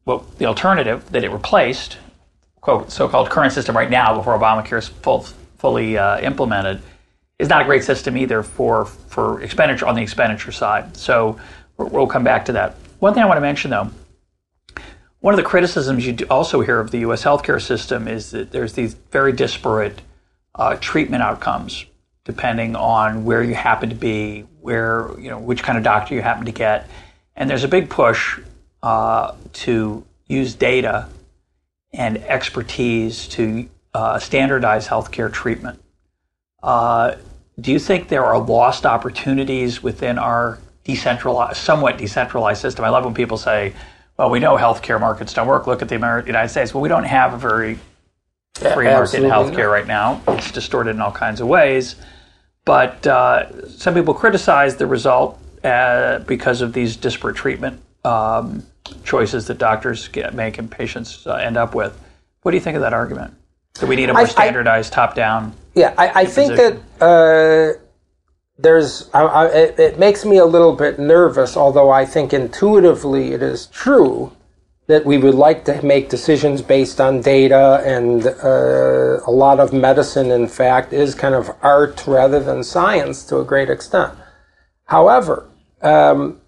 well, 0.05 0.26
the 0.38 0.45
alternative 0.45 1.11
that 1.11 1.26
it 1.26 1.30
replaced, 1.30 1.97
quote, 2.61 2.89
so-called 2.89 3.30
current 3.30 3.51
system 3.51 3.76
right 3.76 3.89
now 3.89 4.15
before 4.15 4.39
Obamacare 4.39 4.80
is 4.80 4.88
full, 4.88 5.23
fully 5.57 5.97
uh, 5.97 6.21
implemented, 6.21 6.82
is 7.38 7.49
not 7.49 7.61
a 7.61 7.65
great 7.65 7.84
system 7.84 8.15
either 8.17 8.41
for 8.43 8.86
for 8.86 9.41
expenditure 9.41 9.86
on 9.86 9.95
the 9.95 10.01
expenditure 10.01 10.53
side. 10.53 10.95
So 10.95 11.38
we'll 11.78 12.07
come 12.07 12.23
back 12.23 12.45
to 12.45 12.53
that. 12.53 12.76
One 12.99 13.13
thing 13.13 13.23
I 13.23 13.26
want 13.26 13.38
to 13.38 13.41
mention 13.41 13.71
though, 13.71 13.91
one 15.19 15.34
of 15.34 15.38
the 15.38 15.43
criticisms 15.43 16.07
you 16.07 16.15
also 16.30 16.61
hear 16.61 16.80
of 16.80 16.91
the 16.91 16.99
U.S. 16.99 17.26
healthcare 17.26 17.61
system 17.61 18.07
is 18.07 18.32
that 18.32 18.51
there's 18.51 18.71
these 18.71 18.93
very 19.11 19.34
disparate 19.34 20.01
uh, 20.55 20.78
treatment 20.80 21.23
outcomes 21.23 21.86
depending 22.23 22.76
on 22.76 23.23
where 23.23 23.43
you 23.43 23.53
happen 23.53 23.89
to 23.89 23.95
be, 23.95 24.41
where 24.61 25.09
you 25.19 25.30
know 25.30 25.39
which 25.39 25.61
kind 25.61 25.78
of 25.78 25.84
doctor 25.84 26.15
you 26.15 26.21
happen 26.21 26.45
to 26.45 26.53
get, 26.53 26.89
and 27.36 27.49
there's 27.49 27.63
a 27.63 27.67
big 27.67 27.89
push 27.89 28.39
uh, 28.83 29.33
to 29.53 30.05
use 30.27 30.55
data 30.55 31.07
and 31.93 32.17
expertise 32.17 33.27
to 33.27 33.69
uh, 33.93 34.19
standardize 34.19 34.88
healthcare 34.88 35.31
treatment. 35.31 35.81
Uh, 36.61 37.15
do 37.59 37.71
you 37.71 37.79
think 37.79 38.09
there 38.09 38.25
are 38.25 38.38
lost 38.38 38.86
opportunities 38.86 39.81
within 39.81 40.17
our 40.17 40.59
decentralized, 40.83 41.57
somewhat 41.57 41.97
decentralized 41.97 42.61
system? 42.61 42.83
I 42.83 42.89
love 42.89 43.05
when 43.05 43.13
people 43.13 43.38
say, 43.38 43.73
"Well, 44.17 44.29
we 44.29 44.39
know 44.39 44.57
healthcare 44.57 44.99
markets 44.99 45.33
don't 45.33 45.47
work. 45.47 45.67
Look 45.67 45.81
at 45.81 45.88
the 45.88 45.95
Ameri- 45.95 46.27
United 46.27 46.49
States." 46.49 46.73
Well, 46.73 46.81
we 46.81 46.89
don't 46.89 47.05
have 47.05 47.33
a 47.33 47.38
very 47.38 47.79
free 48.53 48.86
market 48.86 49.23
in 49.23 49.29
healthcare 49.29 49.71
right 49.71 49.88
now. 49.88 50.21
It's 50.27 50.51
distorted 50.51 50.91
in 50.91 51.01
all 51.01 51.11
kinds 51.11 51.39
of 51.39 51.47
ways. 51.47 51.95
But 52.65 53.05
uh, 53.07 53.67
some 53.69 53.93
people 53.93 54.13
criticize 54.13 54.75
the 54.75 54.88
result 54.88 55.39
uh, 55.66 56.20
because 56.20 56.61
of 56.61 56.74
these 56.74 56.95
disparate 56.95 57.36
treatment 57.36 57.82
um, 58.03 58.63
choices 59.03 59.47
that 59.47 59.57
doctors 59.57 60.07
get, 60.07 60.34
make 60.34 60.57
and 60.59 60.70
patients 60.70 61.26
uh, 61.26 61.34
end 61.36 61.57
up 61.57 61.74
with. 61.74 61.99
What 62.43 62.51
do 62.51 62.57
you 62.57 62.61
think 62.61 62.76
of 62.76 62.82
that 62.82 62.93
argument? 62.93 63.34
Do 63.74 63.88
we 63.88 63.95
need 63.95 64.09
a 64.09 64.13
more 64.13 64.22
I- 64.22 64.26
I- 64.26 64.28
standardized, 64.28 64.93
top-down? 64.93 65.53
Yeah, 65.74 65.93
I, 65.97 66.22
I 66.22 66.26
think 66.26 66.55
that 66.55 66.78
uh, 67.01 67.78
there's. 68.57 69.09
I, 69.13 69.24
I, 69.24 69.45
it, 69.47 69.80
it 69.80 69.99
makes 69.99 70.24
me 70.24 70.38
a 70.38 70.45
little 70.45 70.74
bit 70.74 70.97
nervous, 70.99 71.57
although 71.57 71.89
I 71.89 72.05
think 72.05 72.32
intuitively 72.32 73.34
it 73.34 73.41
is 73.41 73.68
true 73.68 74.32
that 74.88 75.03
we 75.03 75.18
would 75.18 75.36
like 75.36 75.66
to 75.66 75.82
make 75.84 76.07
decisions 76.09 76.61
based 76.61 77.01
on 77.01 77.20
data, 77.20 77.82
and 77.84 78.28
uh, 78.28 79.20
a 79.26 79.32
lot 79.32 79.59
of 79.59 79.74
medicine, 79.74 80.32
in 80.32 80.47
fact, 80.47 80.93
is 80.93 81.13
kind 81.16 81.36
of 81.36 81.49
art 81.61 82.05
rather 82.07 82.39
than 82.39 82.63
science 82.63 83.26
to 83.26 83.39
a 83.39 83.43
great 83.43 83.70
extent. 83.70 84.13
However, 84.86 85.49
um, 85.86 86.41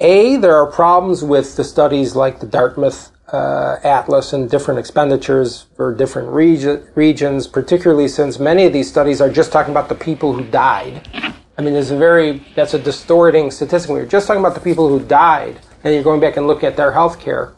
a 0.00 0.36
there 0.36 0.56
are 0.56 0.70
problems 0.70 1.22
with 1.22 1.56
the 1.56 1.64
studies 1.64 2.14
like 2.16 2.40
the 2.40 2.46
Dartmouth 2.46 3.12
uh, 3.32 3.76
atlas 3.82 4.32
and 4.32 4.50
different 4.50 4.78
expenditures 4.78 5.66
for 5.76 5.94
different 5.94 6.28
regi- 6.28 6.82
regions, 6.94 7.46
particularly 7.46 8.08
since 8.08 8.38
many 8.38 8.66
of 8.66 8.72
these 8.72 8.88
studies 8.88 9.20
are 9.20 9.30
just 9.30 9.50
talking 9.52 9.70
about 9.70 9.88
the 9.88 9.94
people 9.94 10.34
who 10.34 10.44
died. 10.44 11.08
I 11.56 11.62
mean, 11.62 11.72
there's 11.72 11.90
a 11.92 11.96
very 11.96 12.42
that's 12.54 12.74
a 12.74 12.78
distorting 12.78 13.50
statistic. 13.50 13.88
When 13.88 13.98
you're 13.98 14.06
just 14.06 14.26
talking 14.26 14.40
about 14.40 14.54
the 14.54 14.60
people 14.60 14.88
who 14.88 15.00
died, 15.00 15.60
and 15.82 15.94
you're 15.94 16.02
going 16.02 16.20
back 16.20 16.36
and 16.36 16.46
look 16.46 16.64
at 16.64 16.76
their 16.76 16.92
health 16.92 17.20
care, 17.20 17.54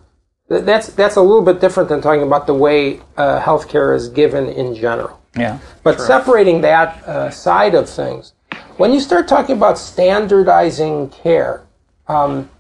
That's 0.49 0.89
that's 0.89 1.17
a 1.17 1.23
little 1.23 1.43
bit 1.43 1.61
different 1.61 1.89
than 1.89 2.01
talking 2.01 2.23
about 2.23 2.47
the 2.47 2.55
way 2.55 3.01
uh, 3.17 3.41
healthcare 3.41 3.97
is 3.97 4.09
given 4.09 4.49
in 4.49 4.75
general. 4.75 5.19
Yeah. 5.37 5.59
But 5.83 6.01
separating 6.01 6.61
that 6.61 7.03
uh, 7.05 7.31
side 7.31 7.75
of 7.75 7.89
things, 7.89 8.33
when 8.77 8.93
you 8.93 9.01
start 9.01 9.29
talking 9.29 9.57
about 9.57 9.79
standardizing 9.79 11.09
care, 11.11 11.67
um, 12.09 12.51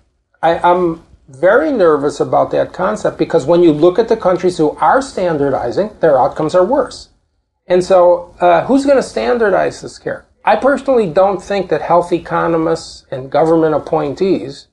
I, 0.42 0.58
I'm 0.58 1.04
very 1.28 1.72
nervous 1.72 2.20
about 2.20 2.50
that 2.52 2.72
concept 2.72 3.18
because 3.18 3.44
when 3.44 3.62
you 3.62 3.72
look 3.72 3.98
at 3.98 4.08
the 4.08 4.16
countries 4.16 4.58
who 4.58 4.70
are 4.76 5.02
standardizing, 5.02 5.90
their 6.00 6.18
outcomes 6.18 6.54
are 6.54 6.64
worse. 6.64 7.10
And 7.66 7.84
so, 7.84 8.34
uh, 8.40 8.64
who's 8.66 8.84
going 8.84 8.96
to 8.96 9.02
standardize 9.02 9.82
this 9.82 9.98
care? 9.98 10.26
I 10.44 10.54
personally 10.56 11.10
don't 11.10 11.42
think 11.42 11.68
that 11.70 11.82
health 11.82 12.12
economists 12.12 13.04
and 13.10 13.30
government 13.30 13.74
appointees 13.74 14.68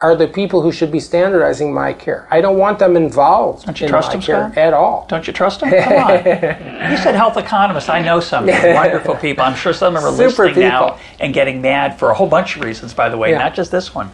are 0.00 0.14
the 0.16 0.26
people 0.28 0.60
who 0.60 0.72
should 0.72 0.90
be 0.92 1.00
standardizing 1.00 1.72
my 1.72 1.92
care. 1.92 2.26
I 2.30 2.40
don't 2.40 2.58
want 2.58 2.78
them 2.78 2.96
involved 2.96 3.64
Don't 3.64 3.80
you 3.80 3.86
in 3.86 3.90
trust 3.90 4.08
my 4.08 4.12
them, 4.14 4.22
care 4.22 4.50
Scott? 4.50 4.58
at 4.58 4.74
all. 4.74 5.06
Don't 5.08 5.26
you 5.26 5.32
trust 5.32 5.60
them? 5.60 5.70
Come 5.70 5.92
on. 5.92 6.10
you 6.90 6.96
said 6.98 7.14
health 7.14 7.36
economists. 7.36 7.88
I 7.88 8.02
know 8.02 8.20
some 8.20 8.46
wonderful 8.74 9.14
people. 9.14 9.44
I'm 9.44 9.54
sure 9.56 9.72
some 9.72 9.96
of 9.96 10.02
them 10.02 10.12
are 10.14 10.30
Super 10.30 10.48
listening 10.48 10.68
now 10.68 10.98
and 11.20 11.32
getting 11.32 11.62
mad 11.62 11.98
for 11.98 12.10
a 12.10 12.14
whole 12.14 12.26
bunch 12.26 12.56
of 12.56 12.62
reasons, 12.64 12.92
by 12.92 13.08
the 13.08 13.16
way, 13.16 13.30
Yeah. 13.30 13.38
not 13.38 13.54
just 13.54 13.70
this 13.70 13.94
one. 13.94 14.10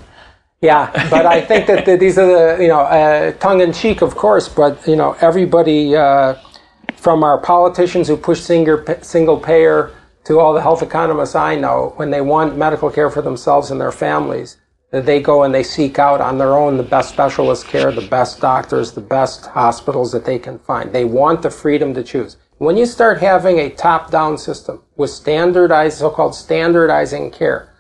Yeah, 0.61 0.91
but 1.09 1.24
I 1.24 1.41
think 1.41 1.66
that 1.68 1.87
the, 1.87 1.97
these 1.97 2.18
are 2.18 2.26
the 2.57 2.62
you 2.62 2.68
know 2.68 2.81
uh, 2.81 3.33
tongue 3.33 3.62
in 3.62 3.72
cheek, 3.72 4.03
of 4.03 4.14
course. 4.14 4.47
But 4.47 4.87
you 4.87 4.95
know 4.95 5.16
everybody 5.22 5.97
uh, 5.97 6.35
from 6.97 7.24
our 7.24 7.39
politicians 7.39 8.09
who 8.09 8.16
push 8.18 8.41
single 8.43 8.85
single 9.01 9.39
payer 9.41 9.91
to 10.24 10.39
all 10.39 10.53
the 10.53 10.61
health 10.61 10.83
economists 10.83 11.35
I 11.35 11.57
know, 11.57 11.95
when 11.97 12.11
they 12.11 12.20
want 12.20 12.59
medical 12.59 12.91
care 12.91 13.09
for 13.09 13.22
themselves 13.22 13.70
and 13.70 13.81
their 13.81 13.91
families, 13.91 14.59
they 14.91 15.20
go 15.20 15.45
and 15.45 15.55
they 15.55 15.62
seek 15.62 15.99
out 15.99 16.20
on 16.20 16.38
their 16.38 16.57
own 16.57 16.76
the 16.76 16.82
best 16.82 17.11
specialist 17.11 17.66
care, 17.66 17.93
the 17.93 18.09
best 18.09 18.41
doctors, 18.41 18.93
the 18.93 19.01
best 19.01 19.47
hospitals 19.47 20.11
that 20.12 20.24
they 20.24 20.38
can 20.38 20.59
find. 20.59 20.93
They 20.93 21.05
want 21.05 21.43
the 21.43 21.51
freedom 21.51 21.95
to 21.95 22.03
choose. 22.03 22.36
When 22.59 22.76
you 22.76 22.86
start 22.86 23.20
having 23.20 23.59
a 23.59 23.70
top-down 23.70 24.36
system 24.36 24.82
with 24.97 25.11
standardized, 25.11 25.99
so-called 25.99 26.34
standardizing 26.34 27.30
care, 27.30 27.72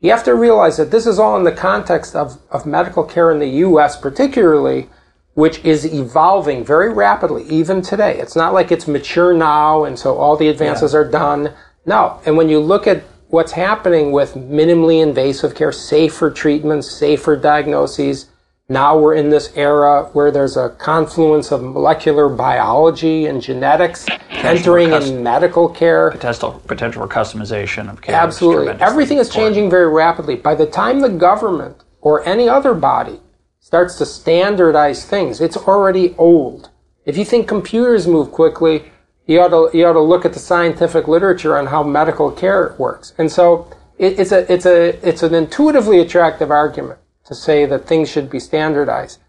you 0.00 0.10
have 0.10 0.24
to 0.24 0.34
realize 0.34 0.76
that 0.78 0.90
this 0.90 1.06
is 1.06 1.18
all 1.18 1.36
in 1.36 1.44
the 1.44 1.52
context 1.52 2.16
of, 2.16 2.38
of 2.50 2.64
medical 2.64 3.04
care 3.04 3.30
in 3.30 3.40
the 3.40 3.46
U.S., 3.46 3.96
particularly, 3.96 4.88
which 5.34 5.64
is 5.64 5.84
evolving 5.84 6.64
very 6.64 6.92
rapidly, 6.92 7.44
even 7.44 7.82
today. 7.82 8.18
It's 8.18 8.36
not 8.36 8.54
like 8.54 8.72
it's 8.72 8.88
mature 8.88 9.34
now, 9.34 9.84
and 9.84 9.98
so 9.98 10.16
all 10.16 10.36
the 10.36 10.48
advances 10.48 10.94
are 10.94 11.08
done. 11.08 11.52
No. 11.86 12.20
And 12.24 12.36
when 12.36 12.48
you 12.48 12.58
look 12.58 12.86
at 12.86 13.04
what's 13.32 13.52
happening 13.52 14.12
with 14.12 14.34
minimally 14.34 15.02
invasive 15.02 15.54
care, 15.54 15.72
safer 15.72 16.30
treatments, 16.30 16.90
safer 16.90 17.34
diagnoses, 17.34 18.26
now 18.68 18.96
we're 18.98 19.14
in 19.14 19.30
this 19.30 19.50
era 19.56 20.10
where 20.12 20.30
there's 20.30 20.58
a 20.58 20.68
confluence 20.78 21.50
of 21.50 21.62
molecular 21.62 22.28
biology 22.28 23.24
and 23.26 23.40
genetics 23.40 24.06
entering 24.30 24.90
cus- 24.90 25.08
in 25.08 25.22
medical 25.22 25.66
care. 25.66 26.10
Potential, 26.10 26.62
potential 26.66 27.06
for 27.06 27.08
customization 27.08 27.90
of 27.90 28.02
care. 28.02 28.14
Absolutely. 28.14 28.64
tremendously 28.64 28.86
Everything 28.86 29.18
is 29.18 29.28
important. 29.28 29.54
changing 29.54 29.70
very 29.70 29.88
rapidly. 29.90 30.36
By 30.36 30.54
the 30.54 30.66
time 30.66 31.00
the 31.00 31.08
government 31.08 31.84
or 32.02 32.26
any 32.28 32.50
other 32.50 32.74
body 32.74 33.18
starts 33.60 33.96
to 33.96 34.04
standardize 34.04 35.06
things, 35.06 35.40
it's 35.40 35.56
already 35.56 36.14
old. 36.18 36.68
If 37.06 37.16
you 37.16 37.24
think 37.24 37.48
computers 37.48 38.06
move 38.06 38.30
quickly, 38.30 38.91
you 39.26 39.40
ought 39.40 39.48
to, 39.48 39.76
you 39.76 39.86
ought 39.86 39.92
to 39.94 40.00
look 40.00 40.24
at 40.24 40.32
the 40.32 40.38
scientific 40.38 41.08
literature 41.08 41.56
on 41.56 41.66
how 41.66 41.82
medical 41.82 42.30
care 42.30 42.74
works. 42.78 43.14
And 43.18 43.30
so 43.30 43.70
it, 43.98 44.18
it's 44.18 44.32
a, 44.32 44.52
it's 44.52 44.66
a, 44.66 45.08
it's 45.08 45.22
an 45.22 45.34
intuitively 45.34 46.00
attractive 46.00 46.50
argument 46.50 46.98
to 47.24 47.34
say 47.34 47.66
that 47.66 47.86
things 47.86 48.10
should 48.10 48.28
be 48.30 48.40
standardized. 48.40 49.20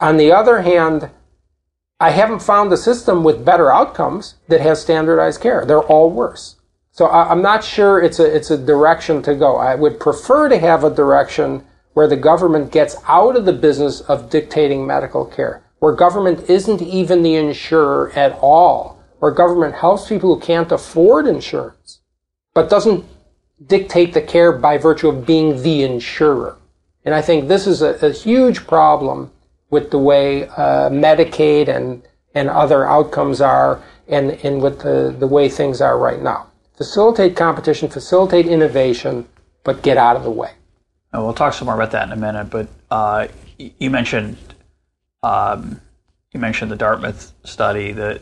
On 0.00 0.16
the 0.16 0.32
other 0.32 0.62
hand, 0.62 1.10
I 1.98 2.10
haven't 2.10 2.42
found 2.42 2.72
a 2.72 2.76
system 2.76 3.22
with 3.22 3.44
better 3.44 3.72
outcomes 3.72 4.34
that 4.48 4.60
has 4.60 4.82
standardized 4.82 5.40
care. 5.40 5.64
They're 5.64 5.80
all 5.80 6.10
worse. 6.10 6.56
So 6.90 7.06
I, 7.06 7.30
I'm 7.30 7.42
not 7.42 7.64
sure 7.64 8.02
it's 8.02 8.18
a 8.18 8.36
it's 8.36 8.50
a 8.50 8.58
direction 8.58 9.22
to 9.22 9.34
go. 9.34 9.56
I 9.56 9.74
would 9.74 9.98
prefer 9.98 10.48
to 10.48 10.58
have 10.58 10.84
a 10.84 10.94
direction 10.94 11.64
where 11.94 12.08
the 12.08 12.16
government 12.16 12.72
gets 12.72 12.96
out 13.06 13.36
of 13.36 13.44
the 13.44 13.52
business 13.52 14.00
of 14.02 14.30
dictating 14.30 14.86
medical 14.86 15.24
care, 15.24 15.62
where 15.78 15.94
government 15.94 16.50
isn't 16.50 16.82
even 16.82 17.22
the 17.22 17.36
insurer 17.36 18.10
at 18.16 18.32
all, 18.40 19.01
where 19.22 19.30
government 19.30 19.72
helps 19.76 20.08
people 20.08 20.34
who 20.34 20.40
can't 20.40 20.72
afford 20.72 21.28
insurance, 21.28 22.00
but 22.54 22.68
doesn't 22.68 23.04
dictate 23.64 24.12
the 24.14 24.20
care 24.20 24.50
by 24.50 24.76
virtue 24.76 25.08
of 25.08 25.24
being 25.24 25.62
the 25.62 25.84
insurer. 25.84 26.56
And 27.04 27.14
I 27.14 27.22
think 27.22 27.46
this 27.46 27.68
is 27.68 27.82
a, 27.82 27.90
a 28.04 28.10
huge 28.10 28.66
problem 28.66 29.30
with 29.70 29.92
the 29.92 29.98
way 29.98 30.48
uh, 30.48 30.90
Medicaid 30.90 31.68
and, 31.68 32.02
and 32.34 32.50
other 32.50 32.84
outcomes 32.84 33.40
are 33.40 33.80
and, 34.08 34.32
and 34.42 34.60
with 34.60 34.80
the, 34.80 35.14
the 35.16 35.28
way 35.28 35.48
things 35.48 35.80
are 35.80 35.96
right 35.96 36.20
now. 36.20 36.48
Facilitate 36.76 37.36
competition, 37.36 37.88
facilitate 37.88 38.48
innovation, 38.48 39.28
but 39.62 39.82
get 39.82 39.98
out 39.98 40.16
of 40.16 40.24
the 40.24 40.32
way. 40.32 40.50
And 41.12 41.22
we'll 41.22 41.32
talk 41.32 41.54
some 41.54 41.66
more 41.66 41.76
about 41.76 41.92
that 41.92 42.08
in 42.08 42.12
a 42.12 42.16
minute. 42.16 42.50
But 42.50 42.66
uh, 42.90 43.28
you 43.56 43.88
mentioned 43.88 44.36
um, 45.22 45.80
you 46.32 46.40
mentioned 46.40 46.72
the 46.72 46.76
Dartmouth 46.76 47.32
study. 47.44 47.92
That 47.92 48.20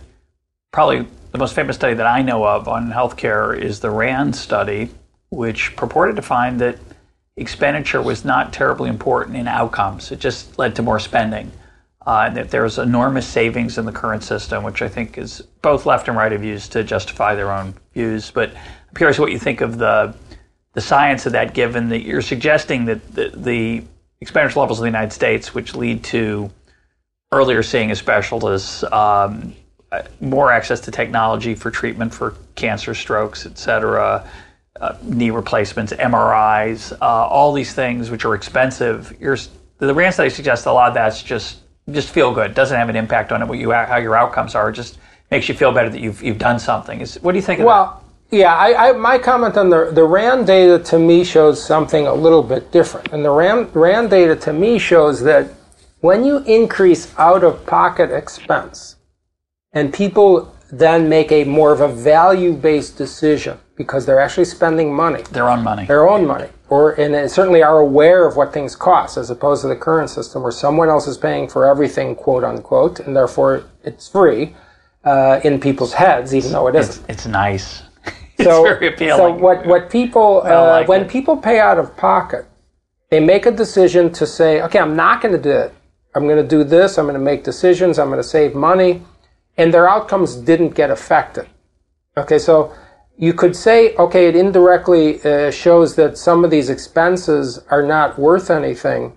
probably 0.73 1.07
the 1.33 1.39
most 1.39 1.55
famous 1.55 1.77
study 1.77 1.95
that 1.95 2.07
I 2.07 2.23
know 2.23 2.45
of 2.45 2.69
on 2.69 2.91
healthcare 2.91 3.59
is 3.59 3.81
the 3.81 3.91
RAND 3.91 4.35
study, 4.35 4.91
which 5.31 5.77
purported 5.77 6.17
to 6.17 6.23
find 6.23 6.61
that 6.61 6.79
expenditure 7.37 8.03
was 8.03 8.25
not 8.25 8.53
terribly 8.53 8.89
important 8.89 9.37
in 9.37 9.49
outcomes. 9.49 10.13
It 10.13 10.21
just 10.21 10.59
led 10.59 10.77
to 10.77 10.83
more 10.83 10.99
spending. 10.99 11.53
Uh, 12.07 12.25
and 12.27 12.37
that 12.37 12.51
there's 12.51 12.79
enormous 12.79 13.27
savings 13.27 13.77
in 13.77 13.85
the 13.85 13.93
current 13.93 14.23
system, 14.23 14.65
which 14.65 14.81
I 14.81 14.89
think 14.89 15.19
is 15.19 15.43
both 15.61 15.85
left 15.85 16.09
and 16.09 16.17
right 16.17 16.33
have 16.33 16.43
used 16.43 16.73
to 16.73 16.83
justify 16.83 17.35
their 17.35 17.53
own 17.53 17.75
views. 17.93 18.31
But 18.31 18.55
I'm 18.55 18.95
curious 18.95 19.19
what 19.19 19.33
you 19.33 19.39
think 19.39 19.61
of 19.61 19.77
the 19.79 20.15
the 20.73 20.81
science 20.81 21.27
of 21.27 21.33
that, 21.33 21.53
given 21.53 21.89
that 21.89 22.03
you're 22.03 22.23
suggesting 22.23 22.85
that 22.87 23.15
the, 23.15 23.33
the 23.35 23.83
expenditure 24.21 24.61
levels 24.61 24.79
of 24.79 24.83
the 24.83 24.89
United 24.89 25.13
States, 25.13 25.53
which 25.53 25.75
lead 25.75 26.05
to 26.05 26.51
earlier 27.33 27.63
seeing 27.63 27.91
a 27.91 27.97
specialist, 27.97 28.85
um, 28.85 29.55
more 30.21 30.53
access 30.53 30.81
to 30.81 30.91
technology 30.91 31.55
for 31.55 31.71
treatment 31.71 32.15
for 32.15 32.35
cancer, 32.55 32.95
strokes, 32.95 33.47
et 33.47 33.59
cetera, 33.59 34.29
uh, 34.81 34.97
knee 35.03 35.31
replacements, 35.31 35.93
MRIs, 35.93 36.93
uh, 37.01 37.05
all 37.05 37.53
these 37.53 37.75
things 37.75 38.11
which 38.11 38.25
are 38.25 38.35
expensive. 38.35 39.17
You're, 39.21 39.37
the 39.79 39.95
RAND 39.95 40.15
study 40.15 40.31
suggests 40.31 40.67
a 40.67 40.73
lot 40.73 40.89
of 40.89 40.95
that's 40.95 41.23
just 41.23 41.59
just 41.91 42.11
feel 42.11 42.33
good. 42.33 42.55
Doesn't 42.55 42.77
have 42.77 42.89
an 42.89 42.97
impact 42.97 43.33
on 43.33 43.43
it 43.43 43.49
what 43.49 43.59
you 43.59 43.73
how 43.73 43.97
your 43.97 44.15
outcomes 44.17 44.55
are. 44.55 44.71
It 44.71 44.75
just 44.75 44.99
makes 45.31 45.49
you 45.49 45.55
feel 45.55 45.73
better 45.73 45.91
that 45.91 46.01
you've 46.01 46.23
you've 46.23 46.39
done 46.39 46.59
something. 46.59 47.01
Is 47.01 47.17
what 47.23 47.33
do 47.33 47.39
you 47.39 47.43
think? 47.43 47.61
Well, 47.61 48.05
yeah, 48.31 48.55
I, 48.55 48.91
I, 48.91 48.93
my 48.93 49.19
comment 49.19 49.57
on 49.57 49.71
the, 49.71 49.91
the 49.93 50.05
RAND 50.05 50.47
data 50.47 50.79
to 50.85 50.99
me 50.99 51.25
shows 51.25 51.65
something 51.65 52.07
a 52.07 52.15
little 52.15 52.45
bit 52.45 52.71
different. 52.71 53.13
And 53.13 53.25
the 53.25 53.31
RAND, 53.31 53.75
RAND 53.75 54.09
data 54.09 54.37
to 54.37 54.53
me 54.53 54.79
shows 54.79 55.21
that 55.23 55.51
when 56.01 56.25
you 56.25 56.39
increase 56.45 57.13
out 57.19 57.43
of 57.43 57.67
pocket 57.67 58.13
expense 58.13 58.97
and 59.73 59.93
people 59.93 60.55
then 60.73 61.09
make 61.09 61.33
a 61.33 61.45
more 61.45 61.73
of 61.73 61.81
a 61.81 61.89
value 61.89 62.53
based 62.53 62.97
decision 62.97 63.59
because 63.77 64.07
they're 64.07 64.21
actually 64.21 64.45
spending 64.45 64.95
money, 64.95 65.23
Their 65.33 65.49
own 65.49 65.63
money. 65.65 65.87
their 65.87 66.09
own 66.09 66.27
money, 66.27 66.49
or 66.69 66.93
and 67.01 67.31
certainly 67.31 67.63
are 67.63 67.79
aware 67.79 68.27
of 68.27 68.37
what 68.37 68.53
things 68.53 68.77
cost, 68.77 69.17
as 69.17 69.31
opposed 69.31 69.63
to 69.63 69.69
the 69.69 69.77
current 69.77 70.11
system 70.11 70.43
where 70.43 70.53
someone 70.53 70.89
else 70.89 71.07
is 71.09 71.17
paying 71.19 71.49
for 71.49 71.67
everything, 71.67 72.15
quote 72.15 72.45
unquote, 72.45 73.01
and 73.01 73.17
therefore 73.17 73.65
it's 73.83 74.09
free 74.09 74.55
uh, 75.05 75.41
in 75.45 75.59
people's 75.59 75.95
heads, 75.95 76.35
even 76.35 76.53
though 76.53 76.69
it 76.69 76.75
isn't. 76.75 77.05
It's 77.09 77.27
nice. 77.27 77.83
It's 78.39 78.49
So, 78.49 78.63
very 78.63 78.89
appealing. 78.89 79.19
so 79.19 79.33
what 79.45 79.67
what 79.67 79.91
people 79.91 80.43
uh, 80.45 80.79
like 80.79 80.89
when 80.89 81.03
it. 81.03 81.09
people 81.11 81.37
pay 81.37 81.59
out 81.59 81.79
of 81.79 81.95
pocket, 81.97 82.47
they 83.11 83.21
make 83.21 83.45
a 83.47 83.51
decision 83.51 84.11
to 84.13 84.27
say, 84.27 84.63
okay, 84.63 84.79
I'm 84.79 84.97
not 84.97 85.21
going 85.21 85.35
to 85.35 85.43
do 85.43 85.51
it. 85.51 85.75
I'm 86.15 86.25
going 86.25 86.43
to 86.43 86.49
do 86.57 86.65
this. 86.65 86.97
I'm 86.99 87.05
going 87.07 87.19
to 87.19 87.27
make 87.33 87.45
decisions. 87.45 87.99
I'm 87.99 88.09
going 88.09 88.23
to 88.23 88.29
save 88.39 88.55
money, 88.55 89.03
and 89.61 89.75
their 89.75 89.89
outcomes 89.89 90.37
didn't 90.37 90.75
get 90.75 90.91
affected. 90.91 91.47
Okay, 92.17 92.39
so 92.39 92.73
you 93.19 93.35
could 93.35 93.55
say, 93.55 93.95
okay, 93.97 94.27
it 94.27 94.35
indirectly 94.35 95.23
uh, 95.23 95.51
shows 95.51 95.97
that 95.97 96.17
some 96.17 96.45
of 96.45 96.51
these 96.51 96.71
expenses 96.71 97.59
are 97.69 97.83
not 97.83 98.19
worth 98.19 98.51
anything. 98.51 99.13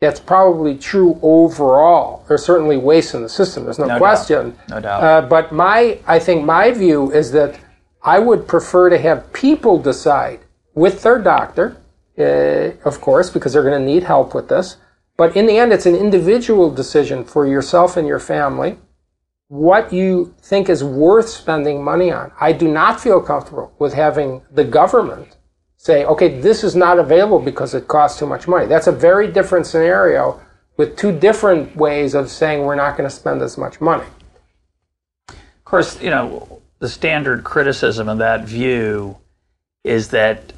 That's 0.00 0.20
probably 0.20 0.76
true 0.76 1.18
overall. 1.22 2.22
There's 2.28 2.44
certainly 2.44 2.76
waste 2.76 3.14
in 3.14 3.22
the 3.22 3.30
system. 3.30 3.64
There's 3.64 3.78
no, 3.78 3.88
doubt. 3.88 3.98
question. 3.98 4.54
No 4.68 4.80
doubt. 4.80 5.02
Uh, 5.02 5.22
but 5.26 5.52
my, 5.52 5.98
I 6.06 6.18
think 6.18 6.44
my 6.44 6.72
view 6.72 7.10
is 7.10 7.32
that 7.32 7.58
I 8.02 8.18
would 8.18 8.46
prefer 8.46 8.90
to 8.90 8.98
have 8.98 9.32
people 9.32 9.78
decide 9.78 10.40
with 10.74 11.02
their 11.02 11.18
doctor, 11.18 11.78
uh, 12.18 12.86
of 12.86 13.00
course, 13.00 13.30
because 13.30 13.54
they're 13.54 13.68
going 13.70 13.80
to 13.80 13.92
need 13.92 14.02
help 14.02 14.34
with 14.34 14.50
this. 14.50 14.76
But 15.16 15.34
in 15.34 15.46
the 15.46 15.56
end, 15.56 15.72
it's 15.72 15.86
an 15.86 15.96
individual 15.96 16.70
decision 16.70 17.24
for 17.24 17.46
yourself 17.46 17.96
and 17.96 18.06
your 18.06 18.20
family 18.20 18.76
what 19.48 19.92
you 19.92 20.34
think 20.40 20.68
is 20.68 20.82
worth 20.82 21.28
spending 21.28 21.82
money 21.82 22.10
on. 22.10 22.32
I 22.40 22.52
do 22.52 22.68
not 22.68 23.00
feel 23.00 23.20
comfortable 23.20 23.72
with 23.78 23.94
having 23.94 24.42
the 24.50 24.64
government 24.64 25.36
say, 25.76 26.04
okay, 26.04 26.40
this 26.40 26.64
is 26.64 26.74
not 26.74 26.98
available 26.98 27.38
because 27.38 27.74
it 27.74 27.86
costs 27.86 28.18
too 28.18 28.26
much 28.26 28.48
money. 28.48 28.66
That's 28.66 28.88
a 28.88 28.92
very 28.92 29.30
different 29.30 29.66
scenario 29.66 30.40
with 30.76 30.96
two 30.96 31.16
different 31.16 31.76
ways 31.76 32.14
of 32.14 32.28
saying 32.28 32.62
we're 32.62 32.74
not 32.74 32.96
going 32.96 33.08
to 33.08 33.14
spend 33.14 33.40
as 33.40 33.56
much 33.56 33.80
money. 33.80 34.06
Of 35.28 35.64
course, 35.64 36.00
you 36.02 36.10
know, 36.10 36.60
the 36.80 36.88
standard 36.88 37.44
criticism 37.44 38.08
of 38.08 38.18
that 38.18 38.44
view 38.44 39.16
is 39.84 40.08
that, 40.08 40.52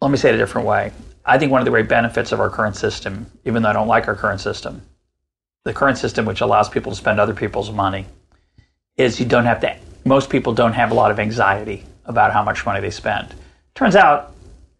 let 0.00 0.10
me 0.10 0.16
say 0.16 0.28
it 0.28 0.36
a 0.36 0.38
different 0.38 0.66
way. 0.66 0.92
I 1.24 1.38
think 1.38 1.50
one 1.50 1.60
of 1.60 1.64
the 1.64 1.70
great 1.72 1.88
benefits 1.88 2.30
of 2.30 2.38
our 2.38 2.48
current 2.48 2.76
system, 2.76 3.26
even 3.44 3.62
though 3.62 3.70
I 3.70 3.72
don't 3.72 3.88
like 3.88 4.06
our 4.06 4.14
current 4.14 4.40
system, 4.40 4.82
the 5.66 5.74
current 5.74 5.98
system 5.98 6.24
which 6.24 6.40
allows 6.40 6.68
people 6.68 6.92
to 6.92 6.96
spend 6.96 7.18
other 7.18 7.34
people's 7.34 7.72
money, 7.72 8.06
is 8.96 9.18
you 9.18 9.26
don't 9.26 9.46
have 9.46 9.60
to, 9.60 9.76
most 10.04 10.30
people 10.30 10.54
don't 10.54 10.74
have 10.74 10.92
a 10.92 10.94
lot 10.94 11.10
of 11.10 11.18
anxiety 11.18 11.84
about 12.04 12.32
how 12.32 12.42
much 12.42 12.64
money 12.64 12.80
they 12.80 12.90
spend. 12.90 13.34
Turns 13.74 13.96
out 13.96 14.32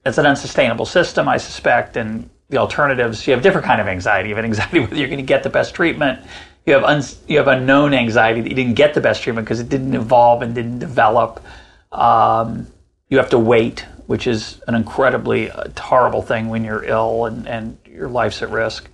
it's 0.05 0.17
an 0.19 0.27
unsustainable 0.27 0.87
system, 0.87 1.29
I 1.29 1.39
suspect, 1.39 1.97
and 1.97 2.31
the 2.51 2.59
alternatives, 2.59 3.27
you 3.27 3.33
have 3.33 3.43
different 3.43 3.67
kind 3.67 3.81
of 3.81 3.89
anxiety. 3.89 4.29
You 4.29 4.37
have 4.37 4.45
anxiety 4.45 4.79
whether 4.81 4.95
you're 4.95 5.09
going 5.09 5.19
to 5.19 5.25
get 5.25 5.43
the 5.43 5.51
best 5.51 5.75
treatment. 5.75 6.21
You 6.65 6.75
have 6.75 6.85
un, 6.85 7.03
you 7.27 7.39
have 7.39 7.49
unknown 7.49 7.93
anxiety 7.93 8.41
that 8.41 8.49
you 8.49 8.55
didn't 8.55 8.75
get 8.75 8.95
the 8.95 9.01
best 9.01 9.25
treatment 9.25 9.45
because 9.45 9.59
it 9.59 9.69
didn't 9.69 9.95
evolve 9.95 10.43
and 10.43 10.55
didn't 10.55 10.79
develop. 10.79 11.43
Um, 11.91 12.69
you 13.09 13.19
have 13.19 13.31
to 13.31 13.41
wait, 13.41 13.85
which 14.07 14.29
is 14.29 14.61
an 14.69 14.77
incredibly 14.77 15.51
uh, 15.51 15.65
horrible 15.77 16.23
thing 16.23 16.49
when 16.49 16.65
you're 16.65 16.85
ill 16.85 17.25
and, 17.27 17.49
and 17.49 17.77
your 17.87 18.09
life's 18.09 18.41
at 18.43 18.51
risk. 18.51 18.89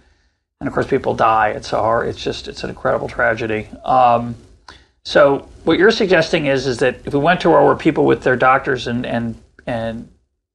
And 0.62 0.68
of 0.68 0.74
course, 0.74 0.86
people 0.86 1.12
die. 1.12 1.48
It's 1.48 1.72
a 1.72 2.00
It's 2.06 2.22
just 2.22 2.46
it's 2.46 2.62
an 2.62 2.70
incredible 2.70 3.08
tragedy. 3.08 3.68
Um, 3.84 4.36
so 5.02 5.48
what 5.64 5.76
you're 5.76 5.90
suggesting 5.90 6.46
is 6.46 6.68
is 6.68 6.78
that 6.78 7.00
if 7.04 7.12
we 7.12 7.18
went 7.18 7.40
to 7.40 7.50
world 7.50 7.66
where 7.66 7.74
people 7.74 8.06
with 8.06 8.22
their 8.22 8.36
doctors 8.36 8.86
and 8.86 9.04
and 9.04 9.34
and 9.66 10.08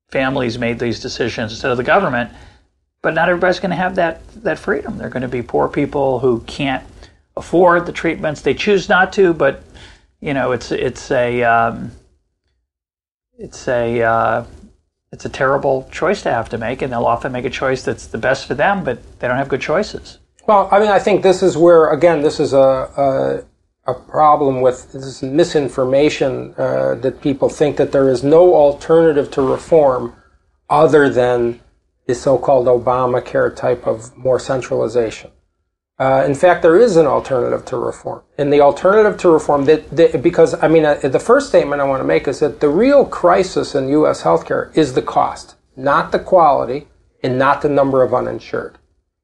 families 0.08 0.58
made 0.58 0.80
these 0.80 1.02
decisions 1.02 1.52
instead 1.52 1.72
of 1.72 1.78
the 1.78 1.84
government, 1.84 2.32
but 3.02 3.16
not 3.16 3.28
everybody's 3.28 3.60
going 3.60 3.72
to 3.72 3.76
have 3.76 3.96
that 3.96 4.26
that 4.44 4.58
freedom. 4.58 4.98
They're 4.98 5.10
going 5.10 5.24
to 5.24 5.28
be 5.28 5.42
poor 5.42 5.68
people 5.68 6.20
who 6.20 6.40
can't 6.48 6.86
afford 7.36 7.86
the 7.86 7.92
treatments. 7.92 8.40
They 8.40 8.54
choose 8.54 8.88
not 8.88 9.12
to, 9.12 9.34
but 9.34 9.62
you 10.22 10.34
know, 10.34 10.54
it's 10.54 10.72
it's 10.72 11.12
a 11.12 11.44
um, 11.44 11.92
it's 13.38 13.68
a 13.68 14.04
uh, 14.04 14.46
it's 15.18 15.26
a 15.26 15.30
terrible 15.30 15.90
choice 15.92 16.22
to 16.22 16.32
have 16.32 16.48
to 16.50 16.60
make, 16.60 16.84
and 16.84 16.94
they'll 16.94 17.06
often 17.06 17.32
make 17.32 17.44
a 17.44 17.50
choice 17.50 17.82
that's 17.82 18.06
the 18.06 18.20
best 18.20 18.46
for 18.46 18.54
them, 18.54 18.84
but 18.84 19.00
they 19.18 19.28
don't 19.28 19.38
have 19.38 19.50
good 19.50 19.62
choices. 19.62 20.20
Well, 20.46 20.70
I 20.72 20.78
mean, 20.78 20.90
I 20.90 21.00
think 21.00 21.24
this 21.24 21.42
is 21.42 21.58
where 21.58 21.90
again, 21.90 22.22
this 22.22 22.40
is 22.40 22.54
a, 22.54 22.60
a 23.88 23.92
a 23.92 23.96
problem 23.96 24.62
with 24.62 24.92
this 24.92 25.24
misinformation 25.24 26.54
uh, 26.56 26.94
that 26.96 27.20
people 27.20 27.50
think 27.50 27.78
that 27.78 27.92
there 27.92 28.10
is 28.10 28.24
no 28.24 28.54
alternative 28.54 29.32
to 29.32 29.42
reform 29.42 30.14
other 30.70 31.10
than 31.10 31.60
the 32.06 32.14
so-called 32.14 32.68
Obamacare 32.68 33.56
type 33.56 33.88
of 33.88 34.16
more 34.16 34.40
centralization. 34.40 35.32
Uh, 36.00 36.24
in 36.28 36.36
fact, 36.36 36.62
there 36.62 36.78
is 36.78 36.96
an 36.96 37.08
alternative 37.08 37.66
to 37.66 37.76
reform, 37.78 38.22
and 38.38 38.54
the 38.54 38.62
alternative 38.62 39.18
to 39.20 39.30
reform 39.30 39.66
that, 39.66 39.90
that 39.96 40.22
because 40.22 40.54
I 40.64 40.68
mean 40.68 40.86
uh, 40.86 40.96
the 40.96 41.20
first 41.20 41.50
statement 41.50 41.82
I 41.82 41.86
want 41.86 42.02
to 42.02 42.08
make 42.08 42.28
is 42.28 42.40
that 42.40 42.60
the 42.60 42.70
real 42.70 43.04
crisis 43.06 43.74
in 43.74 43.90
U.S. 43.90 44.22
healthcare 44.22 44.76
is 44.78 44.94
the 44.94 45.02
cost, 45.02 45.56
not 45.76 46.12
the 46.12 46.20
quality, 46.20 46.88
and 47.24 47.40
not 47.40 47.64
the 47.64 47.70
number 47.70 48.04
of 48.04 48.14
uninsured. 48.14 48.78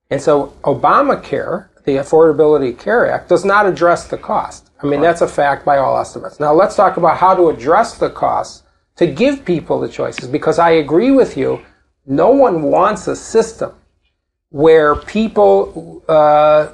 And 0.09 0.19
so 0.19 0.55
Obamacare 0.63 1.69
the 1.85 1.97
Affordability 1.97 2.77
Care 2.77 3.11
Act 3.11 3.29
does 3.29 3.43
not 3.43 3.65
address 3.65 4.07
the 4.07 4.17
cost. 4.17 4.69
I 4.81 4.87
mean, 4.87 5.01
that's 5.01 5.21
a 5.21 5.27
fact 5.27 5.65
by 5.65 5.77
all 5.77 5.99
estimates. 5.99 6.39
Now, 6.39 6.53
let's 6.53 6.75
talk 6.75 6.97
about 6.97 7.17
how 7.17 7.35
to 7.35 7.49
address 7.49 7.97
the 7.97 8.09
costs 8.09 8.63
to 8.95 9.07
give 9.07 9.43
people 9.43 9.79
the 9.79 9.89
choices, 9.89 10.27
because 10.27 10.59
I 10.59 10.71
agree 10.71 11.11
with 11.11 11.35
you. 11.35 11.63
No 12.05 12.29
one 12.31 12.63
wants 12.63 13.07
a 13.07 13.15
system 13.15 13.73
where 14.53 14.95
people 14.95 16.03
uh, 16.07 16.67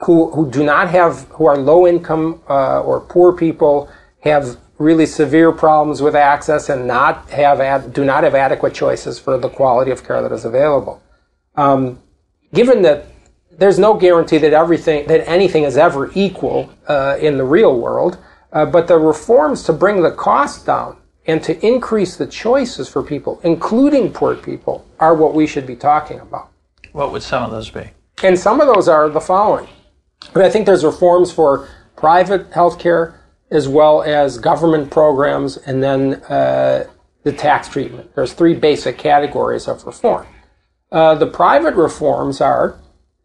who 0.00 0.30
who 0.32 0.50
do 0.50 0.62
not 0.62 0.90
have 0.90 1.22
who 1.30 1.46
are 1.46 1.56
low 1.56 1.86
income 1.86 2.42
uh, 2.46 2.82
or 2.82 3.00
poor 3.00 3.32
people 3.32 3.88
have 4.20 4.58
really 4.78 5.06
severe 5.06 5.50
problems 5.50 6.02
with 6.02 6.14
access 6.14 6.68
and 6.68 6.86
not 6.86 7.30
have 7.30 7.58
ad, 7.58 7.94
do 7.94 8.04
not 8.04 8.22
have 8.22 8.34
adequate 8.34 8.74
choices 8.74 9.18
for 9.18 9.38
the 9.38 9.48
quality 9.48 9.90
of 9.90 10.04
care 10.06 10.20
that 10.20 10.30
is 10.30 10.44
available. 10.44 11.02
Um, 11.54 12.02
given 12.52 12.82
that 12.82 13.06
there's 13.50 13.78
no 13.78 13.94
guarantee 13.94 14.36
that 14.36 14.52
everything 14.52 15.06
that 15.06 15.26
anything 15.26 15.64
is 15.64 15.78
ever 15.78 16.10
equal 16.14 16.70
uh, 16.86 17.16
in 17.18 17.38
the 17.38 17.44
real 17.44 17.80
world. 17.80 18.18
Uh, 18.52 18.66
but 18.66 18.88
the 18.88 18.98
reforms 18.98 19.62
to 19.62 19.72
bring 19.72 20.02
the 20.02 20.10
cost 20.10 20.66
down 20.66 20.98
and 21.26 21.42
to 21.42 21.66
increase 21.66 22.16
the 22.16 22.26
choices 22.26 22.88
for 22.88 23.02
people, 23.02 23.40
including 23.42 24.12
poor 24.12 24.34
people, 24.34 24.86
are 25.00 25.14
what 25.14 25.34
we 25.34 25.46
should 25.46 25.66
be 25.66 25.76
talking 25.76 26.20
about. 26.20 26.50
What 26.96 27.12
would 27.12 27.22
some 27.22 27.42
of 27.42 27.50
those 27.50 27.68
be? 27.68 27.90
And 28.22 28.38
some 28.38 28.58
of 28.58 28.74
those 28.74 28.88
are 28.88 29.10
the 29.10 29.20
following. 29.20 29.68
But 30.32 30.46
I 30.46 30.48
think 30.48 30.64
there's 30.64 30.82
reforms 30.82 31.30
for 31.30 31.68
private 31.94 32.50
health 32.54 32.78
care 32.78 33.20
as 33.50 33.68
well 33.68 34.02
as 34.02 34.38
government 34.38 34.90
programs 34.90 35.58
and 35.58 35.82
then 35.82 36.14
uh, 36.30 36.86
the 37.22 37.32
tax 37.32 37.68
treatment. 37.68 38.14
There's 38.14 38.32
three 38.32 38.54
basic 38.54 38.96
categories 38.96 39.68
of 39.68 39.84
reform. 39.84 40.26
Uh, 40.90 41.14
the 41.16 41.26
private 41.26 41.74
reforms 41.74 42.40
are 42.40 42.78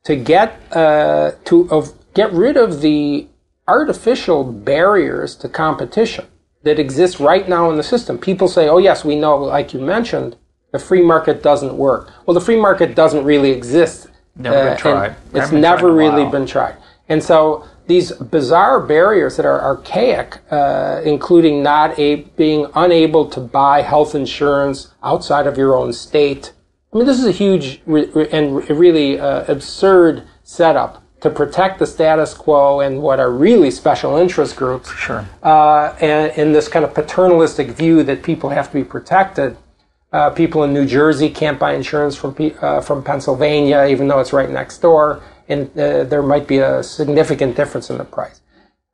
to 0.03 0.17
get 0.17 0.59
uh, 0.75 1.31
to 1.45 1.69
of, 1.71 1.93
get 2.13 2.33
rid 2.33 2.57
of 2.57 2.81
the 2.81 3.29
artificial 3.69 4.43
barriers 4.43 5.33
to 5.37 5.47
competition 5.47 6.25
that 6.63 6.77
exist 6.77 7.21
right 7.21 7.47
now 7.47 7.69
in 7.71 7.77
the 7.77 7.83
system. 7.83 8.17
People 8.17 8.49
say, 8.49 8.67
"Oh 8.67 8.79
yes, 8.79 9.05
we 9.05 9.15
know," 9.15 9.37
like 9.37 9.73
you 9.73 9.79
mentioned, 9.79 10.35
the 10.71 10.79
free 10.79 11.01
market 11.01 11.43
doesn't 11.43 11.75
work. 11.75 12.11
Well, 12.25 12.33
the 12.33 12.41
free 12.41 12.59
market 12.59 12.95
doesn't 12.95 13.23
really 13.23 13.51
exist. 13.51 14.07
Never 14.35 14.55
uh, 14.55 14.69
been 14.69 14.77
tried. 14.77 15.15
It's 15.33 15.51
never 15.51 15.89
tried 15.89 15.95
really 15.95 16.31
been 16.31 16.45
tried. 16.45 16.77
And 17.09 17.21
so 17.21 17.67
these 17.87 18.13
bizarre 18.13 18.79
barriers 18.79 19.35
that 19.35 19.45
are 19.45 19.61
archaic, 19.61 20.39
uh, 20.49 21.01
including 21.03 21.61
not 21.61 21.97
a, 21.99 22.15
being 22.37 22.67
unable 22.75 23.25
to 23.29 23.39
buy 23.41 23.81
health 23.81 24.15
insurance 24.15 24.93
outside 25.03 25.45
of 25.45 25.57
your 25.57 25.75
own 25.75 25.91
state, 25.91 26.53
I 26.93 26.97
mean, 26.97 27.05
this 27.05 27.19
is 27.19 27.25
a 27.25 27.31
huge 27.31 27.81
and 27.85 28.69
really 28.69 29.19
uh, 29.19 29.45
absurd 29.47 30.23
setup 30.43 31.03
to 31.21 31.29
protect 31.29 31.79
the 31.79 31.85
status 31.85 32.33
quo 32.33 32.79
and 32.81 33.01
what 33.01 33.19
are 33.19 33.31
really 33.31 33.71
special 33.71 34.17
interest 34.17 34.55
groups. 34.55 34.91
Sure. 34.93 35.25
Uh, 35.43 35.95
and 36.01 36.31
in 36.37 36.51
this 36.51 36.67
kind 36.67 36.83
of 36.83 36.93
paternalistic 36.93 37.69
view 37.69 38.03
that 38.03 38.23
people 38.23 38.49
have 38.49 38.67
to 38.67 38.73
be 38.73 38.83
protected. 38.83 39.55
Uh, 40.11 40.29
people 40.29 40.63
in 40.63 40.73
New 40.73 40.85
Jersey 40.85 41.29
can't 41.29 41.57
buy 41.57 41.73
insurance 41.73 42.15
from 42.17 42.35
uh, 42.61 42.81
from 42.81 43.03
Pennsylvania, 43.03 43.87
even 43.89 44.07
though 44.07 44.19
it's 44.19 44.33
right 44.33 44.49
next 44.49 44.79
door, 44.79 45.23
and 45.47 45.69
uh, 45.79 46.03
there 46.03 46.21
might 46.21 46.47
be 46.47 46.57
a 46.57 46.83
significant 46.83 47.55
difference 47.55 47.89
in 47.89 47.97
the 47.97 48.03
price. 48.03 48.41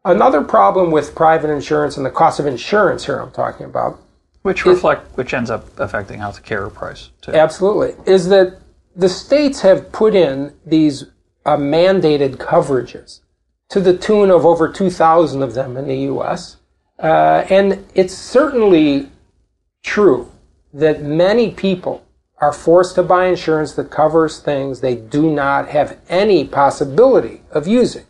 Another 0.06 0.44
problem 0.44 0.92
with 0.92 1.16
private 1.16 1.50
insurance 1.50 1.98
and 1.98 2.06
the 2.06 2.12
cost 2.12 2.40
of 2.40 2.46
insurance 2.46 3.06
here 3.06 3.20
I'm 3.20 3.32
talking 3.32 3.66
about 3.66 4.00
which 4.44 4.66
reflect, 4.66 5.18
which 5.18 5.34
ends 5.34 5.50
up 5.50 5.78
affecting 5.80 6.20
health 6.20 6.44
care 6.44 6.70
price 6.70 7.10
too. 7.22 7.34
Absolutely, 7.34 7.96
is 8.06 8.30
that 8.30 8.60
the 8.96 9.10
states 9.10 9.62
have 9.62 9.92
put 9.92 10.14
in 10.14 10.54
these 10.66 11.06
uh, 11.46 11.58
mandated 11.58 12.38
coverages 12.38 13.22
to 13.70 13.80
the 13.80 13.98
tune 13.98 14.30
of 14.30 14.46
over 14.46 14.72
2,000 14.72 15.42
of 15.42 15.54
them 15.54 15.78
in 15.78 15.88
the 15.88 15.98
U.S. 16.12 16.58
Uh, 17.00 17.46
and 17.50 17.86
it's 17.96 18.14
certainly 18.14 19.10
true 19.84 20.32
that 20.78 21.02
many 21.02 21.50
people 21.50 22.06
are 22.38 22.54
forced 22.54 22.94
to 22.94 23.02
buy 23.02 23.26
insurance 23.26 23.74
that 23.74 23.90
covers 23.90 24.40
things 24.40 24.80
they 24.80 24.96
do 24.96 25.32
not 25.32 25.70
have 25.70 26.00
any 26.08 26.46
possibility 26.46 27.42
of 27.52 27.68
using. 27.68 28.06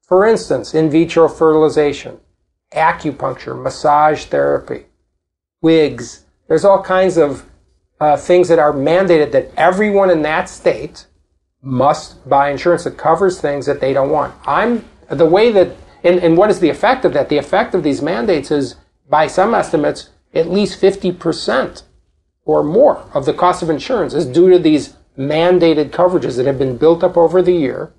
For 0.00 0.24
instance, 0.24 0.74
in 0.74 0.90
vitro 0.90 1.28
fertilization, 1.28 2.20
acupuncture, 2.72 3.60
massage 3.60 4.26
therapy, 4.26 4.86
wigs. 5.60 6.24
There's 6.46 6.64
all 6.64 6.82
kinds 6.82 7.16
of 7.16 7.46
uh, 7.98 8.16
things 8.16 8.46
that 8.46 8.60
are 8.60 8.72
mandated 8.72 9.32
that 9.32 9.50
everyone 9.56 10.10
in 10.10 10.22
that 10.22 10.48
state 10.48 11.06
must 11.60 12.28
buy 12.28 12.50
insurance 12.50 12.84
that 12.84 12.96
covers 12.96 13.40
things 13.40 13.66
that 13.66 13.80
they 13.80 13.92
don't 13.92 14.10
want. 14.10 14.32
I'm 14.46 14.84
the 15.08 15.26
way 15.26 15.50
that, 15.50 15.76
and, 16.04 16.20
and 16.20 16.36
what 16.36 16.50
is 16.50 16.60
the 16.60 16.68
effect 16.68 17.04
of 17.04 17.12
that? 17.14 17.28
The 17.28 17.38
effect 17.38 17.74
of 17.74 17.82
these 17.82 18.02
mandates 18.02 18.52
is, 18.52 18.76
by 19.08 19.26
some 19.26 19.52
estimates, 19.52 20.10
at 20.32 20.48
least 20.48 20.80
50% 20.80 21.82
or 22.44 22.62
more 22.62 23.08
of 23.14 23.24
the 23.24 23.32
cost 23.32 23.62
of 23.62 23.70
insurance 23.70 24.14
is 24.14 24.26
due 24.26 24.50
to 24.50 24.58
these 24.58 24.96
mandated 25.18 25.90
coverages 25.90 26.36
that 26.36 26.46
have 26.46 26.58
been 26.58 26.76
built 26.76 27.02
up 27.02 27.16
over 27.16 27.40
the 27.40 27.52
year 27.52 27.92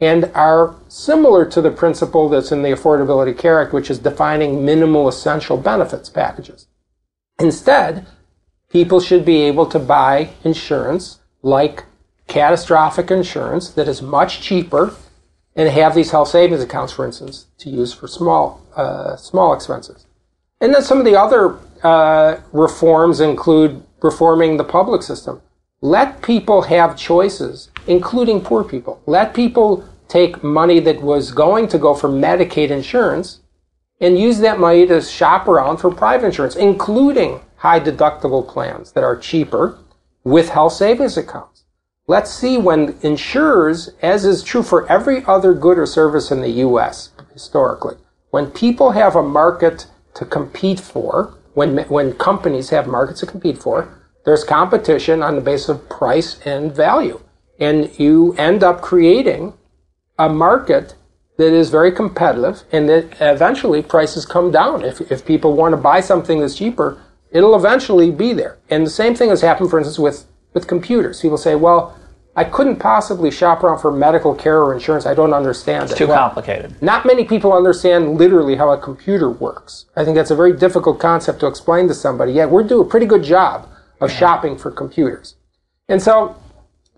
and 0.00 0.24
are 0.34 0.74
similar 0.88 1.44
to 1.44 1.60
the 1.60 1.70
principle 1.70 2.28
that's 2.28 2.52
in 2.52 2.62
the 2.62 2.70
Affordability 2.70 3.36
Care 3.36 3.60
Act, 3.60 3.72
which 3.72 3.90
is 3.90 3.98
defining 3.98 4.64
minimal 4.64 5.08
essential 5.08 5.56
benefits 5.56 6.08
packages. 6.08 6.66
Instead, 7.38 8.06
people 8.70 9.00
should 9.00 9.24
be 9.24 9.42
able 9.42 9.66
to 9.66 9.78
buy 9.78 10.30
insurance 10.42 11.18
like 11.42 11.84
catastrophic 12.28 13.10
insurance 13.10 13.70
that 13.70 13.88
is 13.88 14.00
much 14.00 14.40
cheaper 14.40 14.94
and 15.56 15.68
have 15.68 15.94
these 15.94 16.12
health 16.12 16.28
savings 16.28 16.62
accounts, 16.62 16.92
for 16.92 17.04
instance, 17.04 17.46
to 17.58 17.68
use 17.68 17.92
for 17.92 18.06
small, 18.06 18.64
uh, 18.76 19.16
small 19.16 19.52
expenses. 19.52 20.06
And 20.60 20.72
then 20.72 20.82
some 20.82 20.98
of 20.98 21.04
the 21.04 21.16
other 21.16 21.58
uh, 21.82 22.40
reforms 22.52 23.20
include 23.20 23.82
reforming 24.02 24.56
the 24.56 24.64
public 24.64 25.02
system. 25.02 25.42
Let 25.82 26.22
people 26.22 26.62
have 26.62 26.96
choices 26.96 27.70
including 27.86 28.40
poor 28.40 28.64
people. 28.64 29.02
Let 29.06 29.34
people 29.34 29.84
take 30.08 30.42
money 30.42 30.80
that 30.80 31.02
was 31.02 31.32
going 31.32 31.68
to 31.68 31.78
go 31.78 31.94
for 31.94 32.08
Medicaid 32.08 32.70
insurance 32.70 33.40
and 34.00 34.18
use 34.18 34.38
that 34.38 34.58
money 34.58 34.86
to 34.86 35.00
shop 35.00 35.46
around 35.46 35.78
for 35.78 35.90
private 35.90 36.26
insurance, 36.26 36.56
including 36.56 37.40
high 37.56 37.80
deductible 37.80 38.46
plans 38.46 38.92
that 38.92 39.04
are 39.04 39.16
cheaper 39.16 39.78
with 40.24 40.50
health 40.50 40.72
savings 40.72 41.16
accounts. 41.16 41.64
Let's 42.06 42.32
see 42.32 42.56
when 42.56 42.96
insurers, 43.02 43.90
as 44.02 44.24
is 44.24 44.42
true 44.42 44.62
for 44.62 44.90
every 44.90 45.24
other 45.26 45.54
good 45.54 45.78
or 45.78 45.86
service 45.86 46.30
in 46.30 46.40
the 46.40 46.50
U.S. 46.66 47.10
historically, 47.32 47.96
when 48.30 48.50
people 48.50 48.92
have 48.92 49.14
a 49.14 49.22
market 49.22 49.86
to 50.14 50.24
compete 50.24 50.80
for, 50.80 51.34
when, 51.54 51.78
when 51.88 52.14
companies 52.14 52.70
have 52.70 52.86
markets 52.86 53.20
to 53.20 53.26
compete 53.26 53.58
for, 53.58 53.88
there's 54.24 54.44
competition 54.44 55.22
on 55.22 55.34
the 55.34 55.40
basis 55.40 55.68
of 55.70 55.88
price 55.88 56.38
and 56.44 56.74
value. 56.74 57.20
And 57.58 57.98
you 57.98 58.34
end 58.38 58.62
up 58.62 58.80
creating 58.80 59.54
a 60.18 60.28
market 60.28 60.94
that 61.38 61.52
is 61.52 61.70
very 61.70 61.90
competitive 61.90 62.62
and 62.70 62.88
that 62.88 63.16
eventually 63.20 63.82
prices 63.82 64.26
come 64.26 64.50
down. 64.50 64.84
If, 64.84 65.00
if 65.10 65.24
people 65.24 65.54
want 65.54 65.72
to 65.72 65.76
buy 65.76 66.00
something 66.00 66.40
that's 66.40 66.54
cheaper, 66.54 67.02
it'll 67.30 67.56
eventually 67.56 68.10
be 68.10 68.32
there. 68.32 68.58
And 68.68 68.86
the 68.86 68.90
same 68.90 69.14
thing 69.14 69.30
has 69.30 69.40
happened, 69.40 69.70
for 69.70 69.78
instance, 69.78 69.98
with, 69.98 70.26
with 70.52 70.66
computers. 70.66 71.20
People 71.20 71.38
say, 71.38 71.54
well, 71.54 71.96
I 72.36 72.44
couldn't 72.44 72.76
possibly 72.76 73.30
shop 73.30 73.64
around 73.64 73.80
for 73.80 73.90
medical 73.90 74.34
care 74.34 74.62
or 74.62 74.72
insurance. 74.72 75.04
I 75.04 75.14
don't 75.14 75.34
understand 75.34 75.84
it's 75.84 75.92
it. 75.92 75.98
too 75.98 76.06
well, 76.06 76.18
complicated. 76.18 76.80
Not 76.80 77.04
many 77.04 77.24
people 77.24 77.52
understand 77.52 78.18
literally 78.18 78.56
how 78.56 78.70
a 78.70 78.78
computer 78.78 79.28
works. 79.28 79.86
I 79.96 80.04
think 80.04 80.16
that's 80.16 80.30
a 80.30 80.36
very 80.36 80.56
difficult 80.56 81.00
concept 81.00 81.40
to 81.40 81.46
explain 81.46 81.88
to 81.88 81.94
somebody. 81.94 82.32
Yet 82.32 82.50
we're 82.50 82.62
doing 82.62 82.86
a 82.86 82.88
pretty 82.88 83.06
good 83.06 83.24
job 83.24 83.68
of 84.00 84.12
shopping 84.12 84.56
for 84.56 84.70
computers. 84.70 85.36
And 85.88 86.00
so 86.00 86.36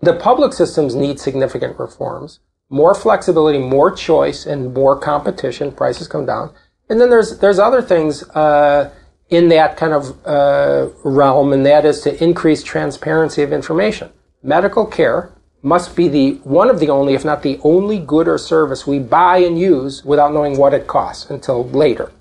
the 0.01 0.13
public 0.13 0.53
systems 0.53 0.93
need 0.93 1.19
significant 1.19 1.79
reforms, 1.79 2.39
more 2.69 2.93
flexibility, 2.93 3.57
more 3.57 3.91
choice, 3.91 4.45
and 4.45 4.73
more 4.73 4.99
competition. 4.99 5.71
Prices 5.71 6.07
come 6.07 6.25
down. 6.25 6.53
And 6.89 7.01
then 7.01 7.09
there's, 7.09 7.39
there's 7.39 7.59
other 7.59 7.81
things, 7.81 8.23
uh, 8.29 8.91
in 9.29 9.47
that 9.49 9.77
kind 9.77 9.93
of 9.93 10.25
uh, 10.27 10.89
realm, 11.03 11.53
and 11.53 11.65
that 11.65 11.85
is 11.85 12.01
to 12.01 12.23
increase 12.23 12.61
transparency 12.61 13.41
of 13.41 13.51
information. 13.51 14.11
Medical 14.43 14.85
care 14.85 15.31
must 15.61 15.95
be 15.95 16.09
the 16.09 16.33
one 16.43 16.69
of 16.69 16.79
the 16.79 16.89
only, 16.89 17.13
if 17.13 17.23
not 17.23 17.41
the 17.41 17.59
only 17.63 17.97
good 17.97 18.27
or 18.27 18.37
service 18.37 18.85
we 18.85 18.99
buy 18.99 19.37
and 19.37 19.57
use 19.57 20.03
without 20.03 20.33
knowing 20.33 20.57
what 20.57 20.73
it 20.73 20.85
costs 20.85 21.29
until 21.29 21.67
later. 21.69 22.11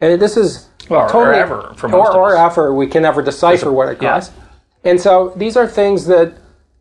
And 0.00 0.20
this 0.22 0.36
is 0.36 0.68
well, 0.88 1.08
totally, 1.08 1.36
or 1.36 1.42
ever 1.42 1.74
for 1.76 1.92
or, 1.92 2.16
or 2.16 2.36
ever 2.36 2.72
we 2.72 2.86
can 2.86 3.02
never 3.02 3.22
decipher 3.22 3.72
what 3.72 3.88
it 3.88 3.98
costs. 3.98 4.32
Yeah. 4.36 4.90
And 4.90 5.00
so 5.00 5.32
these 5.36 5.56
are 5.56 5.66
things 5.66 6.06
that 6.06 6.34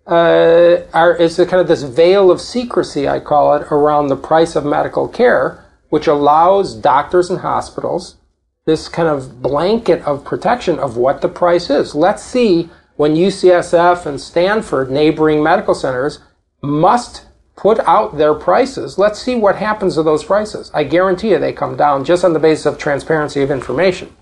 uh, 0.05 0.85
are 0.93 1.17
it's 1.17 1.39
a 1.39 1.45
kind 1.45 1.61
of 1.61 1.67
this 1.67 1.83
veil 1.83 2.29
of 2.29 2.39
secrecy, 2.39 3.07
I 3.07 3.19
call 3.19 3.55
it, 3.55 3.63
around 3.71 4.07
the 4.07 4.15
price 4.15 4.55
of 4.55 4.65
medical 4.65 5.07
care, 5.07 5.65
which 5.89 6.05
allows 6.05 6.75
doctors 6.75 7.29
and 7.31 7.39
hospitals 7.39 8.17
this 8.65 8.87
kind 8.87 9.09
of 9.09 9.41
blanket 9.41 10.01
of 10.03 10.23
protection 10.23 10.79
of 10.79 10.95
what 10.95 11.21
the 11.21 11.27
price 11.27 11.69
is. 11.69 11.95
Let's 11.95 12.23
see 12.23 12.69
when 12.95 13.15
UCSF 13.15 14.05
and 14.05 14.19
Stanford, 14.19 14.91
neighboring 14.91 15.41
medical 15.41 15.73
centers, 15.73 16.19
must 16.61 17.25
put 17.55 17.79
out 17.81 18.17
their 18.17 18.33
prices. 18.33 18.97
Let's 18.97 19.21
see 19.21 19.35
what 19.35 19.55
happens 19.55 19.95
to 19.95 20.03
those 20.03 20.23
prices. 20.23 20.71
I 20.73 20.83
guarantee 20.83 21.31
you 21.31 21.39
they 21.39 21.53
come 21.53 21.75
down 21.75 22.03
just 22.03 22.23
on 22.23 22.33
the 22.33 22.39
basis 22.39 22.65
of 22.65 22.77
transparency 22.77 23.41
of 23.41 23.51
information. 23.51 24.15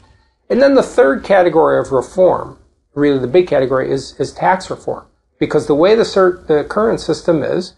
And 0.49 0.61
then 0.61 0.75
the 0.75 0.83
third 0.83 1.23
category 1.23 1.79
of 1.79 1.91
reform, 1.91 2.59
really 2.93 3.19
the 3.19 3.27
big 3.27 3.47
category, 3.47 3.89
is, 3.91 4.19
is 4.19 4.33
tax 4.33 4.69
reform. 4.69 5.05
Because 5.39 5.67
the 5.67 5.75
way 5.75 5.95
the, 5.95 6.03
the 6.47 6.65
current 6.65 6.99
system 6.99 7.41
is, 7.41 7.73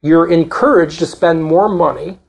you're 0.00 0.30
encouraged 0.30 0.98
to 1.00 1.06
spend 1.06 1.44
more 1.44 1.68
money 1.68 2.20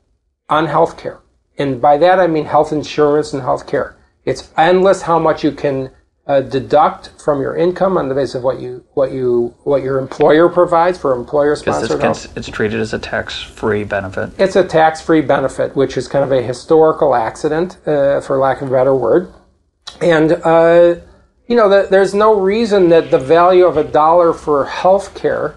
on 0.49 0.65
health 0.65 0.97
care. 0.97 1.19
And 1.57 1.81
by 1.81 1.97
that 1.97 2.19
I 2.19 2.27
mean 2.27 2.45
health 2.45 2.71
insurance 2.71 3.33
and 3.33 3.41
health 3.41 3.67
care. 3.67 3.95
It's 4.25 4.51
endless 4.57 5.03
how 5.03 5.19
much 5.19 5.43
you 5.43 5.51
can 5.51 5.91
uh, 6.27 6.41
deduct 6.41 7.11
from 7.21 7.39
your 7.39 7.55
income 7.55 7.97
on 7.97 8.09
the 8.09 8.15
basis 8.15 8.35
of 8.35 8.43
what 8.43 8.59
you 8.59 8.83
what 8.93 9.11
you 9.11 9.53
what 9.63 9.83
your 9.83 9.99
employer 9.99 10.49
provides 10.49 10.97
for 10.97 11.13
employer 11.15 11.55
sponsored 11.55 12.01
health. 12.01 12.35
It's 12.35 12.47
treated 12.47 12.79
as 12.79 12.93
a 12.93 12.99
tax 12.99 13.41
free 13.41 13.83
benefit. 13.83 14.31
It's 14.39 14.55
a 14.55 14.63
tax 14.63 15.01
free 15.01 15.21
benefit, 15.21 15.75
which 15.75 15.97
is 15.97 16.07
kind 16.07 16.23
of 16.23 16.31
a 16.31 16.41
historical 16.41 17.13
accident, 17.13 17.77
uh, 17.87 18.21
for 18.21 18.39
lack 18.39 18.61
of 18.61 18.69
a 18.69 18.71
better 18.71 18.95
word. 18.95 19.31
And 20.01 20.31
uh, 20.31 20.95
you 21.47 21.55
know, 21.55 21.69
the, 21.69 21.87
there's 21.89 22.15
no 22.15 22.39
reason 22.39 22.89
that 22.89 23.11
the 23.11 23.19
value 23.19 23.65
of 23.65 23.77
a 23.77 23.83
dollar 23.83 24.33
for 24.33 24.65
health 24.65 25.13
care 25.13 25.55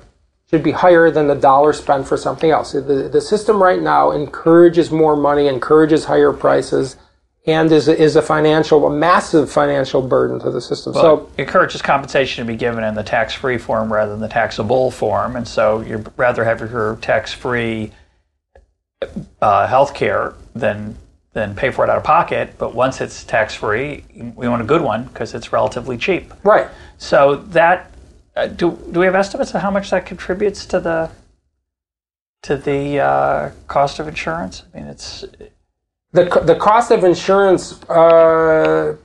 should 0.50 0.62
be 0.62 0.72
higher 0.72 1.10
than 1.10 1.28
the 1.28 1.34
dollar 1.34 1.72
spent 1.72 2.06
for 2.06 2.16
something 2.16 2.50
else. 2.50 2.72
The, 2.72 3.08
the 3.10 3.20
system 3.20 3.62
right 3.62 3.80
now 3.80 4.10
encourages 4.10 4.90
more 4.90 5.16
money, 5.16 5.46
encourages 5.46 6.06
higher 6.06 6.32
prices, 6.32 6.96
and 7.48 7.72
is 7.72 7.88
a, 7.88 7.98
is 7.98 8.14
a 8.14 8.20
financial, 8.20 8.86
a 8.86 8.90
massive 8.90 9.50
financial 9.50 10.02
burden 10.02 10.38
to 10.40 10.50
the 10.50 10.60
system. 10.60 10.92
Well, 10.92 11.02
so 11.02 11.30
it 11.38 11.42
encourages 11.42 11.80
compensation 11.80 12.46
to 12.46 12.52
be 12.52 12.56
given 12.56 12.84
in 12.84 12.94
the 12.94 13.02
tax-free 13.02 13.56
form 13.56 13.90
rather 13.90 14.12
than 14.12 14.20
the 14.20 14.28
taxable 14.28 14.90
form, 14.90 15.34
and 15.34 15.48
so 15.48 15.80
you'd 15.80 16.12
rather 16.18 16.44
have 16.44 16.60
your 16.60 16.96
tax-free 17.00 17.90
uh, 19.40 19.66
health 19.66 19.94
care 19.94 20.34
than 20.54 20.96
than 21.32 21.54
pay 21.54 21.70
for 21.70 21.84
it 21.84 21.90
out 21.90 21.96
of 21.96 22.04
pocket. 22.04 22.54
But 22.58 22.74
once 22.74 23.00
it's 23.00 23.24
tax-free, 23.24 24.32
we 24.34 24.48
want 24.48 24.60
a 24.60 24.66
good 24.66 24.82
one 24.82 25.04
because 25.04 25.34
it's 25.34 25.52
relatively 25.52 25.96
cheap. 25.96 26.32
Right. 26.44 26.68
So 26.98 27.36
that 27.36 27.92
uh, 28.36 28.48
do 28.48 28.78
do 28.92 29.00
we 29.00 29.06
have 29.06 29.14
estimates 29.14 29.54
of 29.54 29.62
how 29.62 29.70
much 29.70 29.90
that 29.90 30.04
contributes 30.04 30.66
to 30.66 30.80
the 30.80 31.10
to 32.42 32.56
the 32.58 33.00
uh, 33.00 33.50
cost 33.68 34.00
of 34.00 34.06
insurance? 34.06 34.64
I 34.74 34.78
mean, 34.78 34.86
it's 34.88 35.24
the 36.12 36.24
the 36.44 36.54
cost 36.54 36.90
of 36.90 37.04
insurance 37.04 37.82
uh, 37.90 38.96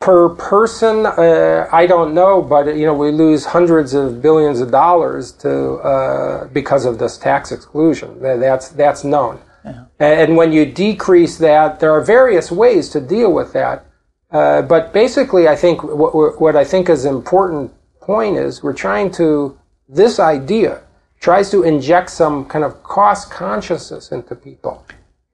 per 0.00 0.28
person. 0.30 1.06
Uh, 1.06 1.68
I 1.72 1.86
don't 1.86 2.14
know, 2.14 2.42
but 2.42 2.76
you 2.76 2.86
know 2.86 2.94
we 2.94 3.10
lose 3.10 3.46
hundreds 3.46 3.94
of 3.94 4.20
billions 4.20 4.60
of 4.60 4.70
dollars 4.70 5.32
to 5.32 5.74
uh, 5.76 6.48
because 6.48 6.84
of 6.84 6.98
this 6.98 7.16
tax 7.18 7.52
exclusion. 7.52 8.20
That's 8.20 8.68
that's 8.70 9.04
known. 9.04 9.40
Yeah. 9.64 9.84
And 9.98 10.36
when 10.36 10.52
you 10.52 10.66
decrease 10.66 11.38
that, 11.38 11.80
there 11.80 11.92
are 11.92 12.02
various 12.02 12.50
ways 12.52 12.90
to 12.90 13.00
deal 13.00 13.32
with 13.32 13.52
that. 13.54 13.86
Uh, 14.30 14.62
but 14.62 14.92
basically, 14.92 15.48
I 15.48 15.56
think 15.56 15.82
what, 15.82 16.40
what 16.40 16.56
I 16.56 16.64
think 16.64 16.90
is 16.90 17.04
important 17.04 17.72
point 18.00 18.36
is 18.36 18.62
we're 18.62 18.74
trying 18.74 19.10
to, 19.12 19.58
this 19.88 20.18
idea 20.18 20.82
tries 21.20 21.50
to 21.52 21.62
inject 21.62 22.10
some 22.10 22.44
kind 22.44 22.64
of 22.64 22.82
cost 22.82 23.30
consciousness 23.30 24.12
into 24.12 24.34
people. 24.34 24.84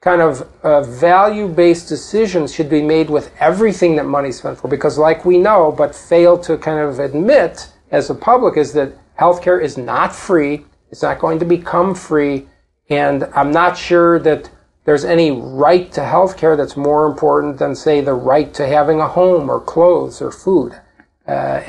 Kind 0.03 0.23
of 0.23 0.49
uh, 0.63 0.81
value 0.81 1.47
based 1.47 1.87
decisions 1.87 2.55
should 2.55 2.71
be 2.71 2.81
made 2.81 3.11
with 3.11 3.31
everything 3.39 3.97
that 3.97 4.07
money's 4.07 4.39
spent 4.39 4.59
for 4.59 4.67
because, 4.67 4.97
like 4.97 5.27
we 5.27 5.37
know, 5.37 5.71
but 5.71 5.95
fail 5.95 6.39
to 6.39 6.57
kind 6.57 6.79
of 6.79 6.99
admit 6.99 7.71
as 7.91 8.09
a 8.09 8.15
public, 8.15 8.57
is 8.57 8.73
that 8.73 8.95
healthcare 9.19 9.63
is 9.63 9.77
not 9.77 10.17
free. 10.17 10.65
It's 10.91 11.03
not 11.03 11.19
going 11.19 11.39
to 11.41 11.45
become 11.45 11.95
free. 11.95 12.49
And 12.89 13.25
I'm 13.35 13.53
not 13.53 13.77
sure 13.77 14.19
that 14.21 14.51
there's 14.87 15.05
any 15.05 15.31
right 15.33 15.93
to 15.93 16.01
healthcare 16.01 16.57
that's 16.57 16.79
more 16.79 17.07
important 17.07 17.59
than, 17.59 17.77
say, 17.77 18.01
the 18.01 18.15
right 18.15 18.55
to 18.55 18.67
having 18.67 19.01
a 19.01 19.07
home 19.07 19.51
or 19.51 19.61
clothes 19.61 20.23
or 20.23 20.33
food. 20.33 20.81
Uh, 21.29 21.61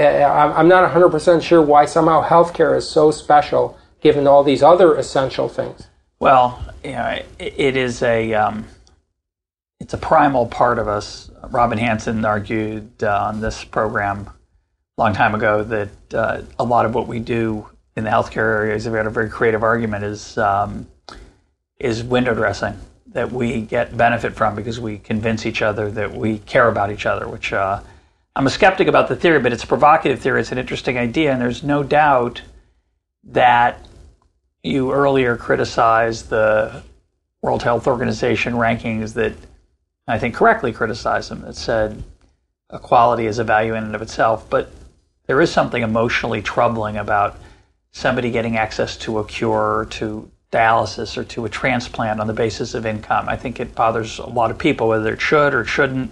I'm 0.56 0.70
not 0.70 0.90
100% 0.90 1.42
sure 1.42 1.62
why 1.62 1.86
somehow 1.86 2.24
healthcare 2.26 2.78
is 2.78 2.90
so 2.90 3.12
special 3.12 3.78
given 4.00 4.26
all 4.26 4.44
these 4.44 4.64
other 4.64 4.96
essential 4.96 5.50
things. 5.50 5.88
Well, 6.22 6.64
you 6.84 6.92
know, 6.92 7.20
it, 7.40 7.54
it 7.58 7.76
is 7.76 8.04
a 8.04 8.36
um, 8.36 8.68
it's 9.80 9.96
a 9.96 9.98
primal 9.98 10.46
part 10.46 10.78
of 10.78 10.88
us. 10.88 11.32
Robin 11.50 11.80
Hanson 11.80 12.24
argued 12.24 12.92
uh, 13.02 13.24
on 13.24 13.42
this 13.42 13.64
program 13.64 14.30
a 15.00 15.02
long 15.02 15.14
time 15.14 15.34
ago 15.34 15.64
that 15.64 16.14
uh, 16.14 16.44
a 16.60 16.64
lot 16.64 16.86
of 16.86 16.94
what 16.94 17.08
we 17.08 17.18
do 17.18 17.68
in 17.96 18.04
the 18.04 18.12
healthcare 18.12 18.54
area 18.56 18.76
is 18.76 18.86
had 18.86 19.08
a 19.08 19.10
very 19.10 19.32
creative 19.32 19.64
argument 19.64 20.04
is 20.04 20.38
um, 20.38 20.86
is 21.80 22.04
window 22.04 22.36
dressing 22.36 22.78
that 23.08 23.32
we 23.32 23.62
get 23.62 23.98
benefit 23.98 24.36
from 24.36 24.54
because 24.54 24.80
we 24.80 25.00
convince 25.00 25.48
each 25.48 25.64
other 25.64 25.90
that 25.90 26.14
we 26.14 26.38
care 26.38 26.70
about 26.70 26.92
each 26.92 27.08
other, 27.08 27.28
which 27.28 27.52
uh, 27.52 27.82
I'm 28.36 28.46
a 28.46 28.52
skeptic 28.52 28.88
about 28.88 29.08
the 29.08 29.16
theory, 29.16 29.40
but 29.40 29.54
it's 29.54 29.64
a 29.64 29.68
provocative 29.68 30.20
theory. 30.20 30.42
It's 30.42 30.52
an 30.52 30.60
interesting 30.60 31.00
idea, 31.00 31.32
and 31.32 31.42
there's 31.42 31.64
no 31.64 31.82
doubt 31.82 32.44
that 33.24 33.84
you 34.64 34.92
earlier 34.92 35.38
criticized 35.38 36.30
the 36.30 36.84
World 37.42 37.64
Health 37.64 37.88
Organization 37.88 38.54
rankings 38.54 39.14
that 39.14 39.34
I 40.08 40.20
think 40.20 40.36
correctly 40.36 40.72
criticized 40.72 41.32
them 41.32 41.42
that 41.42 41.56
said 41.56 42.04
equality 42.72 43.26
is 43.26 43.40
a 43.40 43.44
value 43.44 43.74
in 43.74 43.84
and 43.84 43.96
of 43.96 44.02
itself, 44.02 44.50
but 44.50 44.72
there 45.26 45.42
is 45.42 45.52
something 45.52 45.82
emotionally 45.82 46.42
troubling 46.42 46.98
about 46.98 47.38
somebody 47.92 48.32
getting 48.32 48.58
access 48.58 48.98
to 48.98 49.20
a 49.20 49.26
cure, 49.26 49.88
to 49.92 50.30
dialysis, 50.52 51.18
or 51.18 51.24
to 51.24 51.46
a 51.46 51.50
transplant 51.50 52.20
on 52.20 52.28
the 52.28 52.34
basis 52.34 52.74
of 52.74 52.86
income. 52.86 53.28
I 53.28 53.38
think 53.38 53.60
it 53.60 53.76
bothers 53.76 54.20
a 54.20 54.28
lot 54.28 54.52
of 54.52 54.58
people, 54.58 54.88
whether 54.88 55.14
it 55.14 55.22
should 55.22 55.54
or 55.54 55.66
shouldn't 55.66 56.12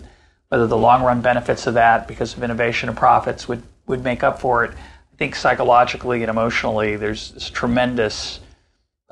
whether 0.50 0.68
the 0.68 0.78
long 0.78 1.04
run 1.04 1.22
benefits 1.22 1.68
of 1.68 1.76
that 1.76 2.08
because 2.08 2.36
of 2.36 2.44
innovation 2.44 2.90
and 2.90 2.98
profits 2.98 3.48
would, 3.48 3.62
would 3.86 4.04
make 4.04 4.24
up 4.24 4.40
for 4.40 4.66
it. 4.66 4.72
Think 5.20 5.36
psychologically 5.36 6.24
and 6.24 6.30
emotionally, 6.30 6.96
there's 6.96 7.32
this 7.32 7.50
tremendous 7.50 8.40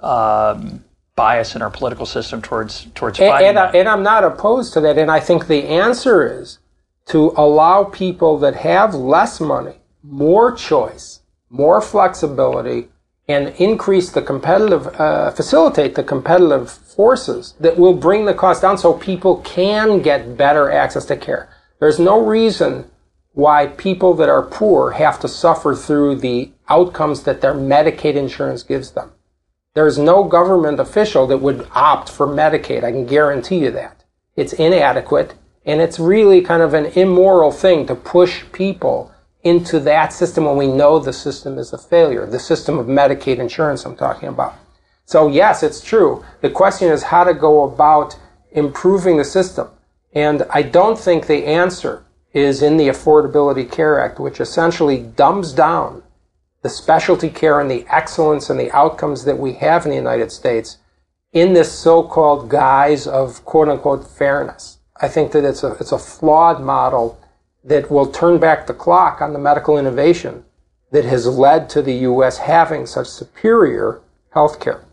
um, 0.01 0.83
bias 1.15 1.55
in 1.55 1.61
our 1.61 1.69
political 1.69 2.05
system 2.05 2.41
towards 2.41 2.85
towards 2.95 3.19
and, 3.19 3.29
fighting 3.29 3.49
and, 3.49 3.59
I, 3.59 3.71
and 3.71 3.89
I'm 3.89 4.03
not 4.03 4.23
opposed 4.23 4.73
to 4.73 4.81
that. 4.81 4.97
And 4.97 5.11
I 5.11 5.19
think 5.19 5.47
the 5.47 5.65
answer 5.67 6.39
is 6.39 6.59
to 7.07 7.33
allow 7.35 7.83
people 7.83 8.39
that 8.39 8.55
have 8.55 8.95
less 8.95 9.39
money 9.39 9.75
more 10.01 10.53
choice, 10.53 11.21
more 11.49 11.81
flexibility, 11.81 12.87
and 13.27 13.49
increase 13.57 14.11
the 14.11 14.21
competitive, 14.21 14.87
uh, 14.99 15.31
facilitate 15.31 15.95
the 15.95 16.03
competitive 16.03 16.71
forces 16.71 17.53
that 17.59 17.77
will 17.77 17.93
bring 17.93 18.25
the 18.25 18.33
cost 18.33 18.61
down 18.61 18.77
so 18.77 18.93
people 18.93 19.41
can 19.41 20.01
get 20.01 20.37
better 20.37 20.71
access 20.71 21.05
to 21.05 21.17
care. 21.17 21.49
There's 21.79 21.99
no 21.99 22.25
reason 22.25 22.89
why 23.37 23.67
people 23.67 24.15
that 24.15 24.29
are 24.29 24.41
poor 24.41 24.93
have 24.93 25.19
to 25.19 25.27
suffer 25.27 25.75
through 25.75 26.15
the 26.15 26.51
outcomes 26.69 27.21
that 27.21 27.39
their 27.39 27.53
Medicaid 27.53 28.15
insurance 28.15 28.63
gives 28.63 28.89
them. 28.93 29.11
There's 29.75 29.99
no 29.99 30.23
government 30.23 30.79
official 30.79 31.27
that 31.27 31.37
would 31.37 31.67
opt 31.71 32.09
for 32.09 32.25
Medicaid. 32.25 32.83
I 32.83 32.91
can 32.91 33.05
guarantee 33.05 33.59
you 33.59 33.69
that. 33.69 34.03
It's 34.35 34.53
inadequate 34.53 35.35
and 35.67 35.79
it's 35.81 35.99
really 35.99 36.41
kind 36.41 36.63
of 36.63 36.73
an 36.73 36.87
immoral 36.87 37.51
thing 37.51 37.85
to 37.85 37.93
push 37.93 38.43
people 38.53 39.11
into 39.43 39.79
that 39.81 40.13
system 40.13 40.45
when 40.45 40.57
we 40.57 40.65
know 40.65 40.97
the 40.97 41.13
system 41.13 41.59
is 41.59 41.71
a 41.71 41.77
failure. 41.77 42.25
The 42.25 42.39
system 42.39 42.79
of 42.79 42.87
Medicaid 42.87 43.37
insurance 43.37 43.85
I'm 43.85 43.95
talking 43.95 44.29
about. 44.29 44.55
So 45.05 45.27
yes, 45.27 45.61
it's 45.61 45.81
true. 45.81 46.25
The 46.41 46.49
question 46.49 46.91
is 46.91 47.03
how 47.03 47.23
to 47.23 47.35
go 47.35 47.65
about 47.65 48.17
improving 48.49 49.17
the 49.17 49.25
system. 49.25 49.69
And 50.11 50.41
I 50.49 50.63
don't 50.63 50.97
think 50.97 51.27
the 51.27 51.45
answer 51.45 52.03
is 52.37 52.61
in 52.61 52.77
the 52.77 52.87
Affordability 52.87 53.69
Care 53.69 53.99
Act, 53.99 54.19
which 54.19 54.39
essentially 54.39 54.99
dumbs 54.99 55.51
down 55.53 56.03
the 56.61 56.69
specialty 56.69 57.29
care 57.29 57.59
and 57.59 57.69
the 57.69 57.85
excellence 57.89 58.49
and 58.49 58.59
the 58.59 58.71
outcomes 58.71 59.23
that 59.25 59.39
we 59.39 59.53
have 59.53 59.85
in 59.85 59.89
the 59.89 59.95
United 59.95 60.31
States 60.31 60.77
in 61.33 61.53
this 61.53 61.71
so-called 61.71 62.49
guise 62.49 63.07
of 63.07 63.43
quote 63.45 63.69
unquote 63.69 64.07
fairness. 64.07 64.77
I 64.99 65.07
think 65.07 65.31
that 65.31 65.43
it's 65.43 65.63
a, 65.63 65.73
it's 65.73 65.91
a 65.91 65.99
flawed 65.99 66.61
model 66.61 67.19
that 67.63 67.91
will 67.91 68.07
turn 68.07 68.39
back 68.39 68.67
the 68.67 68.73
clock 68.73 69.21
on 69.21 69.33
the 69.33 69.39
medical 69.39 69.77
innovation 69.77 70.45
that 70.91 71.05
has 71.05 71.27
led 71.27 71.69
to 71.69 71.81
the 71.81 71.93
U.S. 71.93 72.37
having 72.37 72.85
such 72.85 73.07
superior 73.07 74.01
health 74.31 74.59
care. 74.59 74.83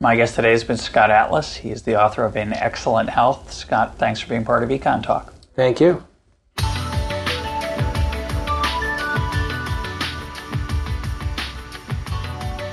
My 0.00 0.16
guest 0.16 0.34
today 0.34 0.52
has 0.52 0.64
been 0.64 0.76
Scott 0.76 1.10
Atlas. 1.10 1.56
He 1.56 1.70
is 1.70 1.82
the 1.82 2.00
author 2.00 2.24
of 2.24 2.36
In 2.36 2.52
Excellent 2.52 3.10
Health. 3.10 3.52
Scott, 3.52 3.96
thanks 3.98 4.20
for 4.20 4.28
being 4.28 4.44
part 4.44 4.62
of 4.62 4.68
Econ 4.68 5.02
Talk. 5.02 5.32
Thank 5.54 5.80
you. 5.80 6.04